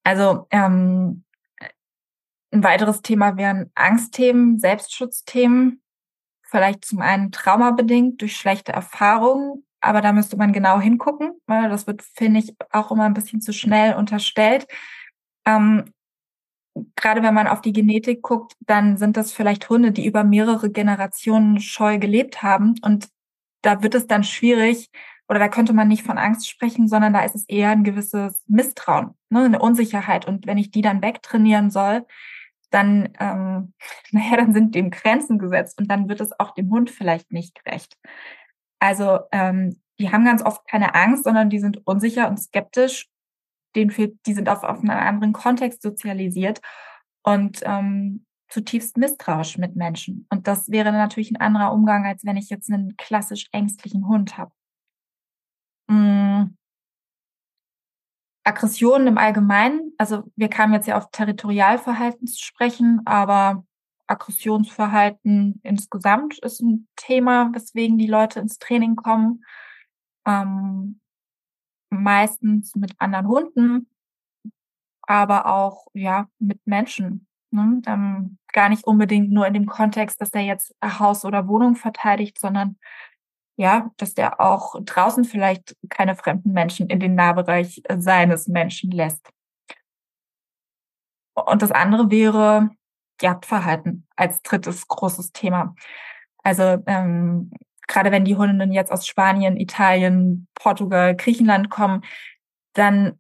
Also 0.05 0.47
ähm, 0.51 1.25
ein 2.51 2.65
weiteres 2.65 3.03
Thema 3.03 3.37
wären 3.37 3.71
Angstthemen, 3.75 4.59
Selbstschutzthemen. 4.59 5.83
Vielleicht 6.43 6.85
zum 6.85 7.01
einen 7.01 7.31
traumabedingt 7.31 8.21
durch 8.23 8.37
schlechte 8.37 8.73
Erfahrungen, 8.73 9.67
aber 9.81 10.01
da 10.01 10.13
müsste 10.13 10.37
man 10.37 10.53
genau 10.53 10.81
hingucken, 10.81 11.33
weil 11.47 11.69
das 11.69 11.87
wird, 11.87 12.03
finde 12.03 12.41
ich, 12.41 12.55
auch 12.73 12.91
immer 12.91 13.05
ein 13.05 13.15
bisschen 13.15 13.41
zu 13.41 13.53
schnell 13.53 13.95
unterstellt. 13.95 14.67
Ähm, 15.45 15.93
gerade 16.97 17.23
wenn 17.23 17.35
man 17.35 17.49
auf 17.49 17.61
die 17.61 17.73
Genetik 17.73 18.23
guckt, 18.23 18.55
dann 18.61 18.97
sind 18.97 19.17
das 19.17 19.33
vielleicht 19.33 19.69
Hunde, 19.69 19.93
die 19.93 20.07
über 20.07 20.25
mehrere 20.25 20.71
Generationen 20.71 21.61
scheu 21.61 21.99
gelebt 21.99 22.43
haben. 22.43 22.75
Und 22.83 23.09
da 23.63 23.83
wird 23.83 23.95
es 23.95 24.07
dann 24.07 24.25
schwierig, 24.25 24.91
oder 25.29 25.39
da 25.39 25.49
könnte 25.49 25.75
man 25.75 25.89
nicht 25.89 26.05
von 26.05 26.17
Angst 26.17 26.49
sprechen, 26.49 26.89
sondern 26.89 27.13
da 27.13 27.21
ist 27.21 27.35
es 27.35 27.45
eher 27.49 27.71
ein 27.71 27.85
gewisses 27.85 28.43
Misstrauen, 28.47 29.15
ne, 29.29 29.45
eine 29.45 29.59
Unsicherheit. 29.59 30.27
Und 30.27 30.47
wenn 30.47 30.57
ich 30.57 30.71
die 30.71 30.81
dann 30.81 31.03
wegtrainieren 31.03 31.71
soll, 31.71 32.07
dann, 32.71 33.11
ähm, 33.19 33.75
naja, 34.11 34.37
dann 34.37 34.53
sind 34.53 34.75
dem 34.75 34.91
Grenzen 34.91 35.39
gesetzt 35.39 35.79
und 35.79 35.91
dann 35.91 36.09
wird 36.09 36.21
es 36.21 36.39
auch 36.39 36.53
dem 36.55 36.71
Hund 36.71 36.91
vielleicht 36.91 37.33
nicht 37.33 37.63
gerecht. 37.63 37.97
Also 38.81 39.21
ähm, 39.33 39.81
die 39.99 40.13
haben 40.13 40.25
ganz 40.25 40.43
oft 40.43 40.67
keine 40.69 40.95
Angst, 40.95 41.25
sondern 41.25 41.51
die 41.51 41.59
sind 41.59 41.87
unsicher 41.87 42.29
und 42.29 42.39
skeptisch. 42.39 43.09
Den 43.75 43.91
fehlt, 43.91 44.19
die 44.27 44.35
sind 44.35 44.49
auf, 44.49 44.63
auf 44.63 44.79
einen 44.79 44.91
anderen 44.91 45.33
Kontext 45.33 45.83
sozialisiert 45.83 46.61
und 47.23 47.61
ähm, 47.65 48.25
zutiefst 48.49 48.97
misstrauisch 48.97 49.59
mit 49.59 49.77
Menschen. 49.77 50.27
Und 50.31 50.47
das 50.47 50.71
wäre 50.71 50.93
natürlich 50.93 51.31
ein 51.31 51.41
anderer 51.41 51.73
Umgang, 51.73 52.07
als 52.07 52.25
wenn 52.25 52.37
ich 52.37 52.49
jetzt 52.49 52.73
einen 52.73 52.97
klassisch 52.97 53.49
ängstlichen 53.53 54.09
Hund 54.09 54.39
habe. 54.39 54.53
Mm. 55.89 56.58
Aggressionen 58.49 59.07
im 59.07 59.19
Allgemeinen, 59.19 59.93
also 59.99 60.25
wir 60.35 60.49
kamen 60.49 60.73
jetzt 60.73 60.89
ja 60.89 60.97
auf 60.97 61.11
Territorialverhalten 61.11 62.27
zu 62.27 62.43
sprechen, 62.43 63.03
aber 63.05 63.65
Aggressionsverhalten 64.07 65.61
insgesamt 65.63 66.39
ist 66.39 66.61
ein 66.63 66.89
Thema, 66.97 67.51
weswegen 67.53 67.99
die 67.99 68.07
Leute 68.07 68.41
ins 68.41 68.59
Training 68.59 68.97
kommen. 68.97 69.45
Ähm, 70.27 71.01
meistens 71.91 72.75
mit 72.75 72.95
anderen 72.99 73.29
Hunden, 73.29 73.89
aber 75.03 75.47
auch 75.47 75.87
ja 75.93 76.29
mit 76.39 76.67
Menschen. 76.67 77.27
Ne? 77.51 77.83
Ähm, 77.87 78.39
gar 78.53 78.71
nicht 78.71 78.85
unbedingt 78.85 79.31
nur 79.31 79.47
in 79.47 79.55
dem 79.55 79.67
Kontext, 79.67 80.21
dass 80.21 80.31
der 80.31 80.45
jetzt 80.45 80.75
Haus 80.83 81.27
oder 81.27 81.49
Wohnung 81.49 81.77
verteidigt, 81.77 82.39
sondern 82.39 82.79
ja, 83.59 83.91
dass 83.97 84.15
der 84.15 84.41
auch 84.41 84.77
draußen 84.81 85.25
vielleicht 85.25 85.77
keine 85.89 86.15
fremden 86.15 86.53
Menschen 86.53 86.89
in 86.89 87.01
den 87.01 87.17
Nahbereich 87.17 87.83
seines 87.97 88.47
Menschen 88.47 88.93
lässt. 88.93 89.29
Und 91.35 91.61
das 91.61 91.73
andere 91.73 92.11
wäre 92.11 92.71
Jagdverhalten 93.21 94.07
als 94.15 94.41
drittes 94.43 94.87
großes 94.87 95.33
Thema. 95.33 95.75
Also 96.45 96.83
ähm, 96.87 97.51
gerade 97.89 98.13
wenn 98.13 98.25
die 98.25 98.37
Hundinnen 98.37 98.73
jetzt 98.73 98.93
aus 98.93 99.07
Spanien, 99.07 99.57
Italien, 99.57 100.47
Portugal, 100.55 101.17
Griechenland 101.17 101.69
kommen, 101.69 102.03
dann 102.75 103.19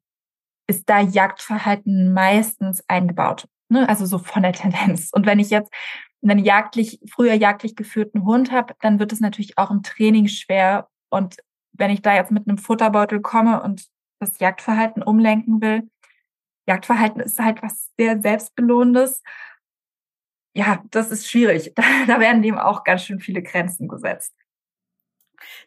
ist 0.69 0.89
da 0.89 1.01
Jagdverhalten 1.01 2.13
meistens 2.15 2.85
eingebaut. 2.87 3.49
Ne? 3.69 3.89
Also 3.89 4.07
so 4.07 4.19
von 4.19 4.43
der 4.45 4.53
Tendenz. 4.53 5.11
Und 5.13 5.27
wenn 5.27 5.41
ich 5.41 5.51
jetzt 5.51 5.73
einen 6.23 6.39
jagdlich, 6.45 7.01
früher 7.11 7.35
jagdlich 7.35 7.77
geführten 7.77 8.25
Hund 8.25 8.51
habe, 8.51 8.75
dann 8.81 8.99
wird 8.99 9.13
es 9.13 9.21
natürlich 9.21 9.57
auch 9.59 9.71
im 9.71 9.83
Training 9.83 10.29
schwer. 10.29 10.89
Und 11.11 11.37
wenn 11.73 11.91
ich 11.91 12.03
da 12.03 12.15
jetzt 12.15 12.33
mit 12.33 12.49
einem 12.49 12.59
Futterbeutel 12.59 13.21
komme 13.21 13.63
und 13.63 13.87
das 14.21 14.39
Jagdverhalten 14.41 15.03
umlenken 15.03 15.61
will, 15.61 15.89
Jagdverhalten 16.67 17.21
ist 17.21 17.39
halt 17.39 17.63
was 17.63 17.91
sehr 17.97 18.21
selbstbelohnendes. 18.21 19.23
Ja, 20.55 20.83
das 20.91 21.11
ist 21.11 21.31
schwierig. 21.31 21.73
Da, 21.77 21.83
da 22.07 22.21
werden 22.21 22.43
dem 22.43 22.59
auch 22.59 22.85
ganz 22.85 23.05
schön 23.05 23.21
viele 23.21 23.43
Grenzen 23.43 23.89
gesetzt. 23.89 24.35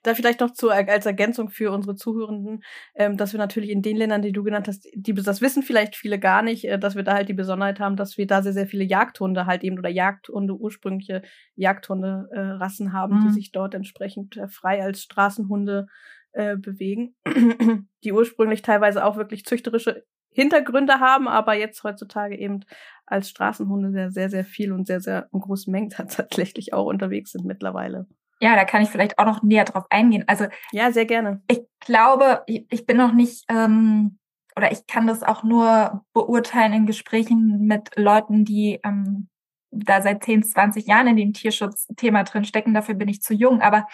Da 0.04 0.14
vielleicht 0.14 0.40
noch 0.40 0.52
zu, 0.52 0.70
als 0.70 1.06
Ergänzung 1.06 1.50
für 1.50 1.72
unsere 1.72 1.96
Zuhörenden, 1.96 2.64
ähm, 2.96 3.18
dass 3.18 3.34
wir 3.34 3.38
natürlich 3.38 3.70
in 3.70 3.82
den 3.82 3.98
Ländern, 3.98 4.22
die 4.22 4.32
du 4.32 4.44
genannt 4.44 4.68
hast, 4.68 4.88
die 4.94 5.14
das 5.14 5.42
wissen 5.42 5.64
vielleicht 5.64 5.96
viele 5.96 6.20
gar 6.20 6.42
nicht, 6.42 6.66
äh, 6.66 6.80
dass 6.80 6.96
wir 6.96 7.04
da 7.04 7.14
halt 7.14 7.30
die 7.30 7.34
Besonderheit 7.34 7.80
haben, 7.80 7.96
dass 7.96 8.18
wir 8.18 8.28
da 8.28 8.42
sehr, 8.42 8.54
sehr 8.54 8.68
viele 8.68 8.84
Jagdhunde 8.84 9.46
halt 9.46 9.64
eben 9.64 9.78
oder 9.78 9.90
Jagdhunde, 9.90 10.54
ursprüngliche 10.54 11.22
Jagdhunde-Rassen 11.56 12.88
äh, 12.88 12.92
haben, 12.92 13.20
mhm. 13.20 13.28
die 13.28 13.34
sich 13.34 13.52
dort 13.52 13.74
entsprechend 13.74 14.38
äh, 14.38 14.48
frei 14.48 14.84
als 14.84 15.02
Straßenhunde 15.02 15.88
äh, 16.34 16.56
bewegen, 16.58 17.16
die 18.04 18.14
ursprünglich 18.14 18.62
teilweise 18.62 19.06
auch 19.06 19.18
wirklich 19.18 19.46
züchterische 19.46 20.06
Hintergründe 20.34 21.00
haben, 21.00 21.28
aber 21.28 21.56
jetzt 21.56 21.84
heutzutage 21.84 22.38
eben 22.38 22.62
als 23.06 23.30
Straßenhunde 23.30 23.92
sehr, 23.92 24.12
sehr, 24.12 24.30
sehr 24.30 24.46
viel 24.46 24.72
und 24.72 24.88
sehr, 24.88 25.02
sehr 25.02 25.28
in 25.34 25.42
großen 25.42 25.72
Mengen 25.72 25.90
tatsächlich 26.16 26.74
auch 26.74 26.86
unterwegs 26.86 27.32
sind 27.32 27.46
mittlerweile. 27.46 28.08
Ja, 28.42 28.56
da 28.56 28.66
kann 28.66 28.82
ich 28.82 28.90
vielleicht 28.90 29.20
auch 29.20 29.26
noch 29.26 29.44
näher 29.44 29.66
drauf 29.66 29.86
eingehen. 29.90 30.24
Also 30.28 30.46
ja, 30.72 30.92
sehr 30.92 31.06
gerne. 31.06 31.42
Ich 31.48 31.62
glaube, 31.80 32.44
ich, 32.48 32.66
ich 32.72 32.86
bin 32.88 32.98
noch 32.98 33.14
nicht 33.14 33.46
ähm, 33.50 34.18
oder 34.56 34.72
ich 34.72 34.88
kann 34.88 35.08
das 35.08 35.24
auch 35.24 35.44
nur 35.44 36.04
beurteilen 36.14 36.74
in 36.74 36.86
Gesprächen 36.86 37.66
mit 37.68 37.92
Leuten, 37.96 38.44
die 38.44 38.80
ähm, 38.84 39.30
da 39.70 40.02
seit 40.02 40.24
10, 40.24 40.44
20 40.44 40.88
Jahren 40.88 41.08
in 41.08 41.18
dem 41.18 41.34
Tierschutzthema 41.34 42.24
drin 42.24 42.44
stecken. 42.44 42.74
Dafür 42.74 42.96
bin 42.96 43.08
ich 43.08 43.22
zu 43.22 43.34
jung. 43.34 43.62
Aber 43.62 43.88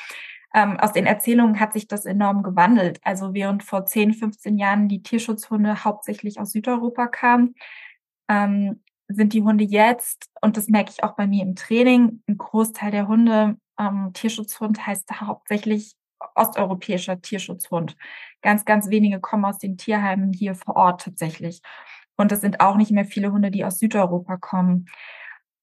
ähm, 0.53 0.79
aus 0.79 0.93
den 0.93 1.05
Erzählungen 1.05 1.59
hat 1.59 1.73
sich 1.73 1.87
das 1.87 2.05
enorm 2.05 2.41
gewandelt. 2.41 2.99
Also 3.03 3.33
während 3.33 3.63
vor 3.63 3.85
10, 3.85 4.13
15 4.13 4.57
Jahren 4.57 4.87
die 4.87 5.03
Tierschutzhunde 5.03 5.83
hauptsächlich 5.83 6.39
aus 6.39 6.51
Südeuropa 6.51 7.07
kamen, 7.07 7.53
ähm, 8.29 8.81
sind 9.09 9.33
die 9.33 9.43
Hunde 9.43 9.63
jetzt, 9.63 10.29
und 10.41 10.57
das 10.57 10.67
merke 10.67 10.91
ich 10.91 11.03
auch 11.03 11.15
bei 11.15 11.27
mir 11.27 11.43
im 11.43 11.55
Training, 11.55 12.23
ein 12.27 12.37
Großteil 12.37 12.91
der 12.91 13.07
Hunde 13.07 13.57
ähm, 13.79 14.11
Tierschutzhund 14.13 14.85
heißt 14.85 15.21
hauptsächlich 15.21 15.95
osteuropäischer 16.35 17.21
Tierschutzhund. 17.21 17.95
Ganz, 18.41 18.65
ganz 18.65 18.89
wenige 18.89 19.19
kommen 19.19 19.45
aus 19.45 19.57
den 19.57 19.77
Tierheimen 19.77 20.33
hier 20.33 20.55
vor 20.55 20.75
Ort 20.75 21.01
tatsächlich. 21.01 21.61
Und 22.15 22.31
es 22.31 22.41
sind 22.41 22.59
auch 22.59 22.75
nicht 22.75 22.91
mehr 22.91 23.05
viele 23.05 23.31
Hunde, 23.31 23.51
die 23.51 23.63
aus 23.63 23.79
Südeuropa 23.79 24.37
kommen. 24.37 24.87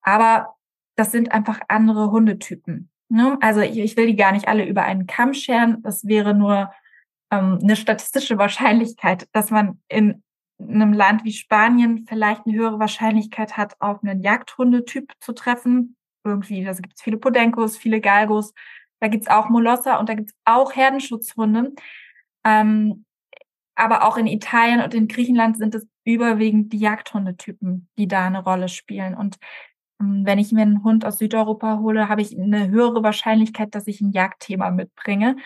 Aber 0.02 0.54
das 0.96 1.10
sind 1.10 1.32
einfach 1.32 1.60
andere 1.68 2.10
Hundetypen. 2.10 2.90
Ne? 3.08 3.36
Also 3.40 3.60
ich, 3.60 3.78
ich 3.78 3.96
will 3.96 4.06
die 4.06 4.16
gar 4.16 4.32
nicht 4.32 4.46
alle 4.46 4.64
über 4.64 4.82
einen 4.82 5.06
Kamm 5.06 5.34
scheren. 5.34 5.82
Das 5.82 6.06
wäre 6.06 6.34
nur 6.34 6.70
ähm, 7.30 7.58
eine 7.60 7.76
statistische 7.76 8.38
Wahrscheinlichkeit, 8.38 9.28
dass 9.32 9.50
man 9.50 9.80
in 9.88 10.22
einem 10.60 10.92
Land 10.92 11.24
wie 11.24 11.32
Spanien 11.32 12.06
vielleicht 12.08 12.46
eine 12.46 12.56
höhere 12.56 12.78
Wahrscheinlichkeit 12.78 13.56
hat, 13.56 13.74
auf 13.80 14.02
einen 14.04 14.22
Jagdhundetyp 14.22 15.12
zu 15.18 15.32
treffen 15.32 15.96
irgendwie, 16.24 16.66
also 16.66 16.82
gibt 16.82 16.94
es 16.96 17.02
viele 17.02 17.18
Podenkos, 17.18 17.76
viele 17.76 18.00
Galgos, 18.00 18.52
da 19.00 19.08
gibt's 19.08 19.28
auch 19.28 19.48
Molosser 19.48 20.00
und 20.00 20.08
da 20.08 20.14
gibt's 20.14 20.34
auch 20.44 20.74
Herdenschutzhunde. 20.74 21.74
Ähm, 22.44 23.04
aber 23.74 24.04
auch 24.04 24.16
in 24.16 24.26
Italien 24.26 24.80
und 24.80 24.94
in 24.94 25.08
Griechenland 25.08 25.58
sind 25.58 25.74
es 25.74 25.86
überwiegend 26.04 26.72
die 26.72 26.78
Jagdhundetypen, 26.78 27.88
die 27.98 28.08
da 28.08 28.26
eine 28.26 28.42
Rolle 28.42 28.68
spielen. 28.68 29.14
Und 29.14 29.36
ähm, 30.00 30.22
wenn 30.24 30.38
ich 30.38 30.52
mir 30.52 30.62
einen 30.62 30.84
Hund 30.84 31.04
aus 31.04 31.18
Südeuropa 31.18 31.78
hole, 31.78 32.08
habe 32.08 32.22
ich 32.22 32.38
eine 32.38 32.68
höhere 32.68 33.02
Wahrscheinlichkeit, 33.02 33.74
dass 33.74 33.86
ich 33.86 34.00
ein 34.00 34.12
Jagdthema 34.12 34.70
mitbringe 34.70 35.36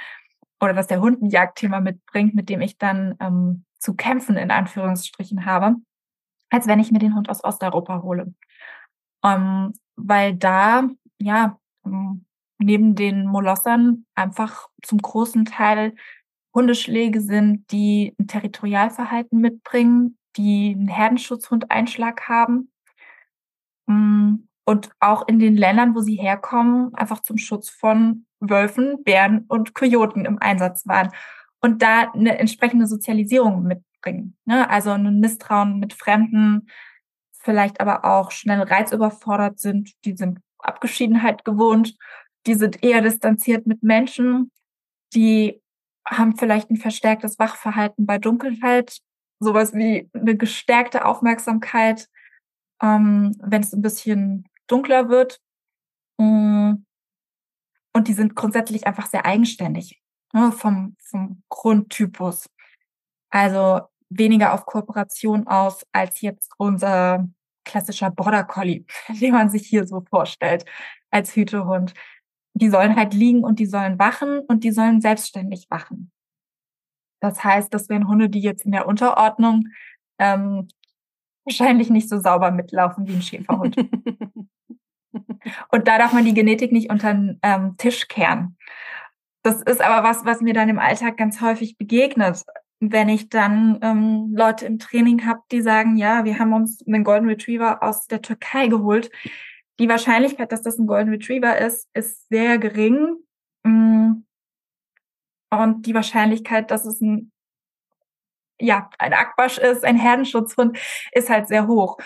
oder 0.60 0.74
dass 0.74 0.88
der 0.88 1.00
Hund 1.00 1.22
ein 1.22 1.30
Jagdthema 1.30 1.80
mitbringt, 1.80 2.34
mit 2.34 2.48
dem 2.48 2.60
ich 2.60 2.78
dann 2.78 3.16
ähm, 3.20 3.64
zu 3.78 3.94
kämpfen 3.94 4.36
in 4.36 4.50
Anführungsstrichen 4.50 5.46
habe, 5.46 5.76
als 6.50 6.66
wenn 6.66 6.80
ich 6.80 6.90
mir 6.90 6.98
den 6.98 7.14
Hund 7.14 7.28
aus 7.30 7.44
Osteuropa 7.44 8.02
hole. 8.02 8.34
Ähm, 9.24 9.72
weil 9.98 10.34
da, 10.34 10.88
ja, 11.18 11.58
ähm, 11.84 12.24
neben 12.58 12.94
den 12.94 13.26
Molossern 13.26 14.06
einfach 14.14 14.68
zum 14.82 14.98
großen 14.98 15.44
Teil 15.44 15.94
Hundeschläge 16.54 17.20
sind, 17.20 17.70
die 17.70 18.14
ein 18.18 18.26
Territorialverhalten 18.26 19.40
mitbringen, 19.40 20.18
die 20.36 20.74
einen 20.76 20.88
Herdenschutzhund-Einschlag 20.88 22.28
haben. 22.28 22.72
Mm, 23.86 24.48
und 24.64 24.90
auch 25.00 25.26
in 25.28 25.38
den 25.38 25.56
Ländern, 25.56 25.94
wo 25.94 26.00
sie 26.00 26.16
herkommen, 26.16 26.94
einfach 26.94 27.20
zum 27.22 27.38
Schutz 27.38 27.70
von 27.70 28.26
Wölfen, 28.40 29.02
Bären 29.02 29.44
und 29.48 29.74
Kojoten 29.74 30.24
im 30.24 30.38
Einsatz 30.40 30.86
waren. 30.86 31.10
Und 31.60 31.82
da 31.82 32.12
eine 32.12 32.38
entsprechende 32.38 32.86
Sozialisierung 32.86 33.62
mitbringen. 33.62 34.36
Ne? 34.44 34.68
Also 34.68 34.90
ein 34.90 35.20
Misstrauen 35.20 35.78
mit 35.78 35.94
Fremden, 35.94 36.68
vielleicht 37.40 37.80
aber 37.80 38.04
auch 38.04 38.30
schnell 38.30 38.62
reizüberfordert 38.62 39.58
sind, 39.58 39.92
die 40.04 40.16
sind 40.16 40.40
Abgeschiedenheit 40.58 41.44
gewohnt, 41.44 41.96
die 42.46 42.54
sind 42.54 42.82
eher 42.82 43.00
distanziert 43.00 43.66
mit 43.66 43.82
Menschen, 43.82 44.50
die 45.14 45.60
haben 46.06 46.36
vielleicht 46.36 46.70
ein 46.70 46.76
verstärktes 46.76 47.38
Wachverhalten 47.38 48.06
bei 48.06 48.18
Dunkelheit, 48.18 48.98
sowas 49.40 49.74
wie 49.74 50.10
eine 50.14 50.36
gestärkte 50.36 51.04
Aufmerksamkeit, 51.04 52.08
ähm, 52.82 53.36
wenn 53.40 53.62
es 53.62 53.72
ein 53.72 53.82
bisschen 53.82 54.48
dunkler 54.66 55.08
wird. 55.08 55.40
Mm. 56.18 56.84
Und 57.94 58.08
die 58.08 58.12
sind 58.12 58.36
grundsätzlich 58.36 58.86
einfach 58.86 59.06
sehr 59.06 59.24
eigenständig 59.24 60.00
ne, 60.32 60.52
vom, 60.52 60.96
vom 61.00 61.42
Grundtypus. 61.48 62.48
Also 63.30 63.82
weniger 64.10 64.54
auf 64.54 64.66
Kooperation 64.66 65.46
aus 65.46 65.86
als 65.92 66.20
jetzt 66.20 66.52
unser 66.56 67.28
klassischer 67.64 68.10
Border 68.10 68.44
Collie, 68.44 68.84
den 69.08 69.32
man 69.32 69.50
sich 69.50 69.66
hier 69.66 69.86
so 69.86 70.02
vorstellt 70.08 70.64
als 71.10 71.34
Hütehund. 71.34 71.94
Die 72.54 72.70
sollen 72.70 72.96
halt 72.96 73.14
liegen 73.14 73.44
und 73.44 73.58
die 73.58 73.66
sollen 73.66 73.98
wachen 73.98 74.40
und 74.40 74.64
die 74.64 74.72
sollen 74.72 75.00
selbstständig 75.00 75.66
wachen. 75.70 76.10
Das 77.20 77.44
heißt, 77.44 77.72
das 77.72 77.88
wären 77.88 78.08
Hunde, 78.08 78.28
die 78.28 78.40
jetzt 78.40 78.64
in 78.64 78.72
der 78.72 78.86
Unterordnung 78.86 79.68
ähm, 80.18 80.68
wahrscheinlich 81.44 81.90
nicht 81.90 82.08
so 82.08 82.18
sauber 82.18 82.50
mitlaufen 82.50 83.06
wie 83.06 83.14
ein 83.14 83.22
Schäferhund. 83.22 83.76
und 85.70 85.88
da 85.88 85.98
darf 85.98 86.12
man 86.12 86.24
die 86.24 86.34
Genetik 86.34 86.72
nicht 86.72 86.90
unter 86.90 87.12
den 87.14 87.38
ähm, 87.42 87.76
Tisch 87.76 88.08
kehren. 88.08 88.56
Das 89.42 89.62
ist 89.62 89.80
aber 89.80 90.06
was, 90.06 90.24
was 90.24 90.40
mir 90.40 90.52
dann 90.52 90.68
im 90.68 90.78
Alltag 90.78 91.16
ganz 91.16 91.40
häufig 91.40 91.78
begegnet 91.78 92.44
wenn 92.80 93.08
ich 93.08 93.28
dann 93.28 93.78
ähm, 93.82 94.34
Leute 94.36 94.66
im 94.66 94.78
Training 94.78 95.26
habe, 95.26 95.40
die 95.50 95.62
sagen, 95.62 95.96
ja, 95.96 96.24
wir 96.24 96.38
haben 96.38 96.52
uns 96.52 96.84
einen 96.86 97.04
Golden 97.04 97.28
Retriever 97.28 97.82
aus 97.82 98.06
der 98.06 98.22
Türkei 98.22 98.68
geholt. 98.68 99.10
Die 99.78 99.88
Wahrscheinlichkeit, 99.88 100.52
dass 100.52 100.62
das 100.62 100.78
ein 100.78 100.86
Golden 100.86 101.10
Retriever 101.10 101.58
ist, 101.58 101.88
ist 101.94 102.28
sehr 102.28 102.58
gering. 102.58 103.16
Mm. 103.64 104.24
Und 105.50 105.86
die 105.86 105.94
Wahrscheinlichkeit, 105.94 106.70
dass 106.70 106.84
es 106.84 107.00
ein, 107.00 107.32
ja, 108.60 108.90
ein 108.98 109.14
Akbasch 109.14 109.58
ist, 109.58 109.84
ein 109.84 109.96
Herdenschutzhund, 109.96 110.78
ist 111.12 111.30
halt 111.30 111.48
sehr 111.48 111.66
hoch. 111.66 111.96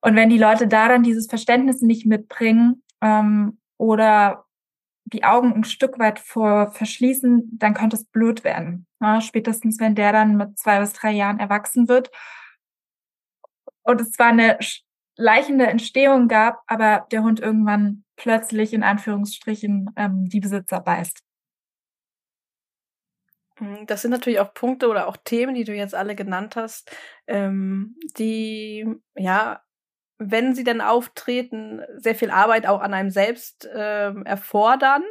Und 0.00 0.16
wenn 0.16 0.30
die 0.30 0.38
Leute 0.38 0.68
da 0.68 0.88
dann 0.88 1.02
dieses 1.02 1.26
Verständnis 1.26 1.80
nicht 1.80 2.06
mitbringen 2.06 2.82
ähm, 3.00 3.58
oder 3.78 4.45
die 5.06 5.24
Augen 5.24 5.52
ein 5.52 5.64
Stück 5.64 5.98
weit 5.98 6.18
vor 6.18 6.72
verschließen, 6.72 7.58
dann 7.58 7.74
könnte 7.74 7.96
es 7.96 8.04
blöd 8.04 8.44
werden. 8.44 8.86
Ja, 9.00 9.20
spätestens, 9.20 9.78
wenn 9.78 9.94
der 9.94 10.12
dann 10.12 10.36
mit 10.36 10.58
zwei 10.58 10.80
bis 10.80 10.92
drei 10.92 11.12
Jahren 11.12 11.38
erwachsen 11.38 11.88
wird. 11.88 12.10
Und 13.82 14.00
es 14.00 14.10
zwar 14.10 14.28
eine 14.28 14.58
leichende 15.16 15.66
Entstehung 15.68 16.26
gab, 16.28 16.62
aber 16.66 17.06
der 17.12 17.22
Hund 17.22 17.40
irgendwann 17.40 18.04
plötzlich 18.16 18.72
in 18.72 18.82
Anführungsstrichen 18.82 19.90
ähm, 19.96 20.28
die 20.28 20.40
Besitzer 20.40 20.80
beißt. 20.80 21.22
Mhm, 23.60 23.86
das 23.86 24.02
sind 24.02 24.10
natürlich 24.10 24.40
auch 24.40 24.52
Punkte 24.54 24.88
oder 24.88 25.06
auch 25.06 25.16
Themen, 25.16 25.54
die 25.54 25.64
du 25.64 25.74
jetzt 25.74 25.94
alle 25.94 26.16
genannt 26.16 26.56
hast, 26.56 26.90
ähm, 27.26 27.96
die 28.18 28.86
ja 29.14 29.62
wenn 30.18 30.54
sie 30.54 30.64
denn 30.64 30.80
auftreten, 30.80 31.82
sehr 31.96 32.14
viel 32.14 32.30
Arbeit 32.30 32.66
auch 32.66 32.80
an 32.80 32.94
einem 32.94 33.10
selbst 33.10 33.66
äh, 33.66 34.12
erfordern. 34.24 35.02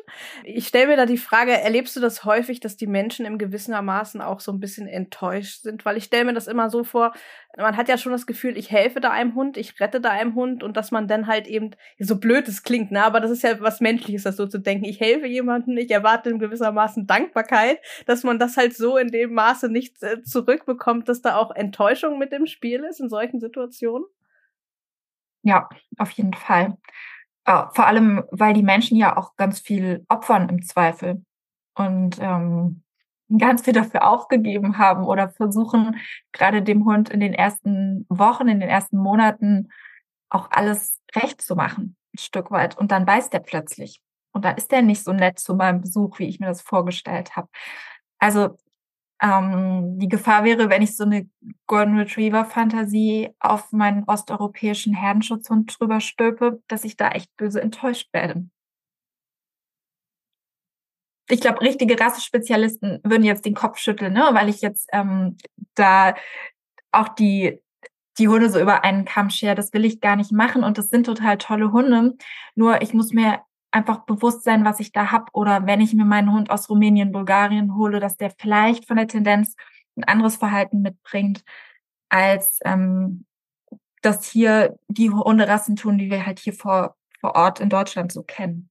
Ich 0.44 0.68
stelle 0.68 0.88
mir 0.88 0.98
da 0.98 1.06
die 1.06 1.18
Frage, 1.18 1.52
erlebst 1.52 1.96
du 1.96 2.00
das 2.00 2.26
häufig, 2.26 2.60
dass 2.60 2.76
die 2.76 2.88
Menschen 2.88 3.26
im 3.26 3.38
gewissermaßen 3.38 4.22
auch 4.22 4.40
so 4.40 4.52
ein 4.52 4.60
bisschen 4.60 4.88
enttäuscht 4.88 5.62
sind? 5.62 5.86
Weil 5.86 5.98
ich 5.98 6.06
stelle 6.06 6.26
mir 6.26 6.34
das 6.34 6.48
immer 6.48 6.70
so 6.72 6.84
vor, 6.84 7.14
man 7.58 7.78
hat 7.78 7.88
ja 7.88 7.98
schon 7.98 8.12
das 8.12 8.26
Gefühl, 8.26 8.58
ich 8.58 8.72
helfe 8.72 9.00
da 9.00 9.12
einem 9.12 9.36
Hund, 9.36 9.58
ich 9.58 9.80
rette 9.80 10.02
da 10.02 10.10
einem 10.10 10.36
Hund 10.36 10.64
und 10.64 10.76
dass 10.76 10.92
man 10.92 11.08
dann 11.08 11.28
halt 11.28 11.48
eben, 11.48 11.72
so 12.00 12.20
blöd 12.20 12.48
es 12.48 12.64
klingt, 12.64 12.92
ne, 12.92 13.04
aber 13.04 13.20
das 13.20 13.32
ist 13.32 13.44
ja 13.44 13.60
was 13.62 13.82
Menschliches, 13.82 14.24
das 14.24 14.38
so 14.38 14.48
zu 14.48 14.60
denken. 14.60 14.86
Ich 14.86 15.00
helfe 15.00 15.28
jemandem, 15.28 15.78
ich 15.78 15.92
erwarte 15.92 16.30
in 16.30 16.40
gewissermaßen 16.40 17.08
Dankbarkeit, 17.08 17.80
dass 18.08 18.24
man 18.24 18.40
das 18.40 18.58
halt 18.58 18.76
so 18.76 18.98
in 18.98 19.10
dem 19.10 19.34
Maße 19.34 19.70
nicht 19.70 20.02
äh, 20.04 20.22
zurückbekommt, 20.24 21.08
dass 21.10 21.22
da 21.22 21.38
auch 21.38 21.52
Enttäuschung 21.52 22.18
mit 22.18 22.34
im 22.34 22.48
Spiel 22.48 22.84
ist 22.84 23.00
in 23.00 23.10
solchen 23.10 23.40
Situationen. 23.40 24.06
Ja, 25.46 25.70
auf 26.00 26.10
jeden 26.12 26.34
Fall. 26.34 26.76
Äh, 27.46 27.64
vor 27.74 27.86
allem, 27.86 28.24
weil 28.32 28.54
die 28.56 28.64
Menschen 28.64 28.98
ja 28.98 29.16
auch 29.16 29.36
ganz 29.36 29.60
viel 29.60 30.04
opfern 30.10 30.50
im 30.50 30.64
Zweifel 30.64 31.24
und 31.76 32.18
ähm, 32.20 32.84
ganz 33.38 33.62
viel 33.64 33.74
dafür 33.74 34.08
aufgegeben 34.08 34.80
haben 34.80 35.06
oder 35.06 35.30
versuchen, 35.30 35.98
gerade 36.32 36.64
dem 36.64 36.86
Hund 36.86 37.10
in 37.10 37.20
den 37.20 37.34
ersten 37.36 38.08
Wochen, 38.10 38.48
in 38.48 38.60
den 38.60 38.70
ersten 38.70 38.98
Monaten 38.98 39.70
auch 40.30 40.50
alles 40.50 41.00
recht 41.16 41.42
zu 41.42 41.56
machen, 41.56 41.96
ein 42.16 42.18
Stück 42.18 42.50
weit. 42.50 42.76
Und 42.76 42.92
dann 42.92 43.06
beißt 43.06 43.32
er 43.36 43.40
plötzlich. 43.42 44.02
Und 44.34 44.46
da 44.46 44.52
ist 44.52 44.74
er 44.74 44.82
nicht 44.82 45.04
so 45.04 45.14
nett 45.14 45.38
zu 45.38 45.54
meinem 45.56 45.82
Besuch, 45.82 46.18
wie 46.18 46.28
ich 46.28 46.40
mir 46.40 46.48
das 46.48 46.64
vorgestellt 46.64 47.36
habe. 47.36 47.50
Also 48.18 48.58
ähm, 49.22 49.98
die 50.00 50.10
Gefahr 50.10 50.44
wäre, 50.44 50.70
wenn 50.70 50.82
ich 50.82 50.96
so 50.96 51.04
eine 51.04 51.30
Golden 51.68 51.98
Retriever 51.98 52.46
Fantasie 52.46 53.30
auf 53.40 53.72
meinen 53.72 54.04
osteuropäischen 54.06 54.94
Herdenschutzhund 54.94 55.78
drüber 55.80 56.02
stülpe, 56.02 56.62
dass 56.68 56.84
ich 56.84 56.98
da 56.98 57.10
echt 57.10 57.36
böse 57.38 57.62
enttäuscht 57.62 58.10
werde. 58.14 58.46
Ich 61.30 61.42
glaube, 61.42 61.62
richtige 61.62 62.00
Rassespezialisten 62.00 63.00
würden 63.04 63.24
jetzt 63.24 63.46
den 63.46 63.56
Kopf 63.56 63.80
schütteln, 63.80 64.14
ne? 64.14 64.30
weil 64.34 64.48
ich 64.50 64.62
jetzt 64.62 64.88
ähm, 64.94 65.38
da 65.74 66.14
auch 66.92 67.10
die 67.10 67.60
die 68.18 68.28
Hunde 68.28 68.50
so 68.50 68.60
über 68.60 68.84
einen 68.84 69.06
Kamm 69.06 69.30
schere. 69.30 69.56
Das 69.56 69.74
will 69.74 69.86
ich 69.86 70.02
gar 70.02 70.16
nicht 70.16 70.32
machen 70.32 70.64
und 70.64 70.78
das 70.78 70.90
sind 70.90 71.06
total 71.06 71.38
tolle 71.38 71.72
Hunde. 71.72 72.16
Nur 72.56 72.82
ich 72.82 72.94
muss 72.94 73.12
mir 73.12 73.42
einfach 73.76 74.06
bewusst 74.06 74.44
sein, 74.44 74.64
was 74.64 74.80
ich 74.80 74.94
da 74.94 75.12
hab. 75.12 75.30
Oder 75.34 75.68
wenn 75.68 75.82
ich 75.82 75.94
mir 75.94 76.06
meinen 76.06 76.32
Hund 76.32 76.50
aus 76.50 76.70
Rumänien, 76.70 77.12
Bulgarien 77.12 77.76
hole, 77.76 78.00
dass 78.00 78.16
der 78.16 78.32
vielleicht 78.32 78.88
von 78.88 78.96
der 78.96 79.08
Tendenz 79.08 79.56
ein 79.98 80.06
anderes 80.06 80.38
Verhalten 80.38 80.82
mitbringt, 80.82 81.44
als 82.10 82.60
ähm, 82.64 83.26
das 84.02 84.26
hier 84.26 84.78
die 84.88 85.10
Hunderassen 85.10 85.76
tun, 85.76 85.98
die 85.98 86.10
wir 86.10 86.26
halt 86.26 86.40
hier 86.40 86.54
vor, 86.54 86.96
vor 87.20 87.36
Ort 87.36 87.60
in 87.60 87.70
Deutschland 87.70 88.12
so 88.12 88.24
kennen. 88.24 88.70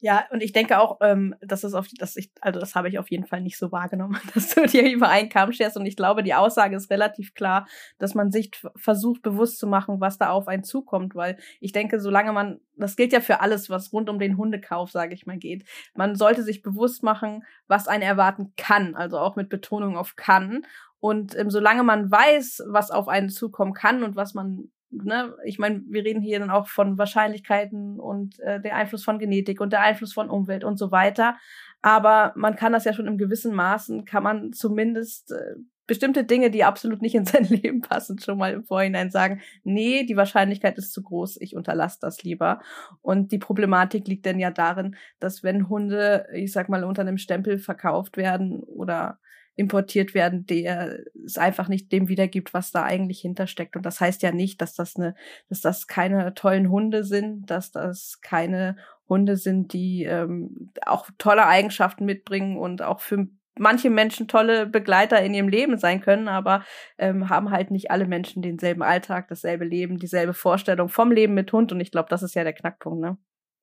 Ja, 0.00 0.24
und 0.30 0.42
ich 0.42 0.52
denke 0.52 0.78
auch, 0.78 0.98
ähm, 1.00 1.34
dass 1.40 1.64
es 1.64 1.74
auf, 1.74 1.88
dass 1.98 2.16
ich, 2.16 2.30
also 2.40 2.60
das 2.60 2.74
habe 2.74 2.88
ich 2.88 2.98
auf 2.98 3.10
jeden 3.10 3.26
Fall 3.26 3.40
nicht 3.40 3.58
so 3.58 3.72
wahrgenommen, 3.72 4.18
dass 4.34 4.54
du 4.54 4.66
dir 4.66 4.90
über 4.90 5.08
einen 5.08 5.28
Kamm 5.28 5.52
scherst. 5.52 5.76
Und 5.76 5.86
ich 5.86 5.96
glaube, 5.96 6.22
die 6.22 6.34
Aussage 6.34 6.76
ist 6.76 6.90
relativ 6.90 7.34
klar, 7.34 7.66
dass 7.98 8.14
man 8.14 8.30
sich 8.30 8.50
versucht, 8.76 9.22
bewusst 9.22 9.58
zu 9.58 9.66
machen, 9.66 10.00
was 10.00 10.18
da 10.18 10.30
auf 10.30 10.48
einen 10.48 10.64
zukommt, 10.64 11.14
weil 11.14 11.38
ich 11.60 11.72
denke, 11.72 12.00
solange 12.00 12.32
man, 12.32 12.60
das 12.76 12.96
gilt 12.96 13.12
ja 13.12 13.20
für 13.20 13.40
alles, 13.40 13.70
was 13.70 13.92
rund 13.92 14.10
um 14.10 14.18
den 14.18 14.36
Hundekauf, 14.36 14.90
sage 14.90 15.14
ich 15.14 15.26
mal, 15.26 15.38
geht. 15.38 15.64
Man 15.94 16.14
sollte 16.14 16.42
sich 16.42 16.62
bewusst 16.62 17.02
machen, 17.02 17.44
was 17.66 17.88
einen 17.88 18.02
erwarten 18.02 18.52
kann, 18.56 18.94
also 18.94 19.18
auch 19.18 19.36
mit 19.36 19.48
Betonung 19.48 19.96
auf 19.96 20.16
kann. 20.16 20.66
Und 20.98 21.36
ähm, 21.36 21.50
solange 21.50 21.82
man 21.82 22.10
weiß, 22.10 22.64
was 22.68 22.90
auf 22.90 23.08
einen 23.08 23.28
zukommen 23.28 23.74
kann 23.74 24.02
und 24.02 24.16
was 24.16 24.34
man 24.34 24.70
ne, 25.04 25.34
ich 25.44 25.58
meine, 25.58 25.82
wir 25.88 26.04
reden 26.04 26.22
hier 26.22 26.38
dann 26.38 26.50
auch 26.50 26.68
von 26.68 26.98
Wahrscheinlichkeiten 26.98 28.00
und 28.00 28.38
äh, 28.40 28.60
der 28.60 28.76
Einfluss 28.76 29.04
von 29.04 29.18
Genetik 29.18 29.60
und 29.60 29.72
der 29.72 29.82
Einfluss 29.82 30.12
von 30.12 30.30
Umwelt 30.30 30.64
und 30.64 30.78
so 30.78 30.90
weiter. 30.90 31.36
Aber 31.82 32.32
man 32.36 32.56
kann 32.56 32.72
das 32.72 32.84
ja 32.84 32.92
schon 32.92 33.06
im 33.06 33.18
gewissen 33.18 33.54
Maßen, 33.54 34.04
kann 34.04 34.22
man 34.22 34.52
zumindest 34.52 35.32
äh, 35.32 35.56
bestimmte 35.86 36.24
Dinge, 36.24 36.50
die 36.50 36.64
absolut 36.64 37.00
nicht 37.00 37.14
in 37.14 37.24
sein 37.24 37.44
Leben 37.48 37.80
passen, 37.80 38.18
schon 38.18 38.38
mal 38.38 38.52
im 38.52 38.64
Vorhinein 38.64 39.10
sagen, 39.10 39.40
nee, 39.62 40.04
die 40.04 40.16
Wahrscheinlichkeit 40.16 40.78
ist 40.78 40.92
zu 40.92 41.02
groß, 41.02 41.40
ich 41.40 41.56
unterlasse 41.56 41.98
das 42.00 42.22
lieber. 42.22 42.60
Und 43.02 43.32
die 43.32 43.38
Problematik 43.38 44.08
liegt 44.08 44.26
dann 44.26 44.38
ja 44.38 44.50
darin, 44.50 44.96
dass 45.20 45.42
wenn 45.42 45.68
Hunde, 45.68 46.26
ich 46.32 46.52
sag 46.52 46.68
mal, 46.68 46.84
unter 46.84 47.02
einem 47.02 47.18
Stempel 47.18 47.58
verkauft 47.58 48.16
werden 48.16 48.62
oder 48.62 49.18
importiert 49.56 50.14
werden, 50.14 50.46
der 50.46 50.98
es 51.24 51.38
einfach 51.38 51.68
nicht 51.68 51.90
dem 51.90 52.08
wiedergibt, 52.08 52.54
was 52.54 52.70
da 52.70 52.84
eigentlich 52.84 53.20
hintersteckt. 53.20 53.74
Und 53.74 53.84
das 53.84 54.00
heißt 54.00 54.22
ja 54.22 54.30
nicht, 54.30 54.60
dass 54.60 54.74
das 54.74 54.96
eine, 54.96 55.14
dass 55.48 55.62
das 55.62 55.86
keine 55.86 56.34
tollen 56.34 56.70
Hunde 56.70 57.04
sind, 57.04 57.50
dass 57.50 57.72
das 57.72 58.20
keine 58.20 58.76
Hunde 59.08 59.36
sind, 59.36 59.72
die 59.72 60.04
ähm, 60.04 60.70
auch 60.84 61.08
tolle 61.18 61.46
Eigenschaften 61.46 62.04
mitbringen 62.04 62.58
und 62.58 62.82
auch 62.82 63.00
für 63.00 63.26
manche 63.58 63.88
Menschen 63.88 64.28
tolle 64.28 64.66
Begleiter 64.66 65.22
in 65.22 65.32
ihrem 65.32 65.48
Leben 65.48 65.78
sein 65.78 66.00
können, 66.02 66.28
aber 66.28 66.64
ähm, 66.98 67.30
haben 67.30 67.50
halt 67.50 67.70
nicht 67.70 67.90
alle 67.90 68.06
Menschen 68.06 68.42
denselben 68.42 68.82
Alltag, 68.82 69.28
dasselbe 69.28 69.64
Leben, 69.64 69.98
dieselbe 69.98 70.34
Vorstellung 70.34 70.88
vom 70.88 71.10
Leben 71.10 71.34
mit 71.34 71.52
Hund. 71.52 71.72
Und 71.72 71.80
ich 71.80 71.90
glaube, 71.90 72.08
das 72.10 72.22
ist 72.22 72.34
ja 72.34 72.44
der 72.44 72.52
Knackpunkt, 72.52 73.00
ne? 73.00 73.16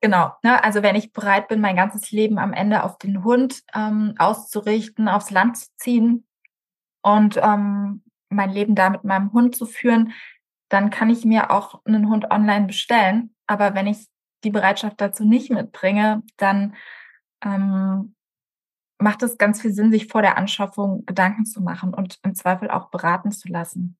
Genau. 0.03 0.33
Ne? 0.43 0.61
Also 0.61 0.83
wenn 0.83 0.97
ich 0.97 1.13
bereit 1.13 1.47
bin, 1.47 1.61
mein 1.61 1.77
ganzes 1.77 2.11
Leben 2.11 2.37
am 2.37 2.51
Ende 2.51 2.83
auf 2.83 2.97
den 2.97 3.23
Hund 3.23 3.63
ähm, 3.73 4.15
auszurichten, 4.17 5.07
aufs 5.07 5.31
Land 5.31 5.55
zu 5.55 5.69
ziehen 5.77 6.27
und 7.01 7.39
ähm, 7.41 8.03
mein 8.27 8.49
Leben 8.49 8.75
da 8.75 8.89
mit 8.89 9.05
meinem 9.05 9.31
Hund 9.31 9.55
zu 9.55 9.65
führen, 9.65 10.11
dann 10.67 10.89
kann 10.89 11.09
ich 11.09 11.23
mir 11.23 11.51
auch 11.51 11.85
einen 11.85 12.09
Hund 12.09 12.31
online 12.31 12.67
bestellen. 12.67 13.33
Aber 13.47 13.75
wenn 13.75 13.87
ich 13.87 14.09
die 14.43 14.49
Bereitschaft 14.49 14.99
dazu 14.99 15.23
nicht 15.23 15.51
mitbringe, 15.51 16.21
dann 16.35 16.75
ähm, 17.41 18.13
macht 18.97 19.23
es 19.23 19.37
ganz 19.37 19.61
viel 19.61 19.71
Sinn, 19.71 19.89
sich 19.89 20.07
vor 20.07 20.21
der 20.21 20.37
Anschaffung 20.37 21.05
Gedanken 21.05 21.45
zu 21.45 21.61
machen 21.61 21.93
und 21.93 22.19
im 22.23 22.35
Zweifel 22.35 22.69
auch 22.69 22.89
beraten 22.89 23.31
zu 23.31 23.47
lassen. 23.47 23.97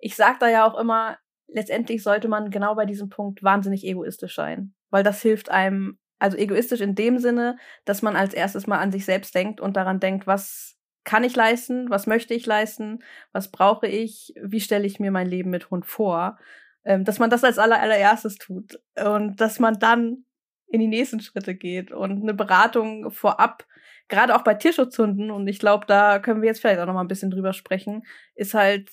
Ich 0.00 0.16
sage 0.16 0.38
da 0.40 0.48
ja 0.48 0.66
auch 0.66 0.76
immer, 0.76 1.16
letztendlich 1.48 2.02
sollte 2.02 2.28
man 2.28 2.50
genau 2.50 2.74
bei 2.74 2.86
diesem 2.86 3.08
Punkt 3.08 3.42
wahnsinnig 3.42 3.84
egoistisch 3.84 4.34
sein, 4.34 4.74
weil 4.90 5.02
das 5.02 5.22
hilft 5.22 5.50
einem, 5.50 5.98
also 6.18 6.36
egoistisch 6.36 6.80
in 6.80 6.94
dem 6.94 7.18
Sinne, 7.18 7.56
dass 7.84 8.02
man 8.02 8.16
als 8.16 8.34
erstes 8.34 8.66
mal 8.66 8.78
an 8.78 8.92
sich 8.92 9.04
selbst 9.04 9.34
denkt 9.34 9.60
und 9.60 9.76
daran 9.76 10.00
denkt, 10.00 10.26
was 10.26 10.76
kann 11.04 11.24
ich 11.24 11.34
leisten, 11.34 11.88
was 11.88 12.06
möchte 12.06 12.34
ich 12.34 12.44
leisten, 12.44 12.98
was 13.32 13.50
brauche 13.50 13.86
ich, 13.86 14.34
wie 14.42 14.60
stelle 14.60 14.86
ich 14.86 15.00
mir 15.00 15.10
mein 15.10 15.26
Leben 15.26 15.50
mit 15.50 15.70
Hund 15.70 15.86
vor, 15.86 16.38
ähm, 16.84 17.04
dass 17.04 17.18
man 17.18 17.30
das 17.30 17.44
als 17.44 17.58
aller, 17.58 17.80
allererstes 17.80 18.36
tut 18.36 18.78
und 19.02 19.40
dass 19.40 19.58
man 19.58 19.78
dann 19.78 20.24
in 20.66 20.80
die 20.80 20.86
nächsten 20.86 21.20
Schritte 21.20 21.54
geht 21.54 21.92
und 21.92 22.22
eine 22.22 22.34
Beratung 22.34 23.10
vorab, 23.10 23.66
gerade 24.08 24.36
auch 24.36 24.42
bei 24.42 24.54
Tierschutzhunden, 24.54 25.30
und 25.30 25.48
ich 25.48 25.58
glaube, 25.58 25.86
da 25.86 26.18
können 26.18 26.42
wir 26.42 26.48
jetzt 26.48 26.60
vielleicht 26.60 26.80
auch 26.80 26.86
noch 26.86 26.94
mal 26.94 27.00
ein 27.00 27.08
bisschen 27.08 27.30
drüber 27.30 27.54
sprechen, 27.54 28.04
ist 28.34 28.54
halt 28.54 28.90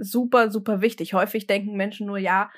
super, 0.00 0.50
super 0.50 0.80
wichtig. 0.80 1.14
Häufig 1.14 1.46
denken 1.46 1.76
Menschen 1.76 2.06
nur, 2.06 2.18
ja, 2.18 2.50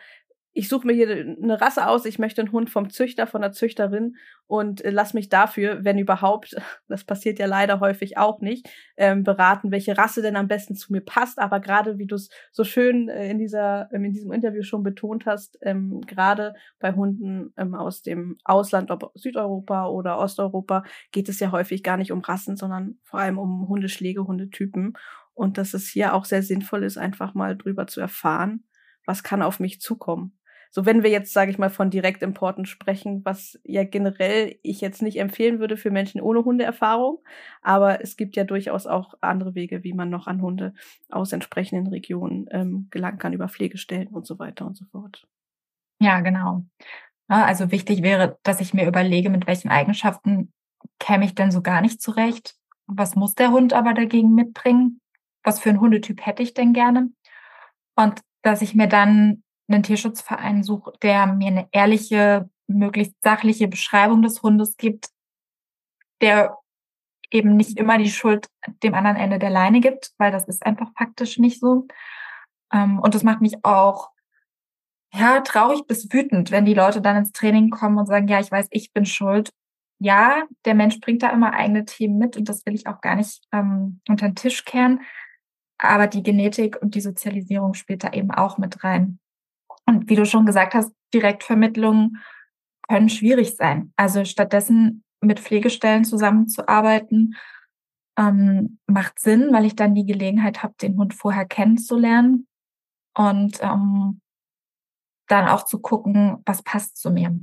ich 0.55 0.69
suche 0.69 0.87
mir 0.87 0.93
hier 0.93 1.09
eine 1.09 1.61
Rasse 1.61 1.87
aus, 1.87 2.05
ich 2.05 2.19
möchte 2.19 2.43
einen 2.43 2.53
Hund 2.53 2.69
vom 2.69 2.91
Züchter, 2.91 3.27
von 3.27 3.41
der 3.41 3.53
Züchterin 3.53 4.17
und 4.47 4.85
äh, 4.85 4.91
lass 4.91 5.15
mich 5.15 5.31
dafür, 5.31 5.83
wenn 5.83 5.99
überhaupt, 5.99 6.55
das 6.89 7.05
passiert 7.05 7.39
ja 7.39 7.47
leider 7.47 7.81
häufig 7.81 8.19
auch 8.19 8.41
nicht, 8.41 8.69
ähm, 8.99 9.25
beraten, 9.25 9.71
welche 9.71 9.97
Rasse 9.97 10.21
denn 10.21 10.37
am 10.37 10.49
besten 10.49 10.75
zu 10.75 10.93
mir 10.93 11.01
passt. 11.01 11.39
Aber 11.39 11.61
gerade 11.61 11.99
wie 11.99 12.07
du 12.07 12.17
es 12.17 12.29
so 12.51 12.65
schön 12.65 13.09
äh, 13.09 13.31
in 13.31 13.39
dieser, 13.39 13.89
ähm, 13.93 14.05
in 14.05 14.13
diesem 14.13 14.33
Interview 14.33 14.63
schon 14.63 14.83
betont 14.83 15.25
hast, 15.25 15.59
ähm, 15.63 16.03
gerade 16.03 16.55
bei 16.79 16.93
Hunden 16.93 17.55
ähm, 17.57 17.75
aus 17.75 18.03
dem 18.03 18.37
Ausland, 18.45 18.91
ob 18.91 19.11
Südeuropa 19.15 19.87
oder 19.87 20.19
Osteuropa, 20.19 20.85
geht 21.13 21.31
es 21.31 21.41
ja 21.41 21.51
häufig 21.51 21.83
gar 21.83 21.97
nicht 21.97 22.13
um 22.13 22.21
Rassen, 22.21 22.57
sondern 22.57 22.99
vor 23.05 23.21
allem 23.21 23.39
um 23.39 23.69
Hundeschläge, 23.69 24.27
Hundetypen 24.27 24.95
und 25.35 25.59
dass 25.59 25.75
es 25.75 25.89
hier 25.89 26.15
auch 26.15 26.25
sehr 26.25 26.43
sinnvoll 26.43 26.85
ist, 26.85 26.99
einfach 26.99 27.35
mal 27.35 27.57
drüber 27.57 27.87
zu 27.87 28.01
erfahren, 28.01 28.65
was 29.07 29.23
kann 29.23 29.43
auf 29.43 29.61
mich 29.61 29.81
zukommen. 29.81 30.39
So, 30.75 30.87
wenn 30.87 31.03
wir 31.03 31.11
jetzt, 31.11 31.35
sage 31.35 31.51
ich 31.51 31.59
mal, 31.59 31.69
von 31.69 31.91
Direktimporten 31.91 32.65
sprechen, 32.65 33.21
was 33.27 33.61
ja 33.63 33.85
generell 33.85 34.57
ich 34.63 34.81
jetzt 34.81 35.03
nicht 35.03 35.19
empfehlen 35.19 35.61
würde 35.61 35.77
für 35.77 35.91
Menschen 35.91 36.23
ohne 36.23 36.47
Hundeerfahrung, 36.47 37.19
aber 37.61 38.01
es 38.01 38.17
gibt 38.17 38.37
ja 38.37 38.45
durchaus 38.45 38.87
auch 38.87 39.13
andere 39.21 39.55
Wege, 39.55 39.85
wie 39.85 39.93
man 39.93 40.09
noch 40.09 40.27
an 40.27 40.41
Hunde 40.41 40.73
aus 41.11 41.33
entsprechenden 41.33 41.89
Regionen 41.89 42.47
ähm, 42.53 42.89
gelangen 42.91 43.19
kann, 43.19 43.35
über 43.35 43.51
Pflegestellen 43.51 44.09
und 44.09 44.27
so 44.27 44.39
weiter 44.39 44.65
und 44.65 44.79
so 44.79 44.87
fort. 44.87 45.27
Ja, 46.01 46.21
genau. 46.21 46.65
Also 47.29 47.71
wichtig 47.71 48.03
wäre, 48.03 48.39
dass 48.43 48.63
ich 48.63 48.73
mir 48.73 48.89
überlege, 48.89 49.29
mit 49.29 49.47
welchen 49.47 49.69
Eigenschaften 49.69 50.55
käme 50.99 51.27
ich 51.27 51.35
denn 51.35 51.51
so 51.51 51.61
gar 51.61 51.83
nicht 51.83 52.01
zurecht. 52.01 52.57
Was 52.87 53.15
muss 53.15 53.35
der 53.35 53.51
Hund 53.51 53.75
aber 53.75 53.93
dagegen 53.93 54.35
mitbringen? 54.35 55.02
Was 55.45 55.61
für 55.61 55.71
einen 55.71 55.81
Hundetyp 55.81 56.25
hätte 56.25 56.43
ich 56.43 56.55
denn 56.55 56.73
gerne? 56.73 57.11
Und 57.97 58.21
dass 58.43 58.63
ich 58.63 58.75
mir 58.75 58.89
dann 58.89 59.43
einen 59.69 59.83
Tierschutzverein 59.83 60.63
suche, 60.63 60.93
der 61.03 61.27
mir 61.27 61.49
eine 61.49 61.69
ehrliche, 61.73 62.49
möglichst 62.67 63.15
sachliche 63.23 63.69
Beschreibung 63.69 64.23
des 64.23 64.43
Hundes 64.43 64.77
gibt, 64.77 65.09
der 66.21 66.57
eben 67.31 67.57
nicht 67.57 67.79
immer 67.79 67.99
die 67.99 68.11
Schuld 68.11 68.49
dem 68.83 68.95
anderen 68.95 69.17
Ende 69.17 69.39
der 69.39 69.51
Leine 69.51 69.81
gibt, 69.81 70.13
weil 70.19 70.31
das 70.31 70.47
ist 70.47 70.65
einfach 70.65 70.91
faktisch 70.97 71.39
nicht 71.39 71.61
so. 71.61 71.87
Ähm, 72.73 72.99
und 73.01 73.15
das 73.15 73.23
macht 73.23 73.41
mich 73.41 73.65
auch 73.65 74.11
ja 75.13 75.41
traurig 75.41 75.87
bis 75.87 76.13
wütend, 76.13 76.51
wenn 76.51 76.65
die 76.65 76.75
Leute 76.75 77.01
dann 77.01 77.17
ins 77.17 77.33
Training 77.33 77.71
kommen 77.71 77.99
und 77.99 78.07
sagen, 78.07 78.29
ja, 78.29 78.41
ich 78.41 78.51
weiß, 78.51 78.69
ich 78.71 78.93
bin 78.93 79.07
schuld. 79.07 79.51
Ja, 79.99 80.45
der 80.65 80.75
Mensch 80.75 81.01
bringt 81.01 81.23
da 81.23 81.31
immer 81.31 81.53
eigene 81.53 81.85
Themen 81.85 82.19
mit 82.19 82.37
und 82.37 82.49
das 82.49 82.67
will 82.67 82.75
ich 82.75 82.87
auch 82.87 83.01
gar 83.01 83.15
nicht 83.15 83.45
ähm, 83.53 84.01
unter 84.09 84.29
den 84.29 84.35
Tisch 84.35 84.65
kehren. 84.65 85.01
Aber 85.83 86.07
die 86.07 86.23
Genetik 86.23 86.81
und 86.81 86.95
die 86.95 87.01
Sozialisierung 87.01 87.75
spielt 87.75 88.05
da 88.05 88.13
eben 88.13 88.31
auch 88.31 88.57
mit 88.59 88.85
rein. 88.85 89.19
Und 89.87 90.09
wie 90.09 90.15
du 90.15 90.25
schon 90.25 90.47
gesagt 90.47 90.75
hast, 90.75 90.93
Direktvermittlungen 91.13 92.23
können 92.89 93.09
schwierig 93.09 93.57
sein. 93.57 93.93
Also 93.97 94.25
stattdessen 94.25 95.03
mit 95.21 95.41
Pflegestellen 95.41 96.05
zusammenzuarbeiten, 96.05 97.37
ähm, 98.19 98.79
macht 98.87 99.19
Sinn, 99.19 99.49
weil 99.53 99.65
ich 99.65 99.77
dann 99.77 99.95
die 99.95 100.05
Gelegenheit 100.05 100.63
habe, 100.63 100.75
den 100.81 100.99
Hund 100.99 101.15
vorher 101.15 101.47
kennenzulernen 101.47 102.47
und 103.17 103.59
ähm, 103.63 104.21
dann 105.29 105.49
auch 105.49 105.65
zu 105.65 105.81
gucken, 105.81 106.43
was 106.45 106.63
passt 106.63 106.97
zu 106.99 107.11
mir. 107.11 107.35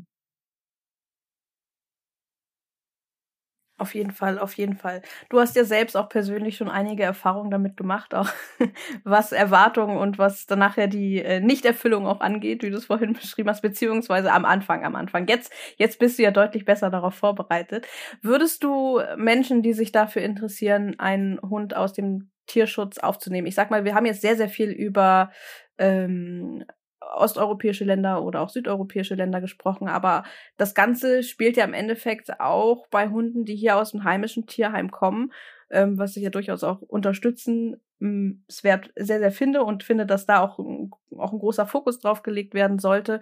Auf 3.79 3.95
jeden 3.95 4.11
Fall, 4.11 4.39
auf 4.39 4.55
jeden 4.55 4.75
Fall. 4.75 5.01
Du 5.29 5.39
hast 5.39 5.55
ja 5.55 5.63
selbst 5.63 5.95
auch 5.95 6.09
persönlich 6.09 6.57
schon 6.57 6.67
einige 6.67 7.03
Erfahrungen 7.03 7.49
damit 7.49 7.77
gemacht, 7.77 8.13
auch 8.13 8.27
was 9.05 9.31
Erwartungen 9.31 9.97
und 9.97 10.17
was 10.17 10.45
dann 10.47 10.59
nachher 10.59 10.87
die 10.87 11.21
äh, 11.23 11.39
Nichterfüllung 11.39 12.05
auch 12.05 12.19
angeht, 12.19 12.61
wie 12.61 12.71
du 12.71 12.75
es 12.75 12.87
vorhin 12.87 13.13
beschrieben 13.19 13.49
hast, 13.49 13.61
beziehungsweise 13.61 14.33
am 14.33 14.43
Anfang, 14.43 14.83
am 14.83 14.97
Anfang. 14.97 15.27
Jetzt, 15.29 15.53
jetzt 15.77 15.97
bist 15.97 16.19
du 16.19 16.23
ja 16.23 16.31
deutlich 16.31 16.65
besser 16.65 16.89
darauf 16.89 17.15
vorbereitet. 17.15 17.87
Würdest 18.21 18.65
du 18.65 18.99
Menschen, 19.15 19.61
die 19.63 19.71
sich 19.71 19.93
dafür 19.93 20.23
interessieren, 20.23 20.99
einen 20.99 21.39
Hund 21.41 21.73
aus 21.73 21.93
dem 21.93 22.31
Tierschutz 22.47 22.97
aufzunehmen? 22.97 23.47
Ich 23.47 23.55
sag 23.55 23.71
mal, 23.71 23.85
wir 23.85 23.95
haben 23.95 24.05
jetzt 24.05 24.21
sehr, 24.21 24.35
sehr 24.35 24.49
viel 24.49 24.71
über 24.71 25.31
ähm, 25.77 26.65
osteuropäische 27.01 27.85
Länder 27.85 28.23
oder 28.23 28.41
auch 28.41 28.49
südeuropäische 28.49 29.15
Länder 29.15 29.41
gesprochen, 29.41 29.87
aber 29.87 30.23
das 30.57 30.75
Ganze 30.75 31.23
spielt 31.23 31.57
ja 31.57 31.65
im 31.65 31.73
Endeffekt 31.73 32.39
auch 32.39 32.87
bei 32.87 33.09
Hunden, 33.09 33.45
die 33.45 33.55
hier 33.55 33.77
aus 33.77 33.91
dem 33.91 34.03
heimischen 34.03 34.45
Tierheim 34.45 34.91
kommen, 34.91 35.31
ähm, 35.69 35.97
was 35.97 36.15
ich 36.17 36.23
ja 36.23 36.29
durchaus 36.29 36.63
auch 36.63 36.81
unterstützen 36.81 37.81
wert 37.99 38.91
sehr, 38.95 39.19
sehr 39.19 39.31
finde 39.31 39.63
und 39.63 39.83
finde, 39.83 40.05
dass 40.05 40.25
da 40.25 40.39
auch, 40.39 40.57
auch 40.57 41.33
ein 41.33 41.39
großer 41.39 41.65
Fokus 41.65 41.99
drauf 41.99 42.23
gelegt 42.23 42.53
werden 42.53 42.79
sollte, 42.79 43.19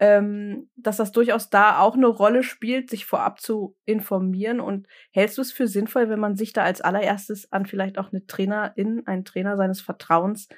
ähm, 0.00 0.70
dass 0.76 0.98
das 0.98 1.12
durchaus 1.12 1.50
da 1.50 1.80
auch 1.80 1.94
eine 1.94 2.06
Rolle 2.06 2.42
spielt, 2.42 2.88
sich 2.90 3.04
vorab 3.04 3.40
zu 3.40 3.76
informieren. 3.84 4.60
Und 4.60 4.86
hältst 5.10 5.38
du 5.38 5.42
es 5.42 5.50
für 5.50 5.66
sinnvoll, 5.66 6.08
wenn 6.08 6.20
man 6.20 6.36
sich 6.36 6.52
da 6.52 6.62
als 6.62 6.80
allererstes 6.80 7.50
an 7.52 7.66
vielleicht 7.66 7.98
auch 7.98 8.12
eine 8.12 8.26
Trainerin, 8.26 9.02
einen 9.06 9.24
Trainer 9.24 9.56
seines 9.56 9.80
Vertrauens 9.80 10.48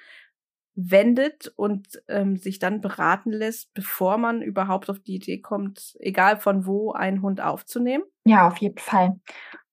wendet 0.88 1.52
und 1.56 2.02
ähm, 2.08 2.36
sich 2.36 2.58
dann 2.58 2.80
beraten 2.80 3.32
lässt, 3.32 3.74
bevor 3.74 4.18
man 4.18 4.42
überhaupt 4.42 4.88
auf 4.88 4.98
die 5.00 5.16
Idee 5.16 5.40
kommt, 5.40 5.96
egal 6.00 6.36
von 6.36 6.66
wo, 6.66 6.92
einen 6.92 7.22
Hund 7.22 7.40
aufzunehmen? 7.40 8.04
Ja, 8.24 8.46
auf 8.48 8.58
jeden 8.58 8.78
Fall. 8.78 9.20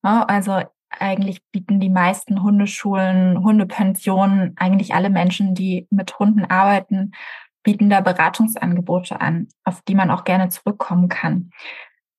Also 0.02 0.62
eigentlich 0.90 1.42
bieten 1.50 1.80
die 1.80 1.90
meisten 1.90 2.42
Hundeschulen, 2.42 3.42
Hundepensionen, 3.42 4.54
eigentlich 4.56 4.94
alle 4.94 5.10
Menschen, 5.10 5.54
die 5.54 5.86
mit 5.90 6.18
Hunden 6.18 6.44
arbeiten, 6.44 7.12
bieten 7.62 7.90
da 7.90 8.00
Beratungsangebote 8.00 9.20
an, 9.20 9.48
auf 9.64 9.82
die 9.82 9.94
man 9.94 10.10
auch 10.10 10.24
gerne 10.24 10.48
zurückkommen 10.48 11.08
kann. 11.08 11.50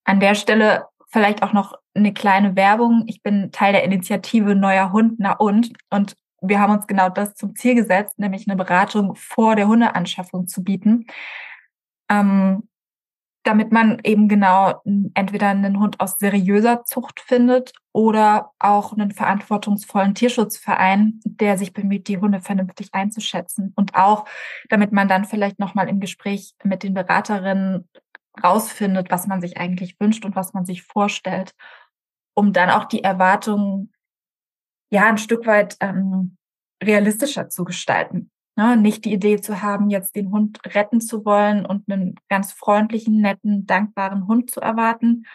An 0.03 0.19
der 0.19 0.35
Stelle 0.35 0.85
vielleicht 1.07 1.41
auch 1.41 1.53
noch 1.53 1.73
eine 1.95 2.13
kleine 2.13 2.55
Werbung. 2.55 3.03
Ich 3.07 3.23
bin 3.23 3.51
Teil 3.51 3.73
der 3.73 3.83
Initiative 3.83 4.55
Neuer 4.55 4.91
Hund, 4.91 5.15
na 5.17 5.33
und. 5.33 5.73
Und 5.89 6.15
wir 6.41 6.59
haben 6.59 6.73
uns 6.73 6.87
genau 6.87 7.09
das 7.09 7.35
zum 7.35 7.55
Ziel 7.55 7.75
gesetzt, 7.75 8.17
nämlich 8.19 8.47
eine 8.47 8.57
Beratung 8.57 9.15
vor 9.15 9.55
der 9.55 9.67
Hundeanschaffung 9.67 10.47
zu 10.47 10.63
bieten, 10.63 11.05
ähm, 12.09 12.67
damit 13.43 13.71
man 13.71 13.99
eben 14.03 14.27
genau 14.27 14.81
entweder 15.13 15.47
einen 15.47 15.79
Hund 15.79 15.99
aus 15.99 16.17
seriöser 16.17 16.83
Zucht 16.83 17.19
findet 17.21 17.71
oder 17.93 18.51
auch 18.59 18.93
einen 18.93 19.11
verantwortungsvollen 19.11 20.13
Tierschutzverein, 20.13 21.19
der 21.23 21.57
sich 21.57 21.73
bemüht, 21.73 22.07
die 22.07 22.17
Hunde 22.17 22.41
vernünftig 22.41 22.89
einzuschätzen. 22.91 23.73
Und 23.75 23.95
auch, 23.95 24.25
damit 24.69 24.91
man 24.91 25.07
dann 25.07 25.25
vielleicht 25.25 25.57
noch 25.57 25.73
mal 25.73 25.87
im 25.87 25.99
Gespräch 25.99 26.53
mit 26.63 26.83
den 26.83 26.93
Beraterinnen 26.93 27.87
rausfindet, 28.43 29.09
was 29.09 29.27
man 29.27 29.41
sich 29.41 29.57
eigentlich 29.57 29.99
wünscht 29.99 30.25
und 30.25 30.35
was 30.35 30.53
man 30.53 30.65
sich 30.65 30.83
vorstellt, 30.83 31.53
um 32.33 32.53
dann 32.53 32.69
auch 32.69 32.85
die 32.85 33.03
Erwartungen 33.03 33.91
ja 34.89 35.07
ein 35.07 35.17
Stück 35.17 35.45
weit 35.45 35.77
ähm, 35.79 36.37
realistischer 36.83 37.49
zu 37.49 37.63
gestalten. 37.63 38.31
Ne? 38.55 38.77
Nicht 38.77 39.05
die 39.05 39.13
Idee 39.13 39.39
zu 39.39 39.61
haben, 39.61 39.89
jetzt 39.89 40.15
den 40.15 40.31
Hund 40.31 40.59
retten 40.65 41.01
zu 41.01 41.25
wollen 41.25 41.65
und 41.65 41.89
einen 41.89 42.15
ganz 42.29 42.51
freundlichen, 42.51 43.21
netten, 43.21 43.65
dankbaren 43.65 44.27
Hund 44.27 44.51
zu 44.51 44.59
erwarten, 44.61 45.25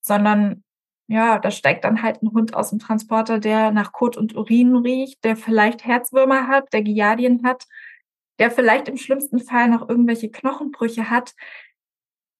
sondern 0.00 0.62
ja, 1.08 1.38
da 1.38 1.50
steigt 1.50 1.84
dann 1.84 2.02
halt 2.02 2.22
ein 2.22 2.32
Hund 2.32 2.54
aus 2.54 2.70
dem 2.70 2.80
Transporter, 2.80 3.38
der 3.38 3.70
nach 3.70 3.92
Kot 3.92 4.16
und 4.16 4.34
Urin 4.34 4.74
riecht, 4.76 5.22
der 5.24 5.36
vielleicht 5.36 5.84
Herzwürmer 5.84 6.48
hat, 6.48 6.72
der 6.72 6.82
Giardien 6.82 7.44
hat, 7.44 7.64
der 8.38 8.50
vielleicht 8.50 8.88
im 8.88 8.96
schlimmsten 8.96 9.38
Fall 9.38 9.68
noch 9.68 9.88
irgendwelche 9.88 10.30
Knochenbrüche 10.30 11.08
hat, 11.08 11.34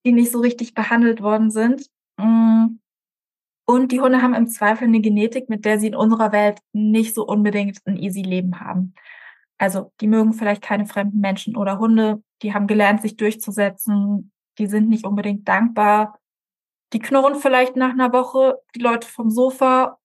die 0.05 0.11
nicht 0.11 0.31
so 0.31 0.39
richtig 0.39 0.73
behandelt 0.73 1.21
worden 1.21 1.49
sind. 1.49 1.87
Mm. 2.17 2.79
Und 3.69 3.91
die 3.91 3.99
Hunde 3.99 4.21
haben 4.21 4.33
im 4.33 4.47
Zweifel 4.47 4.85
eine 4.85 5.01
Genetik, 5.01 5.49
mit 5.49 5.65
der 5.65 5.77
sie 5.77 5.87
in 5.87 5.95
unserer 5.95 6.31
Welt 6.31 6.59
nicht 6.71 7.13
so 7.13 7.25
unbedingt 7.27 7.79
ein 7.85 7.97
easy 7.97 8.21
Leben 8.21 8.61
haben. 8.61 8.93
Also 9.57 9.91
die 9.99 10.07
mögen 10.07 10.33
vielleicht 10.33 10.61
keine 10.61 10.85
fremden 10.85 11.19
Menschen 11.19 11.57
oder 11.57 11.77
Hunde, 11.77 12.23
die 12.41 12.53
haben 12.53 12.67
gelernt, 12.67 13.01
sich 13.01 13.17
durchzusetzen, 13.17 14.31
die 14.57 14.67
sind 14.67 14.87
nicht 14.87 15.05
unbedingt 15.05 15.47
dankbar, 15.49 16.17
die 16.93 16.99
knurren 16.99 17.35
vielleicht 17.35 17.75
nach 17.75 17.91
einer 17.91 18.13
Woche, 18.13 18.57
die 18.73 18.79
Leute 18.79 19.05
vom 19.07 19.29
Sofa, 19.29 19.97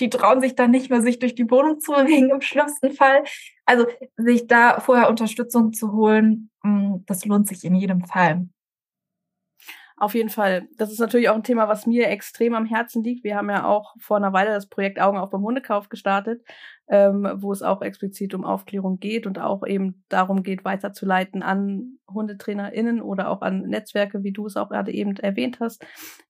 die 0.00 0.10
trauen 0.10 0.40
sich 0.40 0.56
dann 0.56 0.72
nicht 0.72 0.90
mehr, 0.90 1.00
sich 1.00 1.20
durch 1.20 1.36
die 1.36 1.48
Wohnung 1.48 1.78
zu 1.78 1.92
bewegen 1.92 2.30
im 2.30 2.40
schlimmsten 2.40 2.90
Fall. 2.92 3.22
Also 3.66 3.86
sich 4.16 4.48
da 4.48 4.80
vorher 4.80 5.08
Unterstützung 5.08 5.72
zu 5.72 5.92
holen, 5.92 6.50
mm, 6.62 6.96
das 7.06 7.24
lohnt 7.24 7.46
sich 7.46 7.64
in 7.64 7.76
jedem 7.76 8.04
Fall. 8.04 8.48
Auf 9.98 10.14
jeden 10.14 10.28
Fall. 10.28 10.68
Das 10.76 10.92
ist 10.92 10.98
natürlich 11.00 11.30
auch 11.30 11.34
ein 11.34 11.42
Thema, 11.42 11.68
was 11.68 11.86
mir 11.86 12.08
extrem 12.08 12.54
am 12.54 12.66
Herzen 12.66 13.02
liegt. 13.02 13.24
Wir 13.24 13.34
haben 13.34 13.48
ja 13.48 13.64
auch 13.64 13.94
vor 13.98 14.18
einer 14.18 14.34
Weile 14.34 14.50
das 14.50 14.68
Projekt 14.68 15.00
Augen 15.00 15.16
auf 15.16 15.30
beim 15.30 15.42
Hundekauf 15.42 15.88
gestartet, 15.88 16.42
ähm, 16.88 17.28
wo 17.36 17.52
es 17.52 17.62
auch 17.62 17.82
explizit 17.82 18.34
um 18.34 18.44
Aufklärung 18.44 18.98
geht 18.98 19.26
und 19.26 19.38
auch 19.38 19.66
eben 19.66 20.04
darum 20.08 20.42
geht, 20.42 20.64
weiterzuleiten 20.64 21.42
an 21.42 21.98
HundetrainerInnen 22.12 23.02
oder 23.02 23.28
auch 23.30 23.42
an 23.42 23.62
Netzwerke, 23.62 24.22
wie 24.22 24.32
du 24.32 24.46
es 24.46 24.56
auch 24.56 24.68
gerade 24.68 24.92
eben 24.92 25.16
erwähnt 25.16 25.58
hast. 25.60 25.84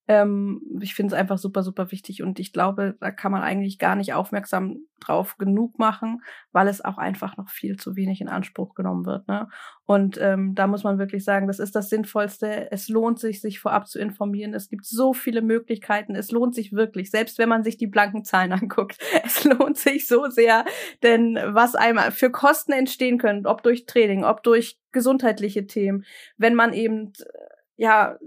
Ähm, 0.08 0.62
ich 0.80 0.94
finde 0.94 1.14
es 1.14 1.20
einfach 1.20 1.38
super, 1.38 1.62
super 1.62 1.90
wichtig 1.90 2.22
und 2.22 2.38
ich 2.38 2.52
glaube, 2.52 2.96
da 3.00 3.10
kann 3.10 3.32
man 3.32 3.42
eigentlich 3.42 3.78
gar 3.78 3.96
nicht 3.96 4.14
aufmerksam 4.14 4.78
drauf 5.00 5.36
genug 5.36 5.78
machen, 5.78 6.22
weil 6.52 6.68
es 6.68 6.82
auch 6.82 6.96
einfach 6.96 7.36
noch 7.36 7.50
viel 7.50 7.76
zu 7.76 7.96
wenig 7.96 8.20
in 8.20 8.28
Anspruch 8.28 8.74
genommen 8.74 9.04
wird. 9.04 9.28
Ne? 9.28 9.48
Und 9.84 10.18
ähm, 10.20 10.54
da 10.54 10.66
muss 10.66 10.84
man 10.84 10.98
wirklich 10.98 11.24
sagen, 11.24 11.46
das 11.46 11.58
ist 11.58 11.76
das 11.76 11.90
Sinnvollste. 11.90 12.70
Es 12.70 12.88
lohnt 12.88 13.18
sich, 13.18 13.40
sich 13.40 13.60
vorab 13.60 13.88
zu 13.88 13.98
informieren. 13.98 14.54
Es 14.54 14.68
gibt 14.68 14.86
so 14.86 15.12
viele 15.12 15.42
Möglichkeiten. 15.42 16.14
Es 16.14 16.30
lohnt 16.30 16.54
sich 16.54 16.72
wirklich, 16.72 17.10
selbst 17.10 17.38
wenn 17.38 17.48
man 17.48 17.62
sich 17.62 17.76
die 17.76 17.86
blanken 17.86 18.24
Zahlen 18.24 18.52
anguckt. 18.52 18.98
Es 19.24 19.44
lohnt 19.44 19.76
sich 19.76 20.06
so 20.06 20.28
sehr, 20.28 20.45
denn 21.02 21.38
was 21.44 21.74
einmal 21.74 22.12
für 22.12 22.30
Kosten 22.30 22.72
entstehen 22.72 23.18
können, 23.18 23.46
ob 23.46 23.62
durch 23.62 23.86
Training, 23.86 24.24
ob 24.24 24.42
durch 24.42 24.78
gesundheitliche 24.92 25.66
Themen, 25.66 26.04
wenn 26.36 26.54
man 26.54 26.72
eben 26.72 27.12
ja 27.76 28.18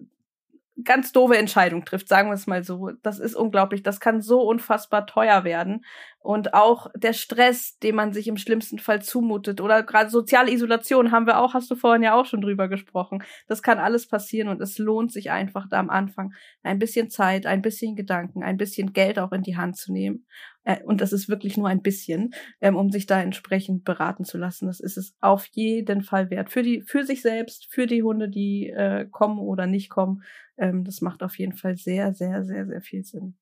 ganz 0.83 1.11
doofe 1.11 1.37
Entscheidung 1.37 1.85
trifft, 1.85 2.07
sagen 2.07 2.29
wir 2.29 2.33
es 2.33 2.47
mal 2.47 2.63
so. 2.63 2.91
Das 3.01 3.19
ist 3.19 3.35
unglaublich. 3.35 3.83
Das 3.83 3.99
kann 3.99 4.21
so 4.21 4.41
unfassbar 4.41 5.05
teuer 5.05 5.43
werden. 5.43 5.83
Und 6.19 6.53
auch 6.53 6.87
der 6.95 7.13
Stress, 7.13 7.77
den 7.79 7.95
man 7.95 8.13
sich 8.13 8.27
im 8.27 8.37
schlimmsten 8.37 8.79
Fall 8.79 9.01
zumutet 9.01 9.61
oder 9.61 9.83
gerade 9.83 10.09
soziale 10.09 10.51
Isolation 10.51 11.11
haben 11.11 11.27
wir 11.27 11.39
auch, 11.39 11.53
hast 11.53 11.71
du 11.71 11.75
vorhin 11.75 12.03
ja 12.03 12.13
auch 12.13 12.25
schon 12.25 12.41
drüber 12.41 12.67
gesprochen. 12.67 13.23
Das 13.47 13.63
kann 13.63 13.79
alles 13.79 14.07
passieren 14.07 14.49
und 14.49 14.61
es 14.61 14.77
lohnt 14.77 15.11
sich 15.11 15.31
einfach 15.31 15.67
da 15.69 15.79
am 15.79 15.89
Anfang 15.89 16.33
ein 16.63 16.79
bisschen 16.79 17.09
Zeit, 17.09 17.45
ein 17.45 17.61
bisschen 17.61 17.95
Gedanken, 17.95 18.43
ein 18.43 18.57
bisschen 18.57 18.93
Geld 18.93 19.17
auch 19.17 19.31
in 19.31 19.43
die 19.43 19.57
Hand 19.57 19.77
zu 19.77 19.93
nehmen. 19.93 20.25
Äh, 20.69 20.83
und 20.83 21.01
das 21.01 21.11
ist 21.13 21.29
wirklich 21.29 21.57
nur 21.57 21.67
ein 21.67 21.81
bisschen, 21.81 22.33
ähm, 22.61 22.75
um 22.75 22.91
sich 22.91 23.07
da 23.07 23.21
entsprechend 23.21 23.83
beraten 23.83 24.23
zu 24.23 24.37
lassen. 24.37 24.67
Das 24.67 24.79
ist 24.79 24.97
es 24.97 25.15
auf 25.19 25.45
jeden 25.47 26.03
Fall 26.03 26.29
wert. 26.29 26.51
Für 26.51 26.61
die, 26.61 26.81
für 26.81 27.03
sich 27.03 27.21
selbst, 27.21 27.67
für 27.71 27.87
die 27.87 28.03
Hunde, 28.03 28.29
die 28.29 28.69
äh, 28.69 29.07
kommen 29.09 29.39
oder 29.39 29.65
nicht 29.65 29.89
kommen. 29.89 30.23
Ähm, 30.57 30.83
das 30.83 31.01
macht 31.01 31.23
auf 31.23 31.37
jeden 31.39 31.53
Fall 31.53 31.75
sehr, 31.75 32.13
sehr, 32.13 32.43
sehr, 32.43 32.67
sehr 32.67 32.81
viel 32.81 33.03
Sinn 33.03 33.35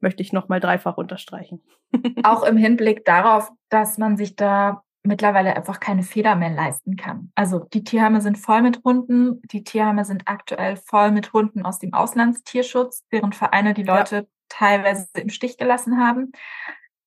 möchte 0.00 0.22
ich 0.22 0.32
nochmal 0.32 0.60
dreifach 0.60 0.96
unterstreichen. 0.96 1.60
Auch 2.22 2.44
im 2.44 2.56
Hinblick 2.56 3.04
darauf, 3.04 3.50
dass 3.68 3.98
man 3.98 4.16
sich 4.16 4.36
da 4.36 4.84
mittlerweile 5.02 5.56
einfach 5.56 5.80
keine 5.80 6.04
Feder 6.04 6.36
mehr 6.36 6.50
leisten 6.50 6.94
kann. 6.96 7.32
Also 7.34 7.60
die 7.72 7.82
Tierheime 7.82 8.20
sind 8.20 8.38
voll 8.38 8.62
mit 8.62 8.84
Hunden, 8.84 9.40
die 9.50 9.64
Tierheime 9.64 10.04
sind 10.04 10.22
aktuell 10.26 10.76
voll 10.76 11.10
mit 11.10 11.32
Hunden 11.32 11.64
aus 11.64 11.80
dem 11.80 11.94
Auslandstierschutz, 11.94 13.04
während 13.10 13.34
Vereine 13.34 13.74
die 13.74 13.82
Leute 13.82 14.16
ja. 14.16 14.22
Teilweise 14.48 15.08
im 15.14 15.30
Stich 15.30 15.58
gelassen 15.58 15.98
haben. 15.98 16.32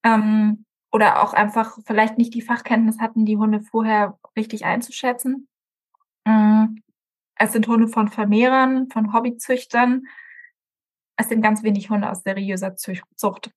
Ähm, 0.04 0.66
oder 0.92 1.24
auch 1.24 1.34
einfach 1.34 1.78
vielleicht 1.86 2.18
nicht 2.18 2.34
die 2.34 2.42
Fachkenntnis 2.42 3.00
hatten, 3.00 3.26
die 3.26 3.38
Hunde 3.38 3.62
vorher 3.62 4.20
richtig 4.36 4.66
einzuschätzen. 4.66 5.48
Ähm, 6.26 6.84
es 7.36 7.54
sind 7.54 7.68
Hunde 7.68 7.88
von 7.88 8.08
Vermehrern, 8.10 8.90
von 8.90 9.14
Hobbyzüchtern. 9.14 10.04
Es 11.16 11.30
sind 11.30 11.42
ganz 11.42 11.64
wenig 11.64 11.90
Hunde 11.90 12.10
aus 12.10 12.24
seriöser 12.24 12.76
Zucht, 12.76 13.52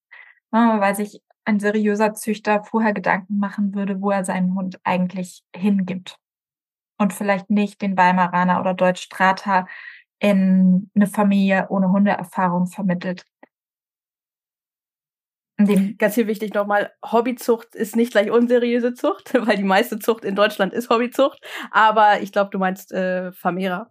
ne, 0.52 0.76
weil 0.78 0.94
sich 0.94 1.22
ein 1.44 1.60
seriöser 1.60 2.14
Züchter 2.14 2.64
vorher 2.64 2.92
Gedanken 2.94 3.38
machen 3.38 3.74
würde, 3.74 4.00
wo 4.00 4.10
er 4.10 4.24
seinen 4.24 4.54
Hund 4.54 4.80
eigentlich 4.84 5.42
hingibt. 5.54 6.18
Und 6.98 7.12
vielleicht 7.12 7.50
nicht 7.50 7.82
den 7.82 7.96
Weimaraner 7.96 8.60
oder 8.60 8.72
Deutsch-Strata 8.72 9.66
in 10.20 10.90
eine 10.94 11.06
Familie 11.06 11.66
ohne 11.68 11.90
Hundeerfahrung 11.90 12.66
vermittelt. 12.68 13.26
Ganz 15.98 16.14
hier 16.14 16.26
wichtig 16.26 16.54
nochmal, 16.54 16.92
Hobbyzucht 17.04 17.74
ist 17.74 17.96
nicht 17.96 18.12
gleich 18.12 18.30
unseriöse 18.30 18.94
Zucht, 18.94 19.34
weil 19.46 19.56
die 19.56 19.62
meiste 19.64 19.98
Zucht 19.98 20.24
in 20.24 20.34
Deutschland 20.34 20.72
ist 20.72 20.90
Hobbyzucht. 20.90 21.40
Aber 21.70 22.20
ich 22.22 22.32
glaube, 22.32 22.50
du 22.50 22.58
meinst 22.58 22.92
äh, 22.92 23.32
Vermehrer. 23.32 23.90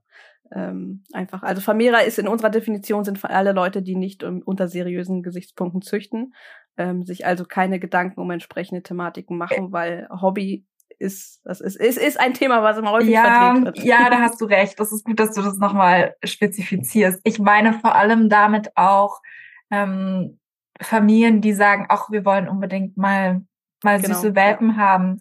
Ähm, 0.51 1.03
einfach. 1.13 1.41
Also 1.41 1.61
Vermehrer 1.61 2.03
ist 2.03 2.19
in 2.19 2.27
unserer 2.27 2.51
Definition 2.51 3.03
sind 3.03 3.23
alle 3.25 3.53
Leute, 3.53 3.81
die 3.81 3.95
nicht 3.95 4.23
um, 4.23 4.41
unter 4.43 4.67
seriösen 4.67 5.23
Gesichtspunkten 5.23 5.81
züchten, 5.81 6.33
ähm, 6.77 7.03
sich 7.03 7.25
also 7.25 7.45
keine 7.45 7.79
Gedanken 7.79 8.19
um 8.19 8.29
entsprechende 8.29 8.83
Thematiken 8.83 9.37
machen, 9.37 9.71
weil 9.71 10.07
Hobby 10.09 10.65
ist, 10.99 11.41
das 11.43 11.59
ist, 11.59 11.75
ist, 11.75 11.97
ist 11.97 12.19
ein 12.19 12.33
Thema, 12.33 12.61
was 12.61 12.77
immer 12.77 12.91
häufig 12.91 13.09
ja, 13.09 13.23
vertreten 13.23 13.65
wird. 13.65 13.83
Ja, 13.83 14.09
da 14.09 14.19
hast 14.19 14.39
du 14.41 14.45
recht. 14.45 14.79
Das 14.79 14.91
ist 14.91 15.05
gut, 15.05 15.19
dass 15.19 15.33
du 15.33 15.41
das 15.41 15.57
nochmal 15.57 16.15
spezifizierst. 16.23 17.19
Ich 17.23 17.39
meine 17.39 17.73
vor 17.73 17.95
allem 17.95 18.29
damit 18.29 18.69
auch 18.75 19.21
ähm, 19.71 20.39
Familien, 20.83 21.41
die 21.41 21.53
sagen, 21.53 21.85
ach, 21.89 22.09
wir 22.11 22.25
wollen 22.25 22.47
unbedingt 22.47 22.97
mal, 22.97 23.41
mal 23.83 24.01
genau, 24.01 24.15
süße 24.15 24.35
Welpen 24.35 24.71
ja. 24.71 24.75
haben. 24.77 25.19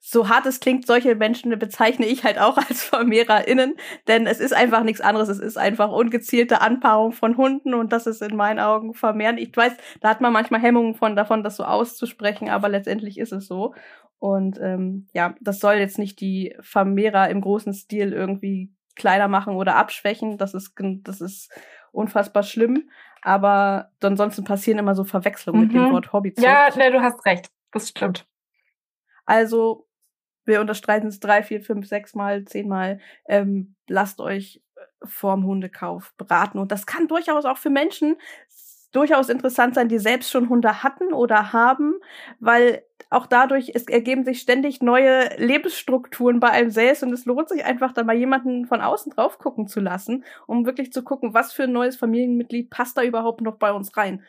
So 0.00 0.28
hart 0.28 0.46
es 0.46 0.60
klingt, 0.60 0.86
solche 0.86 1.16
Menschen 1.16 1.58
bezeichne 1.58 2.06
ich 2.06 2.22
halt 2.22 2.38
auch 2.38 2.56
als 2.68 2.84
VermehrerInnen, 2.84 3.74
denn 4.06 4.26
es 4.26 4.38
ist 4.38 4.54
einfach 4.54 4.84
nichts 4.84 5.00
anderes. 5.00 5.28
Es 5.28 5.40
ist 5.40 5.58
einfach 5.58 5.90
ungezielte 5.90 6.60
Anpaarung 6.60 7.12
von 7.12 7.36
Hunden 7.36 7.74
und 7.74 7.92
das 7.92 8.06
ist 8.06 8.22
in 8.22 8.36
meinen 8.36 8.60
Augen 8.60 8.94
vermehren. 8.94 9.38
Ich 9.38 9.56
weiß, 9.56 9.72
da 10.00 10.08
hat 10.08 10.20
man 10.20 10.32
manchmal 10.32 10.60
Hemmungen 10.60 10.94
von 10.94 11.16
davon, 11.16 11.42
das 11.42 11.56
so 11.56 11.64
auszusprechen, 11.64 12.48
aber 12.48 12.68
letztendlich 12.68 13.18
ist 13.18 13.32
es 13.32 13.46
so. 13.46 13.74
Und 14.18 14.58
ähm, 14.60 15.08
ja, 15.12 15.34
das 15.40 15.58
soll 15.58 15.74
jetzt 15.74 15.98
nicht 15.98 16.20
die 16.20 16.54
Vermehrer 16.60 17.28
im 17.28 17.40
großen 17.40 17.74
Stil 17.74 18.12
irgendwie 18.12 18.70
kleiner 18.94 19.28
machen 19.28 19.54
oder 19.54 19.76
abschwächen. 19.76 20.38
Das 20.38 20.54
ist, 20.54 20.74
das 21.02 21.20
ist 21.20 21.50
unfassbar 21.92 22.42
schlimm. 22.42 22.88
Aber 23.22 23.90
ansonsten 24.02 24.44
passieren 24.44 24.78
immer 24.78 24.94
so 24.94 25.04
Verwechslungen 25.04 25.62
mhm. 25.62 25.66
mit 25.66 25.76
dem 25.76 25.82
mhm. 25.84 25.92
Wort 25.92 26.12
Hobby. 26.12 26.34
Ja, 26.38 26.68
ne, 26.76 26.90
du 26.90 27.00
hast 27.00 27.24
recht. 27.24 27.50
Das 27.72 27.88
stimmt. 27.88 28.26
Also, 29.24 29.88
wir 30.44 30.60
unterstreiten 30.60 31.08
es 31.08 31.20
drei, 31.20 31.42
vier, 31.42 31.60
fünf, 31.60 31.88
sechs 31.88 32.14
Mal, 32.14 32.44
zehn 32.44 32.68
Mal. 32.68 33.00
Ähm, 33.28 33.74
lasst 33.88 34.20
euch 34.20 34.62
äh, 34.76 35.06
vorm 35.06 35.44
Hundekauf 35.44 36.14
beraten. 36.16 36.58
Und 36.58 36.70
das 36.70 36.86
kann 36.86 37.08
durchaus 37.08 37.44
auch 37.44 37.58
für 37.58 37.70
Menschen 37.70 38.16
durchaus 38.92 39.28
interessant 39.28 39.74
sein, 39.74 39.88
die 39.88 39.98
selbst 39.98 40.30
schon 40.30 40.48
Hunde 40.48 40.82
hatten 40.82 41.12
oder 41.12 41.52
haben, 41.52 41.94
weil 42.40 42.82
auch 43.10 43.26
dadurch 43.26 43.72
es 43.74 43.84
ergeben 43.84 44.24
sich 44.24 44.40
ständig 44.40 44.82
neue 44.82 45.30
Lebensstrukturen 45.36 46.40
bei 46.40 46.50
einem 46.50 46.70
selbst 46.70 47.02
und 47.02 47.12
es 47.12 47.24
lohnt 47.24 47.48
sich 47.48 47.64
einfach 47.64 47.92
da 47.92 48.02
mal 48.02 48.16
jemanden 48.16 48.66
von 48.66 48.80
außen 48.80 49.12
drauf 49.12 49.38
gucken 49.38 49.68
zu 49.68 49.80
lassen, 49.80 50.24
um 50.46 50.66
wirklich 50.66 50.92
zu 50.92 51.02
gucken, 51.02 51.34
was 51.34 51.52
für 51.52 51.64
ein 51.64 51.72
neues 51.72 51.96
Familienmitglied 51.96 52.70
passt 52.70 52.96
da 52.96 53.02
überhaupt 53.02 53.40
noch 53.40 53.56
bei 53.56 53.72
uns 53.72 53.96
rein. 53.96 54.22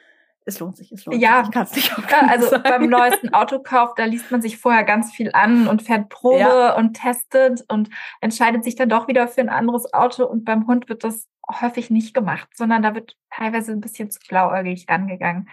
Es 0.45 0.59
lohnt 0.59 0.77
sich, 0.77 0.93
es 0.93 1.05
lohnt 1.05 1.21
ja. 1.21 1.39
sich. 1.39 1.47
Ich 1.47 1.53
kann's 1.53 1.75
nicht 1.75 1.91
ja, 2.09 2.27
also 2.29 2.47
sagen. 2.47 2.63
beim 2.63 2.89
neuesten 2.89 3.33
Autokauf, 3.33 3.95
da 3.95 4.05
liest 4.05 4.31
man 4.31 4.41
sich 4.41 4.57
vorher 4.57 4.85
ganz 4.85 5.11
viel 5.11 5.31
an 5.33 5.67
und 5.67 5.81
fährt 5.81 6.07
Probe 6.07 6.39
ja. 6.39 6.75
und 6.77 6.93
testet 6.93 7.65
und 7.67 7.89
entscheidet 8.21 8.63
sich 8.63 8.75
dann 8.75 8.87
doch 8.87 9.09
wieder 9.09 9.27
für 9.27 9.41
ein 9.41 9.49
anderes 9.49 9.93
Auto 9.93 10.25
und 10.25 10.45
beim 10.45 10.65
Hund 10.65 10.87
wird 10.87 11.03
das 11.03 11.27
häufig 11.61 11.89
nicht 11.89 12.13
gemacht, 12.13 12.47
sondern 12.53 12.81
da 12.81 12.95
wird 12.95 13.17
teilweise 13.29 13.73
ein 13.73 13.81
bisschen 13.81 14.09
zu 14.09 14.19
blauäugig 14.27 14.85
rangegangen. 14.89 15.49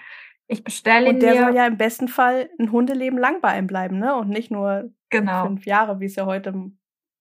Ich 0.54 0.62
bestelle 0.62 1.08
ihn 1.08 1.16
Und 1.16 1.20
der 1.20 1.36
soll 1.36 1.56
ja 1.56 1.66
im 1.66 1.76
besten 1.76 2.06
Fall 2.06 2.48
ein 2.60 2.70
Hundeleben 2.70 3.18
lang 3.18 3.40
bei 3.40 3.58
ihm 3.58 3.66
bleiben, 3.66 3.98
ne? 3.98 4.14
Und 4.14 4.28
nicht 4.28 4.52
nur 4.52 4.92
genau. 5.10 5.44
fünf 5.44 5.66
Jahre, 5.66 5.98
wie 5.98 6.04
es 6.04 6.14
ja 6.14 6.26
heute 6.26 6.70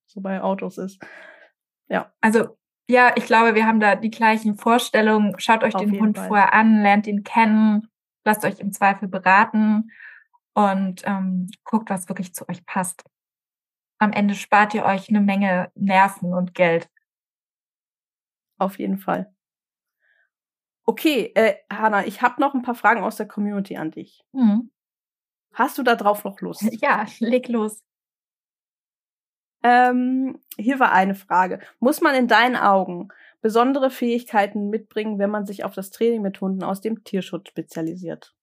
so 0.06 0.22
bei 0.22 0.40
Autos 0.40 0.78
ist. 0.78 1.04
Ja. 1.90 2.14
Also 2.22 2.56
ja, 2.88 3.12
ich 3.16 3.26
glaube, 3.26 3.56
wir 3.56 3.66
haben 3.66 3.80
da 3.80 3.96
die 3.96 4.12
gleichen 4.12 4.56
Vorstellungen. 4.56 5.34
Schaut 5.40 5.64
euch 5.64 5.74
Auf 5.74 5.82
den 5.82 6.00
Hund 6.00 6.16
Fall. 6.16 6.28
vorher 6.28 6.54
an, 6.54 6.84
lernt 6.84 7.08
ihn 7.08 7.24
kennen, 7.24 7.88
lasst 8.24 8.46
euch 8.46 8.60
im 8.60 8.72
Zweifel 8.72 9.08
beraten 9.08 9.90
und 10.54 11.02
ähm, 11.06 11.50
guckt, 11.64 11.90
was 11.90 12.08
wirklich 12.10 12.36
zu 12.36 12.48
euch 12.48 12.64
passt. 12.68 13.04
Am 13.98 14.12
Ende 14.12 14.36
spart 14.36 14.76
ihr 14.76 14.86
euch 14.86 15.10
eine 15.10 15.22
Menge 15.22 15.72
Nerven 15.74 16.34
und 16.34 16.54
Geld. 16.54 16.88
Auf 18.60 18.78
jeden 18.78 19.00
Fall. 19.00 19.34
Okay, 20.86 21.32
äh, 21.36 21.56
Hanna, 21.72 22.06
ich 22.06 22.22
habe 22.22 22.42
noch 22.42 22.54
ein 22.54 22.62
paar 22.62 22.76
Fragen 22.76 23.04
aus 23.04 23.16
der 23.16 23.28
Community 23.28 23.78
an 23.78 23.92
dich. 23.92 24.22
Mhm. 24.34 24.70
Hast 25.54 25.78
du 25.78 25.84
da 25.84 25.96
drauf 25.96 26.24
noch 26.24 26.40
Lust? 26.42 26.64
Ja, 26.82 27.06
leg 27.20 27.48
los. 27.48 27.82
Ähm, 29.64 30.40
hier 30.58 30.80
war 30.80 30.92
eine 30.92 31.16
Frage. 31.16 31.60
Muss 31.80 32.02
man 32.02 32.16
in 32.16 32.28
deinen 32.28 32.58
Augen 32.58 33.08
besondere 33.42 33.90
Fähigkeiten 33.90 34.70
mitbringen, 34.70 35.20
wenn 35.20 35.30
man 35.30 35.46
sich 35.46 35.64
auf 35.64 35.74
das 35.74 35.90
Training 35.90 36.22
mit 36.22 36.42
Hunden 36.42 36.64
aus 36.64 36.82
dem 36.82 37.04
Tierschutz 37.04 37.50
spezialisiert? 37.50 38.34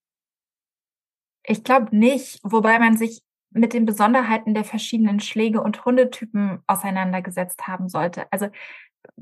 Ich 1.43 1.63
glaube 1.63 1.95
nicht, 1.95 2.39
wobei 2.43 2.79
man 2.79 2.97
sich 2.97 3.21
mit 3.51 3.73
den 3.73 3.85
Besonderheiten 3.85 4.53
der 4.53 4.63
verschiedenen 4.63 5.19
Schläge 5.19 5.61
und 5.61 5.85
Hundetypen 5.85 6.63
auseinandergesetzt 6.67 7.67
haben 7.67 7.89
sollte. 7.89 8.31
Also 8.31 8.47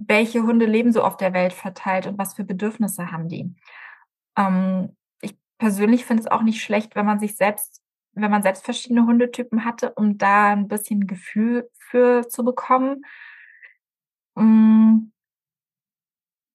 welche 0.08 0.44
Hunde 0.44 0.66
leben 0.66 0.92
so 0.92 1.04
auf 1.04 1.18
der 1.18 1.34
Welt 1.34 1.54
verteilt 1.54 2.08
und 2.08 2.18
was 2.18 2.34
für 2.34 2.44
Bedürfnisse 2.44 3.12
haben 3.12 3.28
die. 3.28 3.56
Ähm, 4.38 4.96
ich 5.22 5.36
persönlich 5.58 6.06
finde 6.06 6.24
es 6.24 6.32
auch 6.32 6.42
nicht 6.42 6.62
schlecht, 6.62 6.96
wenn 6.96 7.06
man 7.06 7.20
sich 7.20 7.36
selbst, 7.36 7.82
wenn 8.14 8.32
man 8.32 8.44
selbst 8.44 8.66
verschiedene 8.66 9.06
Hundetypen 9.06 9.66
hatte, 9.66 9.94
um 9.94 10.18
da 10.18 10.52
ein 10.52 10.68
bisschen 10.68 11.08
Gefühl 11.08 11.70
für 11.78 12.28
zu 12.28 12.44
bekommen. 12.44 13.04
Ähm, 14.38 15.12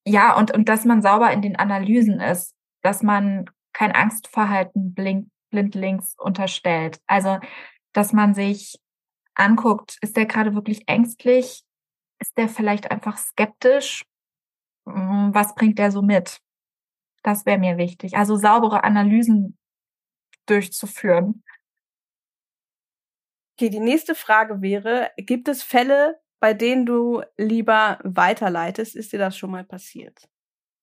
ja, 0.07 0.37
und, 0.37 0.53
und 0.53 0.69
dass 0.69 0.85
man 0.85 1.03
sauber 1.03 1.33
in 1.33 1.43
den 1.43 1.57
Analysen 1.57 2.21
ist, 2.21 2.55
dass 2.83 3.03
man 3.03 3.47
kein 3.73 3.93
Angstverhalten 3.93 4.95
blind, 4.95 5.31
blindlings 5.51 6.15
unterstellt. 6.19 7.01
Also, 7.07 7.39
dass 7.93 8.13
man 8.13 8.35
sich 8.35 8.79
anguckt, 9.35 9.99
ist 10.01 10.17
der 10.17 10.27
gerade 10.27 10.55
wirklich 10.55 10.89
ängstlich? 10.89 11.64
Ist 12.25 12.39
der 12.39 12.49
vielleicht 12.49 12.91
einfach 12.91 13.19
skeptisch? 13.19 14.07
Hm, 14.89 15.35
was 15.35 15.55
bringt 15.55 15.79
der 15.79 15.91
so 15.91 16.01
mit? 16.01 16.41
Das 17.23 17.45
wäre 17.45 17.59
mir 17.59 17.77
wichtig. 17.77 18.17
Also 18.17 18.37
saubere 18.37 18.83
Analysen 18.83 19.59
durchzuführen. 20.47 21.43
Okay, 23.59 23.69
die 23.69 23.81
nächste 23.81 24.15
Frage 24.15 24.63
wäre, 24.63 25.11
gibt 25.19 25.49
es 25.49 25.63
Fälle, 25.63 26.19
bei 26.41 26.55
denen 26.55 26.87
du 26.87 27.23
lieber 27.37 27.99
weiterleitest? 28.05 28.97
Ist 28.97 29.13
dir 29.13 29.19
das 29.19 29.37
schon 29.37 29.51
mal 29.51 29.65
passiert? 29.65 30.27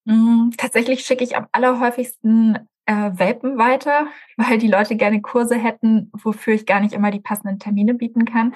Hm, 0.08 0.54
tatsächlich 0.56 1.04
schicke 1.04 1.24
ich 1.24 1.36
am 1.36 1.48
allerhäufigsten 1.54 2.70
äh, 2.86 3.12
Welpen 3.14 3.58
weiter, 3.58 4.06
weil 4.38 4.60
die 4.60 4.68
Leute 4.68 4.96
gerne 4.96 5.22
Kurse 5.22 5.56
hätten, 5.56 6.12
wofür 6.14 6.54
ich 6.54 6.68
gar 6.68 6.82
nicht 6.82 6.94
immer 6.94 7.10
die 7.10 7.20
passenden 7.20 7.58
Termine 7.58 7.96
bieten 7.96 8.26
kann. 8.26 8.54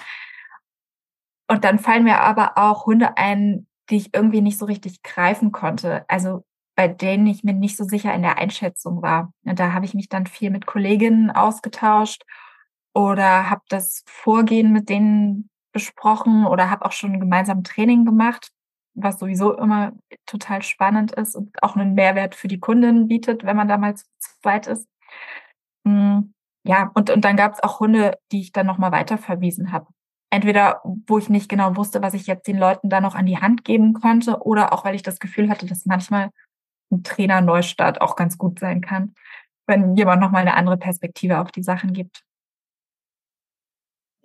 Und 1.48 1.64
dann 1.64 1.80
fallen 1.80 2.04
mir 2.04 2.20
aber 2.22 2.58
auch 2.58 2.86
Hunde 2.86 3.18
ein, 3.18 3.68
die 3.89 3.98
ich 3.98 4.14
irgendwie 4.14 4.41
nicht 4.41 4.58
so 4.58 4.66
richtig 4.66 5.04
greifen 5.04 5.52
konnte. 5.52 6.06
Also 6.10 6.43
bei 6.76 6.88
denen 6.88 7.28
ich 7.28 7.43
mir 7.43 7.54
nicht 7.54 7.78
so 7.78 7.86
sicher 7.86 8.14
in 8.14 8.22
der 8.22 8.38
Einschätzung 8.38 9.02
war. 9.02 9.32
Und 9.46 9.60
da 9.60 9.74
habe 9.74 9.86
ich 9.86 9.93
mich 9.93 10.10
dann 10.10 10.28
viel 10.28 10.50
mit 10.50 10.66
Kolleginnen 10.66 11.32
ausgetauscht 11.32 12.24
oder 12.93 13.50
habe 13.50 13.62
das 13.70 14.04
Vorgehen 14.08 14.74
mit 14.74 14.89
denen 14.89 15.50
besprochen 15.72 16.46
oder 16.46 16.70
habe 16.70 16.86
auch 16.86 16.91
schon 16.91 17.20
gemeinsam 17.20 17.64
Training 17.64 18.06
gemacht, 18.06 18.50
was 18.93 19.20
sowieso 19.20 19.58
immer 19.58 19.93
total 20.26 20.64
spannend 20.64 21.12
ist 21.14 21.36
und 21.36 21.62
auch 21.64 21.76
einen 21.76 21.93
Mehrwert 21.96 22.36
für 22.36 22.48
die 22.48 22.60
Kundin 22.60 23.08
bietet, 23.08 23.46
wenn 23.46 23.58
man 23.58 23.68
da 23.68 23.78
mal 23.78 23.96
zu 23.96 24.06
zweit 24.41 24.68
ist. 24.68 24.88
Hm, 25.86 26.34
ja, 26.64 26.91
und, 26.96 27.10
und 27.10 27.24
dann 27.26 27.38
gab 27.38 27.54
es 27.54 27.64
auch 27.64 27.80
Hunde, 27.80 28.18
die 28.32 28.41
ich 28.41 28.52
dann 28.52 28.66
nochmal 28.68 28.91
weiterverwiesen 28.91 29.72
habe 29.72 29.88
entweder 30.36 30.82
wo 30.84 31.18
ich 31.18 31.30
nicht 31.30 31.50
genau 31.50 31.76
wusste, 31.76 32.02
was 32.02 32.14
ich 32.14 32.28
jetzt 32.28 32.48
den 32.48 32.58
Leuten 32.58 32.90
da 32.90 33.02
noch 33.02 33.16
an 33.16 33.26
die 33.26 33.38
Hand 33.38 33.64
geben 33.64 33.94
konnte, 33.94 34.42
oder 34.42 34.74
auch 34.74 34.84
weil 34.86 34.96
ich 34.96 35.04
das 35.04 35.20
Gefühl 35.20 35.50
hatte, 35.50 35.66
dass 35.66 35.86
manchmal 35.86 36.30
ein 36.92 37.04
Trainer 37.04 37.42
Neustart 37.42 38.02
auch 38.02 38.16
ganz 38.16 38.38
gut 38.38 38.60
sein 38.60 38.82
kann, 38.82 39.16
wenn 39.66 39.96
jemand 39.96 40.22
nochmal 40.22 40.42
eine 40.42 40.56
andere 40.56 40.78
Perspektive 40.78 41.40
auf 41.40 41.52
die 41.52 41.64
Sachen 41.64 41.94
gibt. 41.94 42.24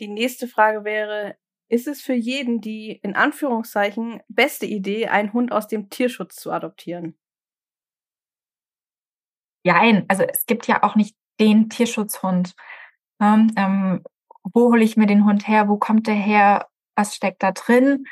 Die 0.00 0.08
nächste 0.08 0.48
Frage 0.48 0.84
wäre, 0.84 1.36
ist 1.68 1.86
es 1.86 2.02
für 2.02 2.14
jeden 2.14 2.60
die 2.60 2.90
in 2.90 3.14
Anführungszeichen 3.14 4.20
beste 4.28 4.66
Idee, 4.66 5.06
einen 5.06 5.32
Hund 5.32 5.52
aus 5.52 5.68
dem 5.68 5.88
Tierschutz 5.90 6.36
zu 6.36 6.50
adoptieren? 6.50 7.16
Jein, 9.64 10.06
also 10.08 10.24
es 10.24 10.46
gibt 10.46 10.66
ja 10.66 10.82
auch 10.82 10.96
nicht 10.96 11.14
den 11.38 11.68
Tierschutzhund. 11.68 12.54
Ähm, 13.20 13.52
ähm, 13.56 14.02
wo 14.42 14.70
hole 14.70 14.82
ich 14.82 14.96
mir 14.96 15.06
den 15.06 15.24
Hund 15.24 15.48
her? 15.48 15.68
Wo 15.68 15.76
kommt 15.76 16.06
der 16.06 16.14
her? 16.14 16.68
Was 16.96 17.14
steckt 17.14 17.42
da 17.42 17.52
drin? 17.52 18.06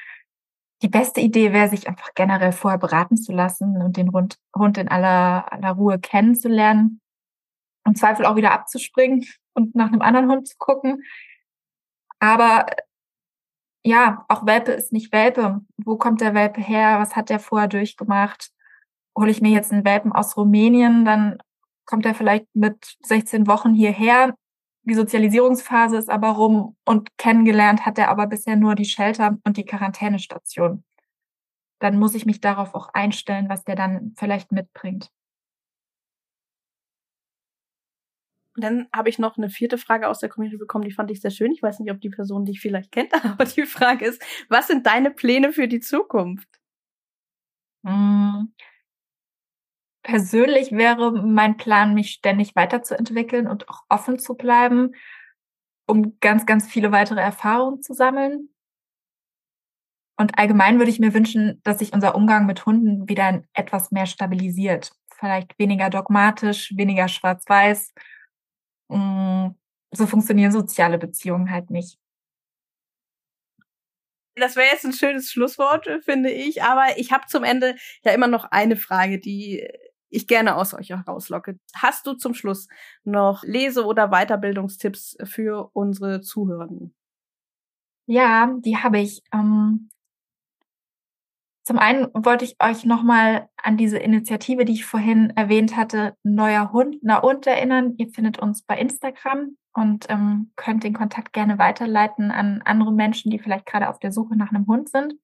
Die 0.83 0.89
beste 0.89 1.21
Idee 1.21 1.53
wäre, 1.53 1.69
sich 1.69 1.89
einfach 1.89 2.15
generell 2.15 2.53
vorher 2.53 2.79
beraten 2.79 3.17
zu 3.17 3.33
lassen 3.33 3.83
und 3.83 3.97
den 3.97 4.13
Hund, 4.13 4.39
Hund 4.57 4.79
in 4.79 4.89
aller, 4.89 5.53
aller 5.53 5.73
Ruhe 5.73 5.99
kennenzulernen. 5.99 7.01
Im 7.85 7.97
Zweifel 7.97 8.27
auch 8.27 8.37
wieder 8.37 8.53
abzuspringen 8.53 9.27
und 9.55 9.75
nach 9.75 9.89
einem 9.89 10.03
anderen 10.03 10.31
Hund 10.31 10.47
zu 10.47 10.57
gucken. 10.59 11.03
Aber 12.21 12.67
ja, 13.85 14.25
auch 14.29 14.47
Welpe 14.47 14.73
ist 14.73 14.93
nicht 14.93 15.13
Welpe. 15.13 15.61
Wo 15.79 15.97
kommt 15.97 16.21
der 16.21 16.35
Welpe 16.35 16.61
her? 16.61 16.99
Was 17.01 17.17
hat 17.17 17.31
der 17.31 17.41
vorher 17.41 17.69
durchgemacht? 17.69 18.51
Hole 19.17 19.31
ich 19.31 19.41
mir 19.41 19.51
jetzt 19.51 19.73
einen 19.73 19.85
Welpen 19.85 20.13
aus 20.13 20.37
Rumänien, 20.37 21.05
dann 21.05 21.39
kommt 21.87 22.05
er 22.07 22.15
vielleicht 22.15 22.47
mit 22.55 22.97
16 23.03 23.47
Wochen 23.47 23.75
hierher. 23.75 24.35
Die 24.89 24.95
Sozialisierungsphase 24.95 25.99
ist 25.99 26.09
aber 26.09 26.31
rum 26.31 26.75
und 26.87 27.19
kennengelernt 27.19 27.85
hat 27.85 27.99
er 27.99 28.09
aber 28.09 28.27
bisher 28.27 28.57
nur 28.57 28.75
die 28.75 28.87
Shelter 28.87 29.39
und 29.45 29.59
die 29.59 29.67
Quarantänestation. 29.67 30.83
Dann 31.79 31.99
muss 31.99 32.15
ich 32.15 32.25
mich 32.25 32.41
darauf 32.41 32.75
auch 32.75 32.89
einstellen, 32.95 33.51
was 33.51 33.65
der 33.65 33.77
dann 33.77 34.15
vielleicht 34.17 34.51
mitbringt. 34.51 35.11
dann 38.61 38.89
habe 38.93 39.09
ich 39.09 39.21
noch 39.21 39.37
eine 39.37 39.51
vierte 39.51 39.79
Frage 39.79 40.09
aus 40.09 40.19
der 40.19 40.29
Community 40.29 40.59
bekommen, 40.59 40.85
die 40.85 40.91
fand 40.91 41.11
ich 41.11 41.21
sehr 41.21 41.31
schön. 41.31 41.53
Ich 41.53 41.63
weiß 41.63 41.79
nicht, 41.79 41.93
ob 41.93 42.01
die 42.01 42.11
Person 42.11 42.45
dich 42.45 42.61
vielleicht 42.61 42.91
kennt, 42.91 43.13
aber 43.25 43.45
die 43.45 43.67
Frage 43.67 44.07
ist, 44.07 44.21
was 44.49 44.67
sind 44.67 44.87
deine 44.87 45.11
Pläne 45.11 45.53
für 45.53 45.69
die 45.69 45.81
Zukunft? 45.81 46.49
Hm. 47.85 48.53
Persönlich 50.09 50.73
wäre 50.73 51.13
mein 51.13 51.59
Plan, 51.59 51.93
mich 51.93 52.13
ständig 52.13 52.57
weiterzuentwickeln 52.57 53.47
und 53.47 53.69
auch 53.69 53.83
offen 53.91 54.19
zu 54.19 54.35
bleiben, 54.35 54.95
um 55.87 56.19
ganz, 56.21 56.47
ganz 56.47 56.67
viele 56.67 56.93
weitere 56.93 57.21
Erfahrungen 57.21 57.83
zu 57.83 57.93
sammeln. 57.93 58.49
Und 60.17 60.39
allgemein 60.39 60.79
würde 60.79 60.91
ich 60.91 60.99
mir 60.99 61.13
wünschen, 61.13 61.61
dass 61.63 61.81
sich 61.81 61.93
unser 61.93 62.15
Umgang 62.15 62.47
mit 62.47 62.65
Hunden 62.65 63.09
wieder 63.09 63.43
etwas 63.53 63.91
mehr 63.91 64.07
stabilisiert. 64.07 64.93
Vielleicht 65.15 65.59
weniger 65.59 65.91
dogmatisch, 65.91 66.73
weniger 66.75 67.09
schwarz-weiß 67.09 67.93
Mm, 68.89 69.51
so 69.91 70.07
funktionieren 70.07 70.53
soziale 70.53 70.99
Beziehungen 70.99 71.51
halt 71.51 71.71
nicht. 71.71 71.99
Das 74.37 74.55
wäre 74.57 74.69
jetzt 74.71 74.85
ein 74.85 74.93
schönes 74.93 75.31
Schlusswort, 75.31 75.89
finde 76.05 76.31
ich. 76.31 76.63
Aber 76.63 76.97
ich 76.97 77.13
habe 77.13 77.27
zum 77.27 77.45
Ende 77.45 77.75
ja 78.05 78.13
immer 78.13 78.29
noch 78.29 78.45
eine 78.45 78.77
Frage, 78.77 79.19
die 79.19 79.69
ich 80.11 80.27
gerne 80.27 80.57
aus 80.57 80.75
euch 80.75 80.91
herauslocke. 80.91 81.59
Hast 81.75 82.07
du 82.07 82.15
zum 82.15 82.35
Schluss 82.35 82.69
noch 83.05 83.43
Lese- 83.45 83.85
oder 83.85 84.09
Weiterbildungstipps 84.09 85.19
für 85.25 85.71
unsere 85.73 86.21
Zuhörenden? 86.21 86.95
Ja, 88.07 88.55
die 88.59 88.77
habe 88.79 88.99
ich. 89.01 89.23
Ähm, 89.33 89.91
zum 91.65 91.79
einen 91.79 92.07
wollte 92.15 92.47
ich 92.47 92.57
euch 92.63 92.87
nochmal 92.87 93.51
an 93.63 93.77
diese 93.77 93.99
Initiative, 93.99 94.65
die 94.65 94.73
ich 94.73 94.87
vorhin 94.87 95.31
erwähnt 95.37 95.77
hatte, 95.77 96.17
Neuer 96.23 96.73
Hund, 96.73 96.97
na 97.03 97.19
und 97.19 97.47
erinnern. 97.47 97.95
Ihr 97.99 98.09
findet 98.09 98.39
uns 98.39 98.63
bei 98.63 98.79
Instagram 98.79 99.59
und 99.75 100.07
ähm, 100.09 100.51
könnt 100.57 100.85
den 100.85 100.95
Kontakt 100.95 101.35
gerne 101.35 101.59
weiterleiten 101.59 102.31
an 102.31 102.63
andere 102.65 102.91
Menschen, 102.91 103.31
die 103.31 103.39
vielleicht 103.39 103.67
gerade 103.67 103.91
auf 103.91 103.99
der 103.99 104.13
Suche 104.13 104.35
nach 104.37 104.51
einem 104.51 104.67
Hund 104.67 104.89
sind. 104.89 105.15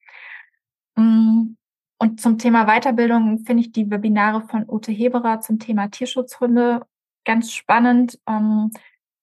Mm, 0.96 1.56
und 2.04 2.20
zum 2.20 2.36
Thema 2.36 2.66
Weiterbildung 2.66 3.38
finde 3.46 3.62
ich 3.62 3.72
die 3.72 3.90
Webinare 3.90 4.42
von 4.42 4.68
Ute 4.68 4.92
Heberer 4.92 5.40
zum 5.40 5.58
Thema 5.58 5.88
Tierschutzhunde 5.88 6.86
ganz 7.24 7.50
spannend. 7.50 8.20
Ähm, 8.28 8.70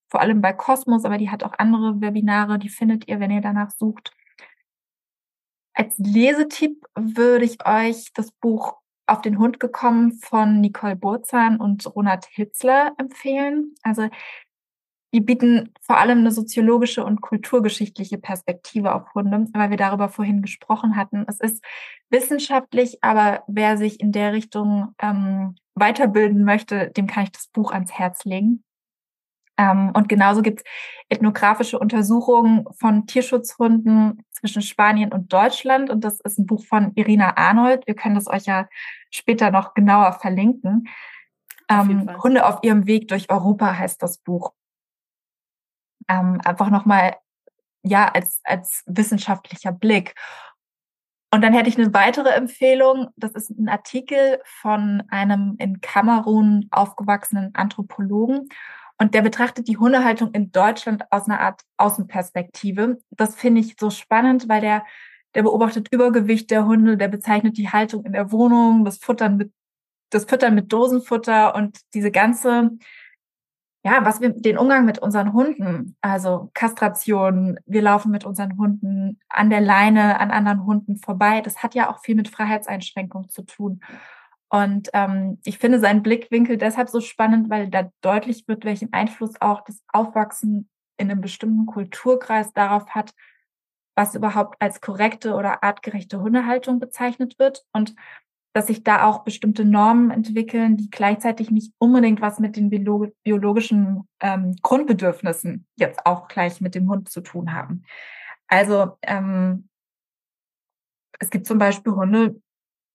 vor 0.10 0.20
allem 0.20 0.42
bei 0.42 0.52
Cosmos, 0.52 1.06
aber 1.06 1.20
die 1.20 1.30
hat 1.30 1.44
auch 1.44 1.54
andere 1.60 2.02
Webinare, 2.02 2.58
die 2.58 2.70
findet 2.70 3.08
ihr, 3.08 3.20
wenn 3.20 3.30
ihr 3.30 3.42
danach 3.42 3.70
sucht. 3.70 4.14
Als 5.76 5.96
Lesetipp 6.00 6.84
würde 6.96 7.46
ich 7.46 7.64
euch 7.68 8.12
das 8.16 8.32
Buch 8.32 8.80
Auf 9.06 9.22
den 9.22 9.38
Hund 9.38 9.60
gekommen 9.60 10.14
von 10.14 10.60
Nicole 10.60 10.96
Burzahn 10.96 11.60
und 11.60 11.86
Ronald 11.96 12.26
Hitzler 12.32 12.94
empfehlen. 12.98 13.76
Also 13.84 14.10
die 15.14 15.22
bieten 15.22 15.74
vor 15.82 15.98
allem 15.98 16.20
eine 16.20 16.32
soziologische 16.32 17.04
und 17.04 17.22
kulturgeschichtliche 17.22 18.18
Perspektive 18.18 18.96
auf 18.96 19.14
Hunde, 19.14 19.48
weil 19.54 19.70
wir 19.70 19.78
darüber 19.78 20.10
vorhin 20.10 20.42
gesprochen 20.42 20.96
hatten. 20.96 21.26
Es 21.28 21.40
ist 21.40 21.64
wissenschaftlich, 22.10 23.04
aber 23.04 23.44
wer 23.48 23.78
sich 23.78 24.00
in 24.00 24.12
der 24.12 24.34
Richtung 24.34 24.96
ähm, 25.02 25.56
weiterbilden 25.76 26.44
möchte, 26.44 26.92
dem 26.92 27.08
kann 27.08 27.24
ich 27.24 27.32
das 27.32 27.48
Buch 27.48 27.72
ans 27.72 27.92
Herz 27.92 28.24
legen. 28.26 28.64
Ähm, 29.58 29.92
und 29.94 30.08
genauso 30.08 30.42
gibt 30.42 30.62
es 30.62 30.66
ethnografische 31.10 31.78
Untersuchungen 31.78 32.66
von 32.80 33.06
Tierschutzhunden 33.06 34.24
zwischen 34.32 34.62
Spanien 34.62 35.12
und 35.12 35.32
Deutschland. 35.32 35.90
Und 35.90 36.04
das 36.04 36.20
ist 36.22 36.40
ein 36.40 36.46
Buch 36.46 36.66
von 36.66 36.94
Irina 36.96 37.38
Arnold. 37.38 37.86
Wir 37.86 37.96
können 37.96 38.16
das 38.16 38.28
euch 38.28 38.46
ja 38.46 38.68
später 39.10 39.52
noch 39.52 39.74
genauer 39.74 40.14
verlinken. 40.14 40.88
Ähm, 41.70 42.10
Hunde 42.24 42.46
auf 42.46 42.60
ihrem 42.64 42.88
Weg 42.88 43.08
durch 43.08 43.30
Europa 43.30 43.78
heißt 43.78 44.02
das 44.02 44.18
Buch. 44.18 44.54
Ähm, 46.08 46.40
einfach 46.44 46.70
nochmal, 46.70 47.16
ja, 47.84 48.08
als, 48.08 48.42
als 48.44 48.84
wissenschaftlicher 48.86 49.72
Blick. 49.72 50.16
Und 51.34 51.42
dann 51.42 51.54
hätte 51.54 51.70
ich 51.70 51.78
eine 51.78 51.94
weitere 51.94 52.30
Empfehlung. 52.30 53.08
Das 53.16 53.32
ist 53.32 53.50
ein 53.52 53.70
Artikel 53.70 54.42
von 54.44 55.04
einem 55.10 55.56
in 55.60 55.80
Kamerun 55.80 56.68
aufgewachsenen 56.72 57.52
Anthropologen. 57.56 58.50
Und 59.02 59.16
der 59.16 59.22
betrachtet 59.22 59.68
die 59.68 59.78
Hundehaltung 59.78 60.32
in 60.34 60.52
Deutschland 60.52 61.06
aus 61.10 61.28
einer 61.28 61.40
Art 61.40 61.62
Außenperspektive. 61.78 63.00
Das 63.10 63.36
finde 63.36 63.62
ich 63.62 63.76
so 63.80 63.90
spannend, 63.90 64.50
weil 64.50 64.62
der, 64.62 64.86
der 65.34 65.44
beobachtet 65.44 65.88
Übergewicht 65.92 66.52
der 66.52 66.66
Hunde, 66.66 66.98
der 66.98 67.08
bezeichnet 67.08 67.58
die 67.58 67.70
Haltung 67.70 68.06
in 68.06 68.12
der 68.12 68.32
Wohnung, 68.32 68.86
das 68.86 68.98
Futtern 68.98 69.38
mit, 69.38 69.54
das 70.12 70.26
Füttern 70.26 70.54
mit 70.54 70.72
Dosenfutter 70.72 71.56
und 71.56 71.80
diese 71.94 72.12
ganze, 72.12 72.72
ja, 73.84 74.06
was 74.06 74.22
wir, 74.22 74.30
den 74.30 74.58
Umgang 74.58 74.86
mit 74.86 75.00
unseren 75.00 75.34
Hunden, 75.34 75.98
also 76.02 76.52
Kastration, 76.54 77.60
wir 77.66 77.82
laufen 77.82 78.12
mit 78.12 78.26
unseren 78.26 78.58
Hunden 78.58 79.20
an 79.28 79.50
der 79.50 79.62
Leine 79.62 80.20
an 80.20 80.30
anderen 80.30 80.66
Hunden 80.66 80.98
vorbei. 80.98 81.42
Das 81.42 81.64
hat 81.64 81.74
ja 81.74 81.90
auch 81.90 82.00
viel 82.00 82.16
mit 82.16 82.30
Freiheitseinschränkung 82.30 83.30
zu 83.30 83.42
tun. 83.42 83.82
Und 84.50 84.90
ähm, 84.94 85.40
ich 85.46 85.58
finde 85.58 85.80
seinen 85.80 86.04
Blickwinkel 86.04 86.58
deshalb 86.58 86.90
so 86.90 87.02
spannend, 87.02 87.50
weil 87.50 87.70
da 87.70 87.90
deutlich 88.02 88.48
wird, 88.48 88.66
welchen 88.66 88.94
Einfluss 88.94 89.34
auch 89.40 89.62
das 89.64 89.82
Aufwachsen 89.88 90.70
in 90.98 91.10
einem 91.10 91.22
bestimmten 91.22 91.66
Kulturkreis 91.66 92.54
darauf 92.54 92.90
hat, 92.90 93.14
was 93.96 94.14
überhaupt 94.14 94.62
als 94.62 94.82
korrekte 94.82 95.34
oder 95.36 95.64
artgerechte 95.64 96.22
Hundehaltung 96.22 96.80
bezeichnet 96.80 97.40
wird 97.40 97.64
und 97.72 97.96
dass 98.54 98.68
sich 98.68 98.84
da 98.84 99.06
auch 99.06 99.24
bestimmte 99.24 99.64
Normen 99.64 100.12
entwickeln, 100.12 100.76
die 100.76 100.90
gleichzeitig 100.90 101.52
nicht 101.52 101.74
unbedingt 101.78 102.22
was 102.22 102.40
mit 102.40 102.58
den 102.58 102.70
biologischen 102.70 104.08
ähm, 104.20 104.56
Grundbedürfnissen 104.62 105.68
jetzt 105.78 106.06
auch 106.06 106.28
gleich 106.28 106.60
mit 106.60 106.76
dem 106.76 106.90
Hund 106.90 107.10
zu 107.10 107.22
tun 107.22 107.54
haben. 107.54 107.84
Also 108.48 108.98
ähm, 109.04 109.70
es 111.20 111.30
gibt 111.30 111.48
zum 111.48 111.60
Beispiel 111.60 111.94
Hunde, 111.94 112.42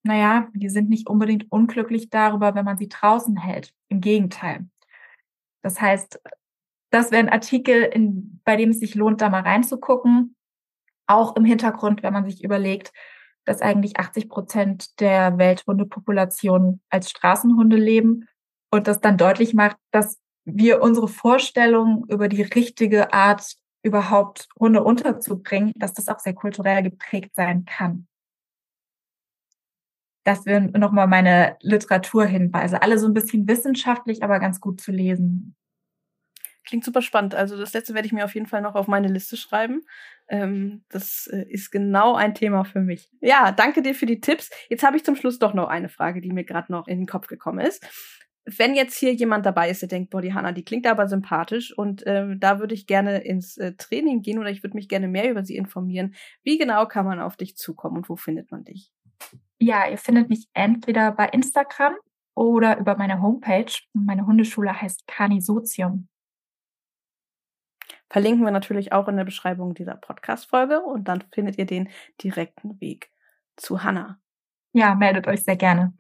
naja, 0.03 0.49
die 0.53 0.69
sind 0.69 0.91
nicht 0.91 1.09
unbedingt 1.09 1.51
unglücklich 1.51 2.11
darüber, 2.11 2.55
wenn 2.55 2.65
man 2.65 2.77
sie 2.77 2.89
draußen 2.89 3.37
hält. 3.37 3.73
Im 3.89 4.01
Gegenteil. 4.01 4.67
Das 5.63 5.81
heißt, 5.81 6.21
das 6.91 7.11
wäre 7.11 7.23
ein 7.23 7.29
Artikel, 7.29 7.83
in, 7.83 8.41
bei 8.45 8.57
dem 8.57 8.71
es 8.71 8.81
sich 8.81 8.95
lohnt, 8.95 9.21
da 9.21 9.31
mal 9.31 9.43
reinzugucken. 9.43 10.37
Auch 11.07 11.37
im 11.37 11.45
Hintergrund, 11.45 12.03
wenn 12.03 12.13
man 12.13 12.25
sich 12.25 12.45
überlegt, 12.45 12.93
dass 13.47 13.63
eigentlich 13.63 13.99
80 13.99 14.29
Prozent 14.29 15.01
der 15.01 15.39
Welthundepopulation 15.39 16.81
als 16.91 17.11
Straßenhunde 17.11 17.77
leben 17.77 18.29
und 18.71 18.87
das 18.87 19.01
dann 19.01 19.17
deutlich 19.17 19.55
macht, 19.55 19.77
dass 19.93 20.19
wir 20.45 20.83
unsere 20.83 21.09
Vorstellung 21.09 22.05
über 22.09 22.29
die 22.29 22.43
richtige 22.43 23.13
Art 23.13 23.57
überhaupt 23.83 24.49
Hunde 24.59 24.83
unterzubringen, 24.83 25.73
dass 25.77 25.95
das 25.95 26.09
auch 26.09 26.19
sehr 26.19 26.35
kulturell 26.35 26.83
geprägt 26.83 27.35
sein 27.35 27.65
kann. 27.65 28.09
Das 30.25 30.45
wären 30.45 30.73
nochmal 30.73 31.07
meine 31.07 31.57
Literaturhinweise. 31.61 32.83
Alle 32.83 32.99
so 32.99 33.07
ein 33.07 33.15
bisschen 33.15 33.47
wissenschaftlich, 33.47 34.25
aber 34.25 34.41
ganz 34.41 34.61
gut 34.61 34.81
zu 34.81 34.91
lesen. 34.91 35.55
Klingt 36.67 36.85
super 36.85 37.01
spannend. 37.01 37.35
Also 37.35 37.57
das 37.57 37.73
letzte 37.73 37.95
werde 37.95 38.07
ich 38.07 38.13
mir 38.13 38.25
auf 38.25 38.35
jeden 38.35 38.47
Fall 38.47 38.61
noch 38.61 38.75
auf 38.75 38.89
meine 38.89 39.09
Liste 39.09 39.37
schreiben. 39.37 39.83
Ähm, 40.29 40.85
das 40.89 41.29
äh, 41.29 41.47
ist 41.49 41.71
genau 41.71 42.17
ein 42.17 42.35
Thema 42.35 42.65
für 42.65 42.81
mich. 42.81 43.09
Ja, 43.21 43.53
danke 43.53 43.83
dir 43.83 43.95
für 43.95 44.07
die 44.07 44.21
Tipps. 44.21 44.51
Jetzt 44.69 44.83
habe 44.83 44.97
ich 44.97 45.05
zum 45.05 45.15
Schluss 45.15 45.39
doch 45.39 45.55
noch 45.55 45.69
eine 45.69 45.89
Frage, 45.89 46.21
die 46.21 46.33
mir 46.33 46.45
gerade 46.45 46.73
noch 46.73 46.89
in 46.89 46.99
den 46.99 47.07
Kopf 47.07 47.29
gekommen 47.29 47.61
ist. 47.61 47.87
Wenn 48.45 48.75
jetzt 48.75 48.97
hier 48.97 49.13
jemand 49.13 49.47
dabei 49.47 49.71
ist, 49.71 49.83
der 49.83 49.89
denkt, 49.89 50.11
boah, 50.11 50.21
die 50.21 50.35
Hanna, 50.35 50.53
die 50.53 50.65
klingt 50.65 50.87
aber 50.87 51.09
sympathisch 51.09 51.77
und 51.77 52.03
ähm, 52.07 52.39
da 52.39 52.61
würde 52.61 52.75
ich 52.75 52.87
gerne 52.87 53.19
ins 53.19 53.57
äh, 53.57 53.75
Training 53.75 54.23
gehen 54.23 54.39
oder 54.39 54.51
ich 54.51 54.63
würde 54.63 54.77
mich 54.77 54.89
gerne 54.89 55.09
mehr 55.09 55.31
über 55.31 55.45
sie 55.45 55.57
informieren. 55.57 56.15
Wie 56.43 56.59
genau 56.59 56.87
kann 56.87 57.07
man 57.07 57.21
auf 57.21 57.37
dich 57.37 57.57
zukommen 57.57 57.97
und 57.97 58.09
wo 58.09 58.17
findet 58.17 58.51
man 58.51 58.65
dich? 58.65 58.93
Ja, 59.59 59.89
ihr 59.89 59.99
findet 59.99 60.29
mich 60.29 60.47
entweder 60.53 61.13
bei 61.13 61.29
Instagram 61.29 61.95
oder 62.35 62.79
über 62.79 62.97
meine 62.97 63.21
Homepage. 63.21 63.73
Meine 63.95 64.27
Hundeschule 64.27 64.81
heißt 64.81 65.07
Canisotium. 65.07 66.09
Verlinken 68.09 68.45
wir 68.45 68.53
natürlich 68.53 68.93
auch 68.93 69.09
in 69.09 69.17
der 69.17 69.25
Beschreibung 69.25 69.75
dieser 69.75 69.97
Podcast-Folge 69.97 70.81
und 70.81 71.09
dann 71.09 71.25
findet 71.33 71.59
ihr 71.59 71.67
den 71.67 71.89
direkten 72.23 72.81
Weg 72.81 73.11
zu 73.57 73.83
Hannah. 73.83 74.19
Ja, 74.73 74.95
meldet 74.95 75.27
euch 75.27 75.43
sehr 75.43 75.57
gerne. 75.57 75.95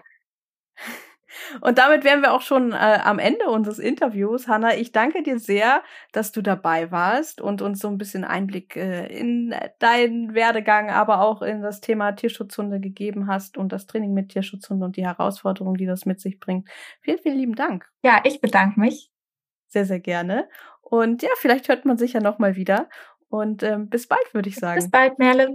Und 1.61 1.79
damit 1.79 2.05
wären 2.05 2.23
wir 2.23 2.33
auch 2.33 2.41
schon 2.41 2.73
äh, 2.73 2.99
am 3.03 3.19
Ende 3.19 3.47
unseres 3.47 3.79
Interviews. 3.79 4.49
Hanna, 4.49 4.77
ich 4.77 4.93
danke 4.93 5.23
dir 5.23 5.39
sehr, 5.39 5.83
dass 6.13 6.33
du 6.33 6.43
dabei 6.43 6.91
warst 6.91 7.41
und 7.41 7.63
uns 7.63 7.81
so 7.81 7.89
ein 7.89 7.99
bisschen 7.99 8.25
Einblick 8.25 8.77
äh, 8.77 9.07
in 9.07 9.55
deinen 9.79 10.35
Werdegang, 10.35 10.91
aber 10.91 11.21
auch 11.21 11.43
in 11.43 11.63
das 11.63 11.81
Thema 11.81 12.13
Tierschutzhunde 12.13 12.81
gegeben 12.81 13.27
hast 13.27 13.59
und 13.59 13.73
das 13.73 13.87
Training 13.87 14.15
mit 14.15 14.31
Tierschutzhunden 14.31 14.85
und 14.85 14.97
die 14.97 15.07
Herausforderungen, 15.07 15.77
die 15.77 15.87
das 15.87 16.07
mit 16.07 16.21
sich 16.21 16.41
bringt. 16.41 16.69
Vielen, 17.01 17.19
vielen 17.19 17.39
lieben 17.39 17.55
Dank. 17.55 17.91
Ja, 18.03 18.21
ich 18.25 18.41
bedanke 18.41 18.81
mich. 18.81 19.11
Sehr, 19.69 19.85
sehr 19.85 20.01
gerne. 20.01 20.49
Und 20.89 21.22
ja, 21.22 21.30
vielleicht 21.39 21.68
hört 21.68 21.84
man 21.84 21.99
sich 21.99 22.12
ja 22.12 22.20
nochmal 22.20 22.55
wieder. 22.55 22.89
Und 23.28 23.64
ähm, 23.64 23.89
bis 23.89 24.07
bald, 24.07 24.32
würde 24.32 24.49
ich 24.49 24.55
sagen. 24.55 24.78
Bis 24.78 24.89
bald, 24.89 25.18
Merle. 25.18 25.53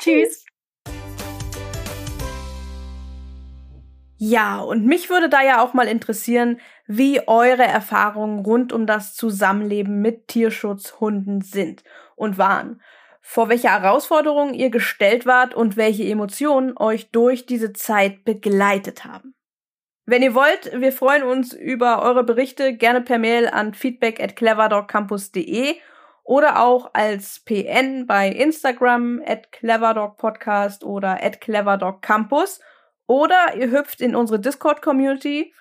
Tschüss. 0.00 0.44
Ja, 4.18 4.58
und 4.58 4.84
mich 4.84 5.10
würde 5.10 5.28
da 5.28 5.42
ja 5.42 5.62
auch 5.62 5.74
mal 5.74 5.86
interessieren, 5.86 6.58
wie 6.86 7.20
eure 7.28 7.62
Erfahrungen 7.62 8.40
rund 8.40 8.72
um 8.72 8.86
das 8.86 9.14
Zusammenleben 9.14 10.00
mit 10.00 10.26
Tierschutzhunden 10.26 11.42
sind 11.42 11.84
und 12.16 12.36
waren. 12.36 12.82
Vor 13.20 13.48
welcher 13.48 13.70
Herausforderungen 13.70 14.54
ihr 14.54 14.70
gestellt 14.70 15.24
wart 15.26 15.54
und 15.54 15.76
welche 15.76 16.04
Emotionen 16.04 16.76
euch 16.76 17.10
durch 17.10 17.46
diese 17.46 17.72
Zeit 17.72 18.24
begleitet 18.24 19.04
haben. 19.04 19.36
Wenn 20.08 20.22
ihr 20.22 20.36
wollt, 20.36 20.70
wir 20.72 20.92
freuen 20.92 21.24
uns 21.24 21.52
über 21.52 22.00
eure 22.00 22.22
Berichte 22.22 22.76
gerne 22.76 23.00
per 23.00 23.18
Mail 23.18 23.48
an 23.48 23.74
feedback 23.74 24.22
at 24.22 24.36
cleverdogcampus.de 24.36 25.74
oder 26.22 26.62
auch 26.62 26.90
als 26.92 27.40
PN 27.40 28.06
bei 28.06 28.28
Instagram 28.28 29.20
at 29.26 29.50
cleverdogpodcast 29.50 30.84
oder 30.84 31.24
at 31.24 31.40
cleverdogcampus. 31.40 32.60
Oder 33.08 33.56
ihr 33.56 33.72
hüpft 33.72 34.00
in 34.00 34.14
unsere 34.14 34.38
Discord-Community, 34.38 35.52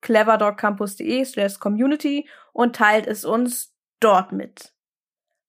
cleverdogcampus.de 0.00 1.24
slash 1.24 1.60
community 1.60 2.28
und 2.52 2.74
teilt 2.74 3.06
es 3.06 3.24
uns 3.24 3.72
dort 4.00 4.32
mit. 4.32 4.72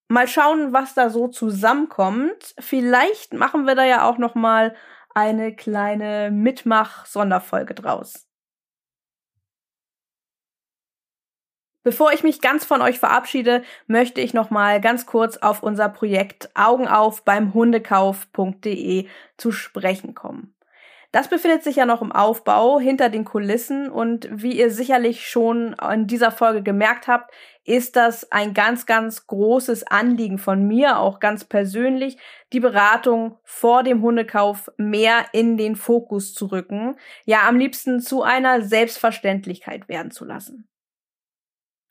Mal 0.09 0.27
schauen, 0.27 0.73
was 0.73 0.93
da 0.93 1.09
so 1.09 1.27
zusammenkommt. 1.27 2.53
Vielleicht 2.59 3.33
machen 3.33 3.65
wir 3.65 3.73
da 3.73 3.83
ja 3.83 4.07
auch 4.07 4.19
noch 4.19 4.35
mal 4.35 4.75
eine 5.15 5.55
kleine 5.55 6.29
Mitmach-Sonderfolge 6.31 7.73
draus. 7.73 8.27
Bevor 11.83 12.13
ich 12.13 12.23
mich 12.23 12.39
ganz 12.39 12.63
von 12.63 12.81
euch 12.81 12.97
verabschiede, 12.97 13.61
möchte 13.87 14.21
ich 14.21 14.33
noch 14.33 14.49
mal 14.49 14.79
ganz 14.79 15.05
kurz 15.05 15.37
auf 15.37 15.63
unser 15.63 15.89
Projekt 15.89 16.49
Augen 16.55 16.87
auf 16.87 17.25
beim 17.25 17.53
Hundekauf.de 17.53 19.07
zu 19.37 19.51
sprechen 19.51 20.15
kommen. 20.15 20.55
Das 21.11 21.27
befindet 21.27 21.61
sich 21.61 21.75
ja 21.75 21.85
noch 21.85 22.01
im 22.01 22.11
Aufbau 22.11 22.79
hinter 22.79 23.09
den 23.09 23.23
Kulissen 23.23 23.87
und 23.87 24.27
wie 24.31 24.57
ihr 24.57 24.71
sicherlich 24.71 25.27
schon 25.27 25.75
in 25.93 26.07
dieser 26.07 26.31
Folge 26.31 26.63
gemerkt 26.63 27.07
habt, 27.07 27.31
ist 27.65 27.95
das 27.95 28.31
ein 28.31 28.55
ganz, 28.55 28.87
ganz 28.87 29.27
großes 29.27 29.85
Anliegen 29.85 30.39
von 30.39 30.65
mir, 30.65 30.97
auch 30.97 31.19
ganz 31.19 31.43
persönlich, 31.45 32.17
die 32.51 32.59
Beratung 32.59 33.37
vor 33.43 33.83
dem 33.83 34.01
Hundekauf 34.01 34.71
mehr 34.77 35.25
in 35.33 35.55
den 35.57 35.75
Fokus 35.75 36.33
zu 36.33 36.47
rücken, 36.47 36.95
ja 37.25 37.47
am 37.47 37.59
liebsten 37.59 37.99
zu 37.99 38.23
einer 38.23 38.63
Selbstverständlichkeit 38.63 39.87
werden 39.87 40.09
zu 40.09 40.25
lassen. 40.25 40.67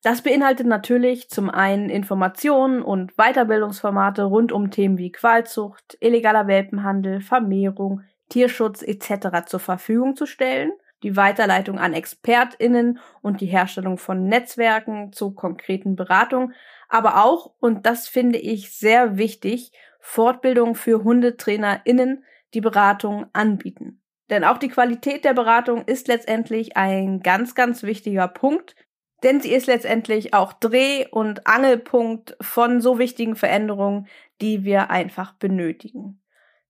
Das 0.03 0.23
beinhaltet 0.23 0.67
natürlich 0.67 1.31
zum 1.31 1.49
einen 1.49 1.89
Informationen 1.89 2.83
und 2.83 3.13
Weiterbildungsformate 3.17 4.25
rund 4.25 4.51
um 4.51 4.73
Themen 4.73 4.99
wie 4.99 5.13
Qualzucht, 5.13 5.97
illegaler 6.01 6.49
Welpenhandel, 6.49 7.21
Vermehrung, 7.21 8.03
Tierschutz 8.29 8.83
etc. 8.83 9.47
zur 9.47 9.61
Verfügung 9.61 10.17
zu 10.17 10.27
stellen, 10.27 10.73
die 11.05 11.17
Weiterleitung 11.17 11.79
an 11.79 11.93
ExpertInnen 11.93 12.99
und 13.21 13.41
die 13.41 13.47
Herstellung 13.47 13.97
von 13.97 14.27
Netzwerken 14.27 15.13
zu 15.13 15.33
konkreten 15.35 15.95
Beratungen, 15.95 16.53
aber 16.89 17.25
auch, 17.25 17.55
und 17.61 17.87
das 17.87 18.09
finde 18.09 18.39
ich 18.39 18.77
sehr 18.77 19.17
wichtig, 19.19 19.71
Fortbildung 20.01 20.75
für 20.75 21.05
HundetrainerInnen, 21.05 22.25
die 22.55 22.61
Beratung 22.61 23.27
anbieten. 23.33 24.03
Denn 24.31 24.45
auch 24.45 24.59
die 24.59 24.69
Qualität 24.69 25.25
der 25.25 25.35
Beratung 25.35 25.85
ist 25.85 26.09
letztendlich 26.09 26.77
ein 26.77 27.21
ganz, 27.21 27.55
ganz 27.55 27.83
wichtiger 27.83 28.27
Punkt, 28.27 28.75
denn 29.23 29.41
sie 29.41 29.53
ist 29.53 29.67
letztendlich 29.67 30.35
auch 30.35 30.53
Dreh- 30.53 31.07
und 31.11 31.47
Angelpunkt 31.47 32.37
von 32.41 32.81
so 32.81 32.99
wichtigen 32.99 33.37
Veränderungen, 33.37 34.09
die 34.41 34.65
wir 34.65 34.91
einfach 34.91 35.33
benötigen. 35.35 36.21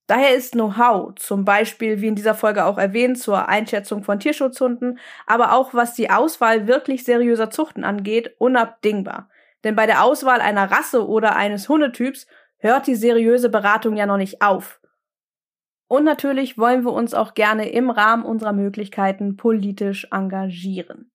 Daher 0.07 0.35
ist 0.35 0.53
Know-how, 0.53 1.15
zum 1.15 1.45
Beispiel 1.45 2.01
wie 2.01 2.09
in 2.09 2.17
dieser 2.17 2.35
Folge 2.35 2.65
auch 2.65 2.77
erwähnt, 2.77 3.19
zur 3.19 3.49
Einschätzung 3.49 4.03
von 4.03 4.19
Tierschutzhunden, 4.19 4.99
aber 5.27 5.53
auch 5.53 5.73
was 5.75 5.95
die 5.95 6.11
Auswahl 6.11 6.67
wirklich 6.67 7.05
seriöser 7.05 7.51
Zuchten 7.51 7.85
angeht, 7.85 8.35
unabdingbar. 8.39 9.31
Denn 9.65 9.77
bei 9.77 9.87
der 9.87 10.03
Auswahl 10.03 10.41
einer 10.41 10.71
Rasse 10.71 11.07
oder 11.07 11.37
eines 11.37 11.69
Hundetyps 11.69 12.27
hört 12.59 12.89
die 12.89 12.97
seriöse 12.97 13.49
Beratung 13.49 13.97
ja 13.97 14.07
noch 14.07 14.17
nicht 14.17 14.43
auf. 14.43 14.81
Und 15.87 16.05
natürlich 16.05 16.59
wollen 16.59 16.85
wir 16.85 16.93
uns 16.93 17.15
auch 17.15 17.35
gerne 17.35 17.69
im 17.69 17.91
Rahmen 17.91 18.25
unserer 18.25 18.53
Möglichkeiten 18.53 19.37
politisch 19.37 20.09
engagieren. 20.11 21.12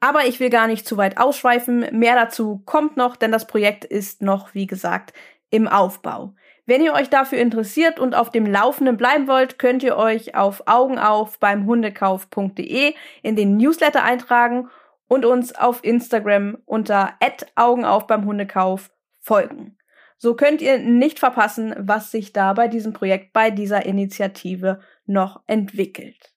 Aber 0.00 0.26
ich 0.26 0.40
will 0.40 0.50
gar 0.50 0.66
nicht 0.66 0.86
zu 0.86 0.96
weit 0.96 1.18
ausschweifen. 1.18 1.86
Mehr 1.92 2.14
dazu 2.14 2.62
kommt 2.64 2.96
noch, 2.96 3.16
denn 3.16 3.32
das 3.32 3.46
Projekt 3.46 3.84
ist 3.84 4.22
noch, 4.22 4.54
wie 4.54 4.66
gesagt, 4.66 5.12
im 5.50 5.68
Aufbau. 5.68 6.34
Wenn 6.66 6.82
ihr 6.82 6.94
euch 6.94 7.08
dafür 7.08 7.38
interessiert 7.38 8.00
und 8.00 8.16
auf 8.16 8.30
dem 8.30 8.44
Laufenden 8.44 8.96
bleiben 8.96 9.28
wollt, 9.28 9.58
könnt 9.58 9.84
ihr 9.84 9.96
euch 9.96 10.34
auf 10.34 10.64
Augenauf 10.66 11.38
beim 11.38 11.64
Hundekauf.de 11.64 12.94
in 13.22 13.36
den 13.36 13.56
Newsletter 13.56 14.02
eintragen 14.02 14.68
und 15.06 15.24
uns 15.24 15.54
auf 15.54 15.84
Instagram 15.84 16.58
unter 16.64 17.14
Augenauf 17.54 18.08
beim 18.08 18.24
Hundekauf 18.24 18.90
folgen. 19.20 19.78
So 20.18 20.34
könnt 20.34 20.60
ihr 20.60 20.78
nicht 20.78 21.18
verpassen, 21.18 21.74
was 21.78 22.10
sich 22.10 22.32
da 22.32 22.52
bei 22.54 22.68
diesem 22.68 22.92
Projekt, 22.92 23.32
bei 23.32 23.50
dieser 23.50 23.86
Initiative 23.86 24.80
noch 25.04 25.42
entwickelt. 25.46 26.35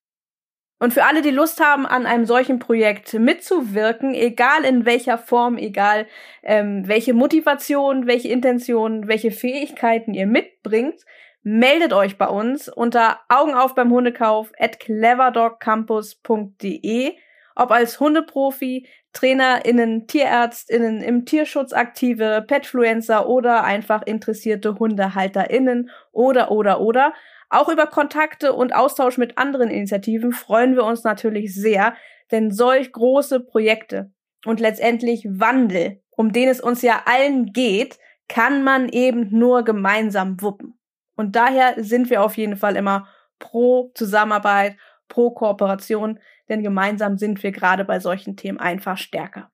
Und 0.79 0.93
für 0.93 1.03
alle, 1.03 1.21
die 1.21 1.29
Lust 1.29 1.59
haben, 1.59 1.85
an 1.85 2.05
einem 2.05 2.25
solchen 2.25 2.59
Projekt 2.59 3.13
mitzuwirken, 3.13 4.15
egal 4.15 4.63
in 4.63 4.85
welcher 4.85 5.17
Form, 5.17 5.57
egal 5.57 6.07
ähm, 6.41 6.87
welche 6.87 7.13
Motivation, 7.13 8.07
welche 8.07 8.29
Intention, 8.29 9.09
welche 9.09 9.31
Fähigkeiten 9.31 10.13
ihr 10.13 10.25
mitbringt, 10.25 11.03
meldet 11.43 11.91
euch 11.91 12.17
bei 12.17 12.27
uns 12.27 12.69
unter 12.69 13.19
Augen 13.27 13.55
auf 13.55 13.75
beim 13.75 13.91
Hundekauf 13.91 14.53
at 14.57 14.79
cleverdogcampus.de, 14.79 17.11
ob 17.55 17.71
als 17.71 17.99
Hundeprofi, 17.99 18.87
TrainerInnen, 19.11 20.07
TierärztInnen, 20.07 21.01
im 21.01 21.25
Tierschutz 21.25 21.73
aktive, 21.73 22.45
Petfluencer 22.47 23.27
oder 23.27 23.65
einfach 23.65 24.03
interessierte 24.03 24.79
HundehalterInnen 24.79 25.89
oder, 26.13 26.51
oder, 26.51 26.79
oder. 26.79 27.13
Auch 27.49 27.67
über 27.69 27.87
Kontakte 27.87 28.53
und 28.53 28.75
Austausch 28.75 29.17
mit 29.17 29.39
anderen 29.39 29.71
Initiativen 29.71 30.31
freuen 30.31 30.75
wir 30.75 30.83
uns 30.83 31.03
natürlich 31.03 31.55
sehr, 31.55 31.95
denn 32.31 32.51
solch 32.51 32.91
große 32.91 33.39
Projekte 33.39 34.11
und 34.45 34.59
letztendlich 34.59 35.25
Wandel, 35.27 36.01
um 36.11 36.31
den 36.31 36.47
es 36.47 36.61
uns 36.61 36.83
ja 36.83 37.03
allen 37.05 37.51
geht, 37.51 37.97
kann 38.27 38.63
man 38.63 38.87
eben 38.89 39.29
nur 39.31 39.63
gemeinsam 39.63 40.39
wuppen. 40.41 40.79
Und 41.15 41.35
daher 41.35 41.73
sind 41.77 42.11
wir 42.11 42.23
auf 42.23 42.37
jeden 42.37 42.55
Fall 42.55 42.75
immer 42.75 43.07
pro 43.39 43.91
Zusammenarbeit, 43.95 44.77
pro 45.07 45.31
Kooperation, 45.31 46.19
denn 46.49 46.61
gemeinsam 46.61 47.17
sind 47.17 47.41
wir 47.41 47.51
gerade 47.51 47.83
bei 47.83 47.99
solchen 47.99 48.37
Themen 48.37 48.59
einfach 48.59 48.97
stärker. 48.97 49.49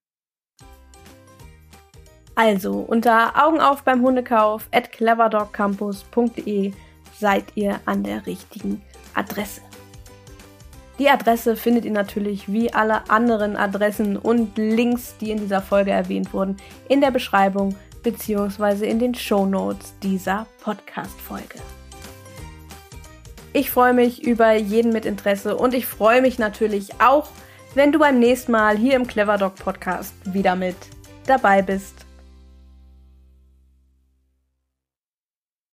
Also 2.36 2.80
unter 2.80 3.42
Augen 3.42 3.62
auf 3.62 3.84
beim 3.84 4.02
Hundekauf 4.02 4.68
at 4.74 4.92
cleverdogcampus.de 4.92 6.74
seid 7.20 7.46
ihr 7.56 7.80
an 7.86 8.04
der 8.04 8.26
richtigen 8.26 8.82
Adresse. 9.14 9.62
Die 10.98 11.10
Adresse 11.10 11.58
findet 11.58 11.84
ihr 11.84 11.92
natürlich 11.92 12.52
wie 12.52 12.74
alle 12.74 13.10
anderen 13.10 13.58
Adressen 13.58 14.16
und 14.18 14.58
Links, 14.58 15.16
die 15.20 15.32
in 15.32 15.40
dieser 15.40 15.62
Folge 15.62 15.92
erwähnt 15.92 16.34
wurden, 16.34 16.56
in 16.88 17.02
der 17.02 17.12
Beschreibung 17.12 17.76
bzw. 18.04 18.90
in 18.90 19.00
den 19.00 19.14
Show 19.14 19.46
Notes 19.46 19.94
dieser 20.02 20.46
Podcast-Folge. 20.62 21.60
Ich 23.52 23.72
freue 23.72 23.94
mich 23.94 24.24
über 24.24 24.54
jeden 24.54 24.94
mit 24.94 25.06
Interesse 25.06 25.56
und 25.58 25.74
ich 25.74 25.86
freue 25.86 26.22
mich 26.22 26.40
natürlich 26.40 27.02
auch, 27.02 27.30
wenn 27.74 27.92
du 27.92 28.00
beim 28.00 28.20
nächsten 28.20 28.54
Mal 28.54 28.78
hier 28.78 28.96
im 28.96 29.08
Clever 29.08 29.38
Dog 29.38 29.56
Podcast 29.56 30.14
wieder 30.26 30.56
mit 30.56 30.78
dabei 31.26 31.62
bist. 31.62 32.05